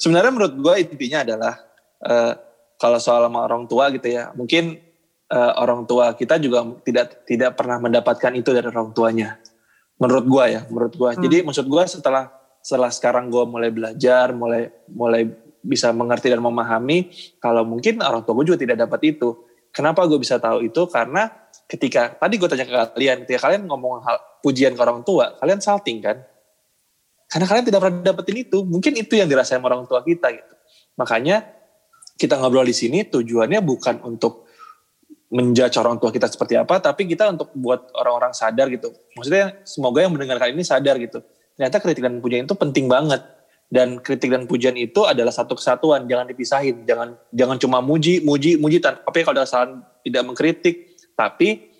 sebenarnya 0.00 0.32
menurut 0.32 0.54
gue 0.56 0.74
intinya 0.88 1.18
adalah 1.20 1.54
eh, 2.00 2.32
kalau 2.76 2.98
soal 3.00 3.28
sama 3.28 3.44
orang 3.44 3.64
tua 3.64 3.88
gitu 3.92 4.08
ya, 4.08 4.30
mungkin 4.36 4.76
eh, 5.32 5.52
orang 5.56 5.88
tua 5.88 6.12
kita 6.12 6.36
juga 6.36 6.64
tidak 6.84 7.24
tidak 7.24 7.56
pernah 7.56 7.80
mendapatkan 7.80 8.32
itu 8.36 8.52
dari 8.52 8.68
orang 8.68 8.92
tuanya. 8.92 9.40
Menurut 9.96 10.28
gue 10.28 10.44
ya, 10.52 10.60
menurut 10.68 10.92
gue. 10.92 11.10
Jadi 11.24 11.36
maksud 11.40 11.64
gue 11.64 11.82
setelah 11.88 12.28
setelah 12.60 12.92
sekarang 12.92 13.32
gue 13.32 13.44
mulai 13.48 13.72
belajar, 13.72 14.36
mulai 14.36 14.68
mulai 14.92 15.24
bisa 15.66 15.90
mengerti 15.90 16.30
dan 16.30 16.38
memahami, 16.44 17.10
kalau 17.42 17.66
mungkin 17.66 17.98
orang 18.04 18.22
tua 18.22 18.36
gue 18.38 18.54
juga 18.54 18.60
tidak 18.60 18.86
dapat 18.86 19.16
itu. 19.16 19.34
Kenapa 19.76 20.08
gue 20.08 20.16
bisa 20.16 20.40
tahu 20.40 20.64
itu? 20.64 20.88
Karena 20.88 21.28
ketika 21.68 22.16
tadi 22.16 22.40
gue 22.40 22.48
tanya 22.48 22.64
ke 22.64 22.96
kalian, 22.96 23.28
ketika 23.28 23.52
kalian 23.52 23.68
ngomong 23.68 24.00
hal 24.08 24.16
pujian 24.40 24.72
ke 24.72 24.80
orang 24.80 25.04
tua, 25.04 25.36
kalian 25.36 25.60
salting 25.60 26.00
kan? 26.00 26.16
Karena 27.28 27.44
kalian 27.44 27.64
tidak 27.68 27.80
pernah 27.84 28.00
dapetin 28.00 28.40
itu. 28.40 28.64
Mungkin 28.64 28.96
itu 28.96 29.20
yang 29.20 29.28
dirasain 29.28 29.60
orang 29.60 29.84
tua 29.84 30.00
kita 30.00 30.32
gitu. 30.32 30.54
Makanya 30.96 31.44
kita 32.16 32.40
ngobrol 32.40 32.64
di 32.64 32.72
sini 32.72 33.04
tujuannya 33.04 33.60
bukan 33.60 34.00
untuk 34.08 34.48
menjudge 35.28 35.76
orang 35.76 36.00
tua 36.00 36.08
kita 36.08 36.24
seperti 36.24 36.56
apa, 36.56 36.80
tapi 36.80 37.04
kita 37.04 37.28
untuk 37.28 37.52
buat 37.52 37.92
orang-orang 38.00 38.32
sadar 38.32 38.72
gitu. 38.72 38.96
Maksudnya 39.12 39.60
semoga 39.68 40.00
yang 40.00 40.16
mendengarkan 40.16 40.56
ini 40.56 40.64
sadar 40.64 40.96
gitu. 40.96 41.20
Ternyata 41.52 41.84
kritik 41.84 42.00
dan 42.00 42.16
pujian 42.24 42.48
itu 42.48 42.56
penting 42.56 42.88
banget. 42.88 43.20
Dan 43.66 43.98
kritik 43.98 44.30
dan 44.30 44.46
pujian 44.46 44.78
itu 44.78 45.02
adalah 45.02 45.34
satu 45.34 45.58
kesatuan, 45.58 46.06
jangan 46.06 46.30
dipisahin. 46.30 46.86
Jangan 46.86 47.18
jangan 47.34 47.56
cuma 47.58 47.78
muji, 47.82 48.22
muji, 48.22 48.56
muji. 48.62 48.78
Tapi 48.78 49.26
kalau 49.26 49.42
ada 49.42 49.44
kesalahan 49.44 49.82
tidak 50.06 50.22
mengkritik, 50.22 50.74
tapi 51.18 51.74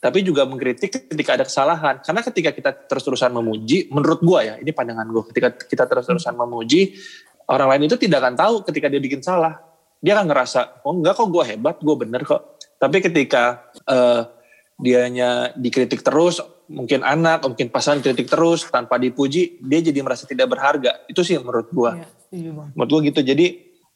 tapi 0.00 0.20
juga 0.20 0.44
mengkritik 0.44 1.08
ketika 1.12 1.36
ada 1.36 1.44
kesalahan. 1.44 2.00
Karena 2.04 2.20
ketika 2.20 2.50
kita 2.52 2.70
terus-terusan 2.88 3.32
memuji, 3.32 3.88
menurut 3.88 4.20
gua 4.20 4.40
ya, 4.44 4.54
ini 4.60 4.72
pandangan 4.72 5.08
gua, 5.08 5.24
ketika 5.28 5.48
kita 5.56 5.84
terus-terusan 5.88 6.36
memuji, 6.36 6.96
orang 7.48 7.68
lain 7.76 7.88
itu 7.88 7.96
tidak 8.00 8.24
akan 8.24 8.34
tahu 8.36 8.54
ketika 8.68 8.88
dia 8.88 9.00
bikin 9.00 9.20
salah. 9.20 9.60
Dia 10.04 10.20
akan 10.20 10.28
ngerasa, 10.28 10.84
oh 10.84 10.92
enggak 11.00 11.16
kok 11.16 11.32
gue 11.32 11.44
hebat, 11.48 11.76
gue 11.80 11.96
bener 11.96 12.20
kok. 12.28 12.60
Tapi 12.76 13.00
ketika 13.00 13.72
uh, 13.88 14.28
dianya 14.78 15.54
dikritik 15.54 16.02
terus, 16.02 16.42
mungkin 16.66 17.06
anak, 17.06 17.46
mungkin 17.46 17.70
pasangan 17.70 18.02
kritik 18.02 18.26
terus 18.26 18.66
tanpa 18.68 18.98
dipuji, 18.98 19.62
dia 19.62 19.80
jadi 19.80 20.00
merasa 20.02 20.26
tidak 20.26 20.50
berharga. 20.50 21.06
Itu 21.06 21.22
sih 21.22 21.38
menurut 21.38 21.70
gue. 21.70 21.90
Ya, 22.34 22.50
menurut 22.74 22.90
gue 22.90 23.00
gitu. 23.14 23.20
Jadi 23.22 23.46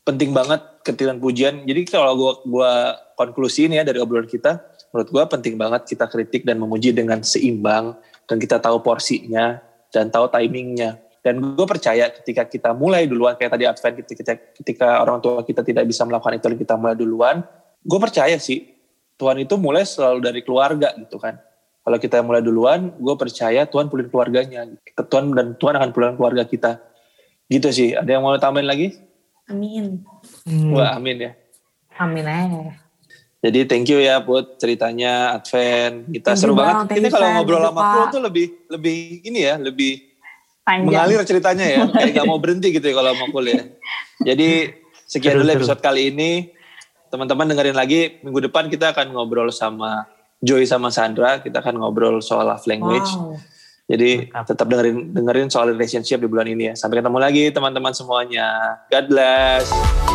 penting 0.07 0.31
banget 0.31 0.63
ketilan 0.87 1.19
pujian. 1.19 1.67
Jadi 1.67 1.81
kalau 1.85 2.15
gue 2.17 2.33
gua 2.49 2.97
konklusi 3.19 3.67
ini 3.67 3.83
ya 3.83 3.85
dari 3.85 3.99
obrolan 3.99 4.31
kita, 4.31 4.63
menurut 4.95 5.09
gue 5.11 5.25
penting 5.27 5.55
banget 5.59 5.83
kita 5.85 6.07
kritik 6.07 6.47
dan 6.47 6.63
memuji 6.63 6.95
dengan 6.95 7.21
seimbang 7.21 7.99
dan 8.25 8.37
kita 8.39 8.63
tahu 8.63 8.81
porsinya 8.81 9.59
dan 9.91 10.09
tahu 10.09 10.31
timingnya 10.31 11.03
dan 11.29 11.43
gue 11.43 11.67
percaya 11.67 12.09
ketika 12.15 12.47
kita 12.47 12.71
mulai 12.73 13.05
duluan, 13.11 13.35
kayak 13.35 13.53
tadi 13.53 13.65
Advent, 13.67 13.95
ketika, 14.07 14.33
ketika 14.55 14.89
orang 15.03 15.19
tua 15.19 15.43
kita 15.43 15.67
tidak 15.67 15.85
bisa 15.85 16.07
melakukan 16.07 16.39
itu, 16.39 16.47
kita 16.63 16.79
mulai 16.79 16.95
duluan, 16.95 17.43
gue 17.83 17.99
percaya 17.99 18.39
sih, 18.39 18.78
Tuhan 19.19 19.37
itu 19.43 19.55
mulai 19.59 19.83
selalu 19.83 20.23
dari 20.23 20.41
keluarga 20.47 20.95
gitu 20.95 21.19
kan. 21.19 21.37
Kalau 21.83 21.99
kita 21.99 22.23
mulai 22.23 22.45
duluan, 22.45 22.95
gue 22.95 23.15
percaya 23.17 23.65
Tuhan 23.67 23.91
pulih 23.91 24.07
keluarganya. 24.07 24.69
Tuhan 24.95 25.33
dan 25.35 25.57
Tuhan 25.57 25.75
akan 25.75 25.91
pulih 25.91 26.15
keluarga 26.15 26.45
kita. 26.47 26.79
Gitu 27.49 27.69
sih. 27.73 27.89
Ada 27.97 28.17
yang 28.19 28.23
mau 28.23 28.37
tambahin 28.37 28.69
lagi? 28.69 28.95
Amin. 29.49 30.05
Hmm. 30.45 30.77
Wah, 30.77 30.95
amin 31.01 31.17
ya. 31.27 31.33
Amin 31.99 32.25
aja. 32.29 32.77
Jadi 33.39 33.65
thank 33.67 33.89
you 33.89 33.99
ya 33.99 34.21
buat 34.21 34.61
ceritanya 34.61 35.35
Advent. 35.41 36.13
Kita 36.13 36.37
thank 36.37 36.41
seru 36.45 36.55
banget. 36.55 37.01
Ini 37.01 37.09
kalau 37.09 37.29
ngobrol 37.41 37.63
sama 37.65 37.81
aku 37.83 38.01
tuh 38.15 38.23
lebih 38.23 38.47
lebih 38.69 38.99
ini 39.25 39.41
ya, 39.49 39.57
lebih 39.57 40.09
Panjang. 40.69 40.85
mengalir 40.85 41.21
ceritanya 41.25 41.65
ya 41.65 41.81
kayak 41.97 42.13
gak 42.13 42.29
mau 42.29 42.37
berhenti 42.37 42.69
gitu 42.77 42.85
ya 42.93 42.95
kalau 43.01 43.17
mau 43.17 43.29
kuliah 43.33 43.65
jadi 44.21 44.77
sekian 45.09 45.41
dulu 45.41 45.49
episode 45.57 45.81
kali 45.81 46.13
ini 46.13 46.53
teman-teman 47.09 47.49
dengerin 47.49 47.77
lagi 47.77 48.21
minggu 48.25 48.49
depan 48.49 48.69
kita 48.69 48.93
akan 48.93 49.13
ngobrol 49.13 49.49
sama 49.53 50.07
Joy 50.39 50.65
sama 50.69 50.93
Sandra 50.95 51.43
kita 51.43 51.61
akan 51.61 51.83
ngobrol 51.83 52.23
soal 52.23 52.47
love 52.47 52.65
language. 52.69 53.11
Wow. 53.17 53.37
jadi 53.89 54.29
tetap 54.45 54.69
dengerin 54.69 55.17
dengerin 55.17 55.49
soal 55.49 55.73
relationship 55.73 56.21
di 56.21 56.29
bulan 56.29 56.47
ini 56.49 56.73
ya. 56.73 56.75
Sampai 56.77 57.01
ketemu 57.01 57.19
lagi 57.19 57.45
teman-teman 57.49 57.97
semuanya. 57.97 58.79
God 58.93 59.05
bless 59.09 60.08